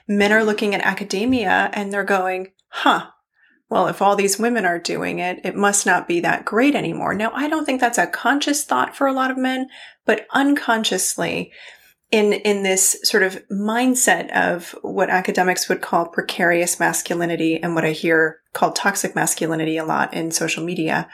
men 0.06 0.32
are 0.32 0.44
looking 0.44 0.74
at 0.74 0.82
academia 0.82 1.70
and 1.72 1.92
they're 1.92 2.04
going, 2.04 2.52
huh, 2.68 3.06
well, 3.72 3.86
if 3.86 4.02
all 4.02 4.16
these 4.16 4.38
women 4.38 4.66
are 4.66 4.78
doing 4.78 5.18
it, 5.18 5.40
it 5.44 5.56
must 5.56 5.86
not 5.86 6.06
be 6.06 6.20
that 6.20 6.44
great 6.44 6.74
anymore. 6.74 7.14
Now, 7.14 7.30
I 7.32 7.48
don't 7.48 7.64
think 7.64 7.80
that's 7.80 7.96
a 7.96 8.06
conscious 8.06 8.64
thought 8.64 8.94
for 8.94 9.06
a 9.06 9.14
lot 9.14 9.30
of 9.30 9.38
men, 9.38 9.70
but 10.04 10.26
unconsciously, 10.34 11.50
in, 12.10 12.34
in 12.34 12.64
this 12.64 12.98
sort 13.02 13.22
of 13.22 13.42
mindset 13.50 14.30
of 14.32 14.78
what 14.82 15.08
academics 15.08 15.70
would 15.70 15.80
call 15.80 16.04
precarious 16.04 16.78
masculinity 16.78 17.62
and 17.62 17.74
what 17.74 17.86
I 17.86 17.92
hear 17.92 18.40
called 18.52 18.76
toxic 18.76 19.14
masculinity 19.14 19.78
a 19.78 19.86
lot 19.86 20.12
in 20.12 20.32
social 20.32 20.62
media, 20.62 21.08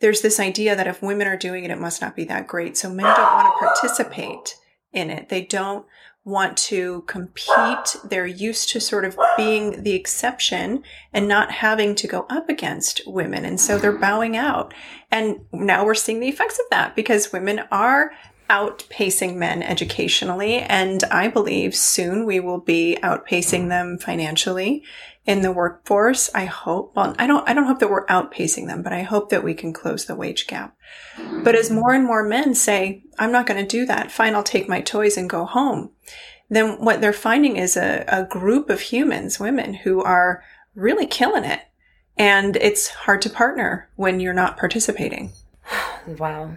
there's 0.00 0.22
this 0.22 0.40
idea 0.40 0.74
that 0.74 0.88
if 0.88 1.02
women 1.02 1.28
are 1.28 1.36
doing 1.36 1.62
it, 1.62 1.70
it 1.70 1.78
must 1.78 2.02
not 2.02 2.16
be 2.16 2.24
that 2.24 2.48
great. 2.48 2.76
So 2.76 2.88
men 2.90 3.06
don't 3.06 3.32
want 3.32 3.46
to 3.46 3.64
participate 3.64 4.56
in 4.92 5.08
it. 5.08 5.28
They 5.28 5.42
don't 5.42 5.86
want 6.24 6.56
to 6.56 7.02
compete. 7.02 7.96
They're 8.04 8.26
used 8.26 8.68
to 8.70 8.80
sort 8.80 9.04
of 9.04 9.18
being 9.36 9.82
the 9.82 9.94
exception 9.94 10.84
and 11.12 11.26
not 11.26 11.50
having 11.50 11.94
to 11.96 12.06
go 12.06 12.26
up 12.30 12.48
against 12.48 13.00
women. 13.06 13.44
And 13.44 13.60
so 13.60 13.76
they're 13.76 13.92
bowing 13.92 14.36
out. 14.36 14.72
And 15.10 15.40
now 15.52 15.84
we're 15.84 15.94
seeing 15.94 16.20
the 16.20 16.28
effects 16.28 16.58
of 16.60 16.66
that 16.70 16.94
because 16.94 17.32
women 17.32 17.62
are 17.72 18.12
outpacing 18.48 19.36
men 19.36 19.62
educationally. 19.62 20.58
And 20.58 21.02
I 21.04 21.28
believe 21.28 21.74
soon 21.74 22.26
we 22.26 22.38
will 22.38 22.60
be 22.60 22.98
outpacing 23.02 23.68
them 23.68 23.98
financially 23.98 24.84
in 25.24 25.42
the 25.42 25.52
workforce. 25.52 26.30
I 26.34 26.46
hope, 26.46 26.94
well, 26.96 27.14
I 27.18 27.26
don't, 27.26 27.48
I 27.48 27.54
don't 27.54 27.66
hope 27.66 27.78
that 27.78 27.90
we're 27.90 28.06
outpacing 28.06 28.66
them, 28.66 28.82
but 28.82 28.92
I 28.92 29.02
hope 29.02 29.30
that 29.30 29.44
we 29.44 29.54
can 29.54 29.72
close 29.72 30.04
the 30.04 30.16
wage 30.16 30.46
gap. 30.46 30.76
But 31.44 31.54
as 31.54 31.70
more 31.70 31.92
and 31.92 32.04
more 32.04 32.24
men 32.24 32.54
say, 32.54 33.04
I'm 33.18 33.32
not 33.32 33.46
going 33.46 33.60
to 33.60 33.66
do 33.66 33.86
that. 33.86 34.10
Fine. 34.10 34.34
I'll 34.34 34.42
take 34.42 34.68
my 34.68 34.80
toys 34.80 35.16
and 35.16 35.30
go 35.30 35.44
home. 35.44 35.90
Then 36.48 36.84
what 36.84 37.00
they're 37.00 37.12
finding 37.12 37.56
is 37.56 37.76
a, 37.76 38.04
a 38.08 38.24
group 38.24 38.68
of 38.68 38.80
humans, 38.80 39.40
women 39.40 39.74
who 39.74 40.02
are 40.02 40.42
really 40.74 41.06
killing 41.06 41.44
it. 41.44 41.60
And 42.18 42.56
it's 42.56 42.88
hard 42.88 43.22
to 43.22 43.30
partner 43.30 43.88
when 43.96 44.20
you're 44.20 44.34
not 44.34 44.58
participating. 44.58 45.32
wow. 46.06 46.52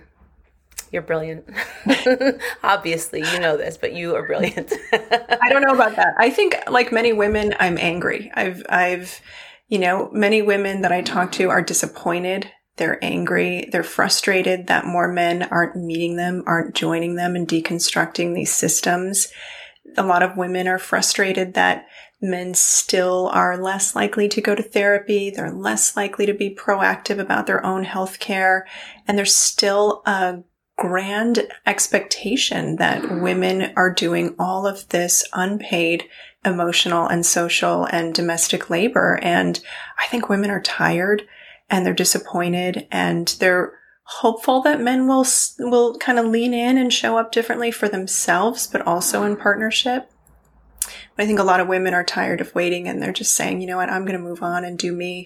You're 0.96 1.04
brilliant. 1.04 1.46
Obviously, 2.64 3.20
you 3.20 3.38
know 3.42 3.58
this, 3.58 3.76
but 3.76 3.92
you 3.92 4.16
are 4.16 4.26
brilliant. 4.26 4.72
I 4.94 5.50
don't 5.50 5.62
know 5.62 5.74
about 5.74 5.98
that. 5.98 6.16
I 6.18 6.30
think 6.30 6.56
like 6.70 6.94
many 6.94 7.12
women, 7.12 7.54
I'm 7.60 7.78
angry. 7.78 8.32
I've 8.34 8.64
I've 8.70 9.20
you 9.68 9.78
know, 9.78 10.10
many 10.14 10.42
women 10.42 10.84
that 10.84 10.94
I 10.94 11.02
talk 11.02 11.34
to 11.34 11.50
are 11.50 11.62
disappointed. 11.62 12.50
They're 12.78 13.04
angry. 13.04 13.68
They're 13.74 13.84
frustrated 13.84 14.68
that 14.68 14.86
more 14.86 15.10
men 15.10 15.44
aren't 15.44 15.76
meeting 15.76 16.16
them, 16.16 16.46
aren't 16.48 16.76
joining 16.76 17.16
them 17.16 17.36
and 17.36 17.46
deconstructing 17.46 18.34
these 18.34 18.54
systems. 18.54 19.28
A 19.98 20.04
lot 20.04 20.24
of 20.24 20.38
women 20.38 20.66
are 20.66 20.80
frustrated 20.80 21.56
that 21.56 21.88
men 22.22 22.54
still 22.54 23.30
are 23.34 23.58
less 23.58 23.98
likely 23.98 24.30
to 24.30 24.40
go 24.40 24.56
to 24.56 24.64
therapy. 24.64 25.30
They're 25.30 25.52
less 25.52 25.98
likely 25.98 26.26
to 26.26 26.34
be 26.34 26.56
proactive 26.56 27.20
about 27.20 27.48
their 27.48 27.66
own 27.66 27.84
health 27.84 28.20
care. 28.20 28.66
And 29.06 29.18
there's 29.18 29.36
still 29.36 30.02
a 30.06 30.44
grand 30.78 31.48
expectation 31.66 32.76
that 32.78 33.04
hmm. 33.04 33.22
women 33.22 33.74
are 33.76 33.94
doing 33.94 34.36
all 34.38 34.68
of 34.68 34.88
this 34.90 35.24
unpaid 35.34 36.06
emotional 36.44 37.08
and 37.08 37.26
social 37.26 37.86
and 37.86 38.14
domestic 38.14 38.70
labor. 38.70 39.20
And 39.22 39.60
I 40.00 40.06
think 40.08 40.30
women 40.30 40.52
are 40.52 40.62
tired 40.62 41.24
and 41.70 41.86
they're 41.86 41.94
disappointed 41.94 42.88
and 42.92 43.28
they're 43.40 43.74
hopeful 44.04 44.62
that 44.62 44.80
men 44.80 45.08
will, 45.08 45.26
will 45.60 45.98
kind 45.98 46.20
of 46.20 46.28
lean 46.28 46.54
in 46.54 46.78
and 46.78 46.94
show 46.94 47.18
up 47.18 47.32
differently 47.32 47.72
for 47.72 47.90
themselves, 47.90 48.68
but 48.68 48.86
also 48.86 49.24
in 49.24 49.36
partnership. 49.36 50.12
But 51.16 51.24
I 51.24 51.26
think 51.26 51.40
a 51.40 51.44
lot 51.44 51.60
of 51.60 51.68
women 51.68 51.96
are 51.96 52.04
tired 52.04 52.42
of 52.42 52.54
waiting 52.54 52.88
and 52.88 53.02
they're 53.02 53.12
just 53.12 53.34
saying, 53.34 53.62
you 53.62 53.68
know 53.68 53.78
what, 53.78 53.90
I'm 53.90 54.06
going 54.06 54.18
to 54.18 54.24
move 54.24 54.44
on 54.44 54.64
and 54.64 54.78
do 54.78 54.92
me. 54.92 55.26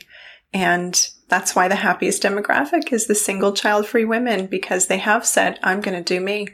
And 0.54 1.10
that's 1.28 1.56
why 1.56 1.68
the 1.68 1.76
happiest 1.76 2.24
demographic 2.24 2.92
is 2.92 3.06
the 3.06 3.16
single 3.16 3.54
child 3.54 3.86
free 3.86 4.06
women 4.06 4.48
because 4.48 4.88
they 4.88 4.98
have 4.98 5.26
said, 5.26 5.60
I'm 5.64 5.82
going 5.82 5.98
to 5.98 6.04
do 6.04 6.20
me. 6.20 6.48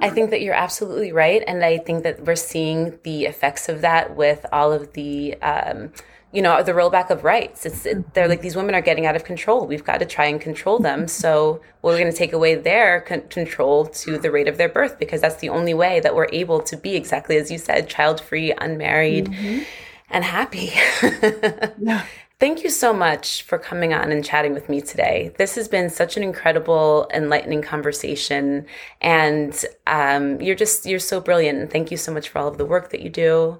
I 0.00 0.10
think 0.10 0.30
that 0.30 0.42
you're 0.42 0.54
absolutely 0.54 1.12
right. 1.12 1.42
And 1.46 1.64
I 1.64 1.78
think 1.78 2.04
that 2.04 2.24
we're 2.24 2.36
seeing 2.36 2.98
the 3.02 3.24
effects 3.24 3.68
of 3.68 3.80
that 3.80 4.16
with 4.16 4.46
all 4.52 4.72
of 4.72 4.92
the, 4.92 5.34
um, 5.42 5.92
you 6.32 6.40
know, 6.40 6.62
the 6.62 6.72
rollback 6.72 7.10
of 7.10 7.24
rights. 7.24 7.66
It's 7.66 7.84
it, 7.84 8.14
they're 8.14 8.28
like 8.28 8.42
these 8.42 8.54
women 8.54 8.74
are 8.74 8.80
getting 8.80 9.06
out 9.06 9.16
of 9.16 9.24
control. 9.24 9.66
We've 9.66 9.84
got 9.84 9.98
to 9.98 10.06
try 10.06 10.26
and 10.26 10.40
control 10.40 10.78
them. 10.78 11.08
So 11.08 11.60
we're 11.82 11.98
going 11.98 12.10
to 12.10 12.16
take 12.16 12.32
away 12.32 12.54
their 12.54 13.00
con- 13.00 13.22
control 13.28 13.86
to 13.86 14.18
the 14.18 14.30
rate 14.30 14.46
of 14.46 14.56
their 14.56 14.68
birth 14.68 14.98
because 14.98 15.20
that's 15.20 15.36
the 15.36 15.48
only 15.48 15.74
way 15.74 16.00
that 16.00 16.14
we're 16.14 16.28
able 16.32 16.60
to 16.62 16.76
be 16.76 16.94
exactly 16.94 17.36
as 17.36 17.50
you 17.50 17.58
said, 17.58 17.88
child 17.88 18.20
free, 18.20 18.52
unmarried, 18.52 19.26
mm-hmm. 19.26 19.62
and 20.10 20.24
happy. 20.24 20.72
yeah. 21.80 22.04
Thank 22.40 22.62
you 22.62 22.70
so 22.70 22.92
much 22.92 23.42
for 23.42 23.58
coming 23.58 23.92
on 23.92 24.12
and 24.12 24.24
chatting 24.24 24.54
with 24.54 24.68
me 24.68 24.80
today. 24.80 25.34
This 25.38 25.56
has 25.56 25.66
been 25.66 25.90
such 25.90 26.16
an 26.16 26.22
incredible, 26.22 27.10
enlightening 27.12 27.62
conversation. 27.62 28.64
And 29.00 29.64
um, 29.88 30.40
you're 30.40 30.54
just, 30.54 30.86
you're 30.86 31.00
so 31.00 31.20
brilliant. 31.20 31.58
And 31.58 31.68
thank 31.68 31.90
you 31.90 31.96
so 31.96 32.14
much 32.14 32.28
for 32.28 32.38
all 32.38 32.46
of 32.46 32.56
the 32.56 32.64
work 32.64 32.90
that 32.90 33.00
you 33.00 33.10
do. 33.10 33.58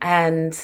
And 0.00 0.56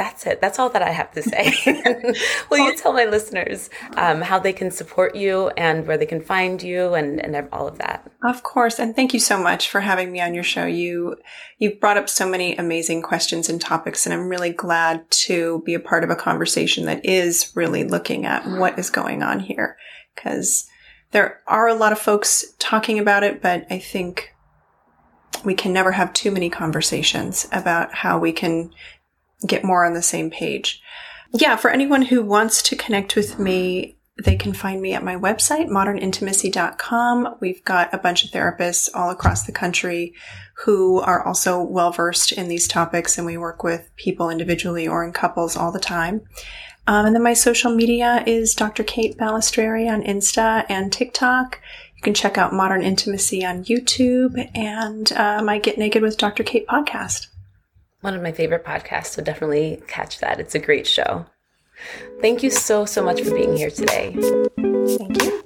that's 0.00 0.24
it. 0.24 0.40
That's 0.40 0.58
all 0.58 0.70
that 0.70 0.80
I 0.80 0.92
have 0.92 1.12
to 1.12 1.22
say. 1.22 1.52
Will 2.50 2.58
you 2.58 2.74
tell 2.74 2.94
my 2.94 3.04
listeners 3.04 3.68
um, 3.98 4.22
how 4.22 4.38
they 4.38 4.54
can 4.54 4.70
support 4.70 5.14
you 5.14 5.48
and 5.58 5.86
where 5.86 5.98
they 5.98 6.06
can 6.06 6.22
find 6.22 6.62
you 6.62 6.94
and, 6.94 7.20
and 7.22 7.46
all 7.52 7.68
of 7.68 7.76
that? 7.78 8.10
Of 8.24 8.42
course. 8.42 8.78
And 8.78 8.96
thank 8.96 9.12
you 9.12 9.20
so 9.20 9.38
much 9.38 9.68
for 9.68 9.80
having 9.80 10.10
me 10.10 10.22
on 10.22 10.32
your 10.32 10.42
show. 10.42 10.64
You, 10.64 11.16
you 11.58 11.74
brought 11.74 11.98
up 11.98 12.08
so 12.08 12.26
many 12.26 12.56
amazing 12.56 13.02
questions 13.02 13.50
and 13.50 13.60
topics, 13.60 14.06
and 14.06 14.14
I'm 14.14 14.30
really 14.30 14.54
glad 14.54 15.08
to 15.26 15.62
be 15.66 15.74
a 15.74 15.80
part 15.80 16.02
of 16.02 16.08
a 16.08 16.16
conversation 16.16 16.86
that 16.86 17.04
is 17.04 17.52
really 17.54 17.84
looking 17.84 18.24
at 18.24 18.46
what 18.46 18.78
is 18.78 18.88
going 18.88 19.22
on 19.22 19.40
here. 19.40 19.76
Because 20.14 20.66
there 21.10 21.42
are 21.46 21.68
a 21.68 21.74
lot 21.74 21.92
of 21.92 21.98
folks 21.98 22.54
talking 22.58 22.98
about 22.98 23.22
it, 23.22 23.42
but 23.42 23.66
I 23.68 23.78
think 23.78 24.34
we 25.44 25.54
can 25.54 25.74
never 25.74 25.92
have 25.92 26.14
too 26.14 26.30
many 26.30 26.48
conversations 26.48 27.46
about 27.52 27.94
how 27.94 28.18
we 28.18 28.32
can 28.32 28.70
get 29.46 29.64
more 29.64 29.84
on 29.84 29.94
the 29.94 30.02
same 30.02 30.30
page. 30.30 30.82
Yeah, 31.32 31.56
for 31.56 31.70
anyone 31.70 32.02
who 32.02 32.22
wants 32.22 32.62
to 32.64 32.76
connect 32.76 33.14
with 33.14 33.38
me, 33.38 33.96
they 34.24 34.36
can 34.36 34.52
find 34.52 34.82
me 34.82 34.92
at 34.92 35.04
my 35.04 35.16
website, 35.16 35.68
modernintimacy.com. 35.68 37.36
We've 37.40 37.64
got 37.64 37.94
a 37.94 37.98
bunch 37.98 38.24
of 38.24 38.30
therapists 38.30 38.90
all 38.94 39.10
across 39.10 39.44
the 39.44 39.52
country 39.52 40.14
who 40.64 41.00
are 41.00 41.24
also 41.24 41.62
well 41.62 41.90
versed 41.90 42.32
in 42.32 42.48
these 42.48 42.68
topics, 42.68 43.16
and 43.16 43.26
we 43.26 43.38
work 43.38 43.62
with 43.62 43.90
people 43.96 44.28
individually 44.28 44.86
or 44.86 45.04
in 45.04 45.12
couples 45.12 45.56
all 45.56 45.72
the 45.72 45.80
time. 45.80 46.22
Um, 46.86 47.06
and 47.06 47.14
then 47.14 47.22
my 47.22 47.34
social 47.34 47.74
media 47.74 48.22
is 48.26 48.54
Dr. 48.54 48.82
Kate 48.82 49.16
Balestrieri 49.16 49.90
on 49.90 50.02
Insta 50.02 50.66
and 50.68 50.92
TikTok. 50.92 51.60
You 51.96 52.02
can 52.02 52.14
check 52.14 52.36
out 52.36 52.52
Modern 52.52 52.82
Intimacy 52.82 53.44
on 53.44 53.64
YouTube 53.64 54.50
and 54.54 55.12
uh, 55.12 55.42
my 55.42 55.58
Get 55.58 55.78
Naked 55.78 56.02
with 56.02 56.18
Dr. 56.18 56.42
Kate 56.42 56.66
podcast 56.66 57.29
one 58.00 58.14
of 58.14 58.22
my 58.22 58.32
favorite 58.32 58.64
podcasts, 58.64 59.08
so 59.08 59.22
definitely 59.22 59.82
catch 59.86 60.20
that. 60.20 60.40
It's 60.40 60.54
a 60.54 60.58
great 60.58 60.86
show. 60.86 61.26
Thank 62.20 62.42
you 62.42 62.50
so, 62.50 62.84
so 62.84 63.02
much 63.02 63.22
for 63.22 63.34
being 63.34 63.56
here 63.56 63.70
today. 63.70 64.14
Thank 64.98 65.22
you. 65.22 65.40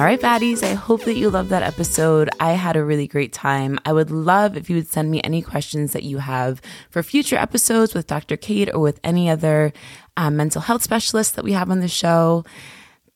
All 0.00 0.06
right, 0.06 0.18
baddies, 0.18 0.62
I 0.62 0.72
hope 0.72 1.04
that 1.04 1.16
you 1.16 1.28
loved 1.28 1.50
that 1.50 1.62
episode. 1.62 2.30
I 2.40 2.52
had 2.52 2.74
a 2.74 2.84
really 2.84 3.06
great 3.06 3.34
time. 3.34 3.78
I 3.84 3.92
would 3.92 4.10
love 4.10 4.56
if 4.56 4.70
you 4.70 4.76
would 4.76 4.88
send 4.88 5.10
me 5.10 5.20
any 5.22 5.42
questions 5.42 5.92
that 5.92 6.04
you 6.04 6.18
have 6.18 6.62
for 6.88 7.02
future 7.02 7.36
episodes 7.36 7.92
with 7.92 8.06
Dr. 8.06 8.38
Kate 8.38 8.72
or 8.72 8.80
with 8.80 8.98
any 9.04 9.28
other 9.28 9.74
um, 10.16 10.38
mental 10.38 10.62
health 10.62 10.82
specialists 10.82 11.34
that 11.34 11.44
we 11.44 11.52
have 11.52 11.70
on 11.70 11.80
the 11.80 11.88
show. 11.88 12.44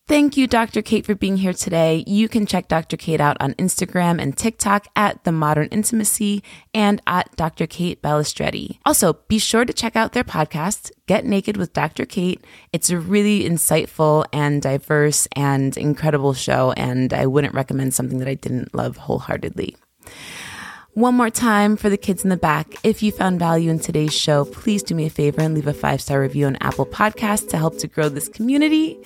Thank 0.06 0.36
you, 0.36 0.46
Dr. 0.46 0.82
Kate, 0.82 1.06
for 1.06 1.14
being 1.14 1.38
here 1.38 1.54
today. 1.54 2.04
You 2.06 2.28
can 2.28 2.44
check 2.44 2.68
Dr. 2.68 2.98
Kate 2.98 3.22
out 3.22 3.38
on 3.40 3.54
Instagram 3.54 4.20
and 4.20 4.36
TikTok 4.36 4.86
at 4.94 5.24
The 5.24 5.32
Modern 5.32 5.68
Intimacy 5.68 6.42
and 6.74 7.00
at 7.06 7.34
Dr. 7.36 7.66
Kate 7.66 8.02
Balestrieri. 8.02 8.78
Also, 8.84 9.14
be 9.28 9.38
sure 9.38 9.64
to 9.64 9.72
check 9.72 9.96
out 9.96 10.12
their 10.12 10.22
podcast, 10.22 10.90
Get 11.06 11.24
Naked 11.24 11.56
with 11.56 11.72
Dr. 11.72 12.04
Kate. 12.04 12.44
It's 12.70 12.90
a 12.90 12.98
really 12.98 13.44
insightful 13.48 14.26
and 14.30 14.60
diverse 14.60 15.26
and 15.34 15.74
incredible 15.74 16.34
show, 16.34 16.72
and 16.72 17.14
I 17.14 17.24
wouldn't 17.24 17.54
recommend 17.54 17.94
something 17.94 18.18
that 18.18 18.28
I 18.28 18.34
didn't 18.34 18.74
love 18.74 18.98
wholeheartedly. 18.98 19.74
One 20.94 21.16
more 21.16 21.28
time 21.30 21.76
for 21.76 21.90
the 21.90 21.96
kids 21.96 22.22
in 22.22 22.30
the 22.30 22.36
back. 22.36 22.76
If 22.84 23.02
you 23.02 23.10
found 23.10 23.40
value 23.40 23.68
in 23.68 23.80
today's 23.80 24.14
show, 24.14 24.44
please 24.44 24.80
do 24.80 24.94
me 24.94 25.06
a 25.06 25.10
favor 25.10 25.40
and 25.40 25.52
leave 25.52 25.66
a 25.66 25.74
five 25.74 26.00
star 26.00 26.20
review 26.20 26.46
on 26.46 26.54
Apple 26.60 26.86
Podcasts 26.86 27.48
to 27.48 27.58
help 27.58 27.78
to 27.78 27.88
grow 27.88 28.08
this 28.08 28.28
community. 28.28 29.00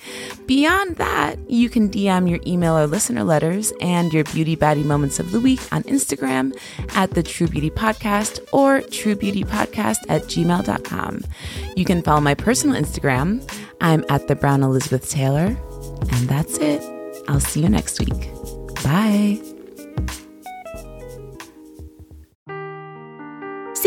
Beyond 0.45 0.97
that, 0.97 1.39
you 1.49 1.67
can 1.67 1.89
DM 1.89 2.29
your 2.29 2.39
email 2.45 2.77
or 2.77 2.85
listener 2.85 3.23
letters 3.23 3.73
and 3.81 4.13
your 4.13 4.23
beauty 4.25 4.55
baddie 4.55 4.85
moments 4.85 5.19
of 5.19 5.31
the 5.31 5.39
week 5.39 5.61
on 5.71 5.81
Instagram 5.83 6.55
at 6.95 7.11
the 7.15 7.23
True 7.23 7.47
Beauty 7.47 7.71
Podcast 7.71 8.39
or 8.53 8.81
truebeautypodcast 8.81 9.97
at 10.09 10.21
gmail.com. 10.25 11.21
You 11.75 11.85
can 11.85 12.03
follow 12.03 12.21
my 12.21 12.35
personal 12.35 12.79
Instagram. 12.79 13.51
I'm 13.81 14.05
at 14.09 14.27
the 14.27 14.35
Brown 14.35 14.61
Elizabeth 14.61 15.09
Taylor. 15.09 15.57
And 16.11 16.29
that's 16.29 16.59
it. 16.59 16.83
I'll 17.27 17.39
see 17.39 17.63
you 17.63 17.69
next 17.69 17.99
week. 17.99 18.29
Bye. 18.83 19.48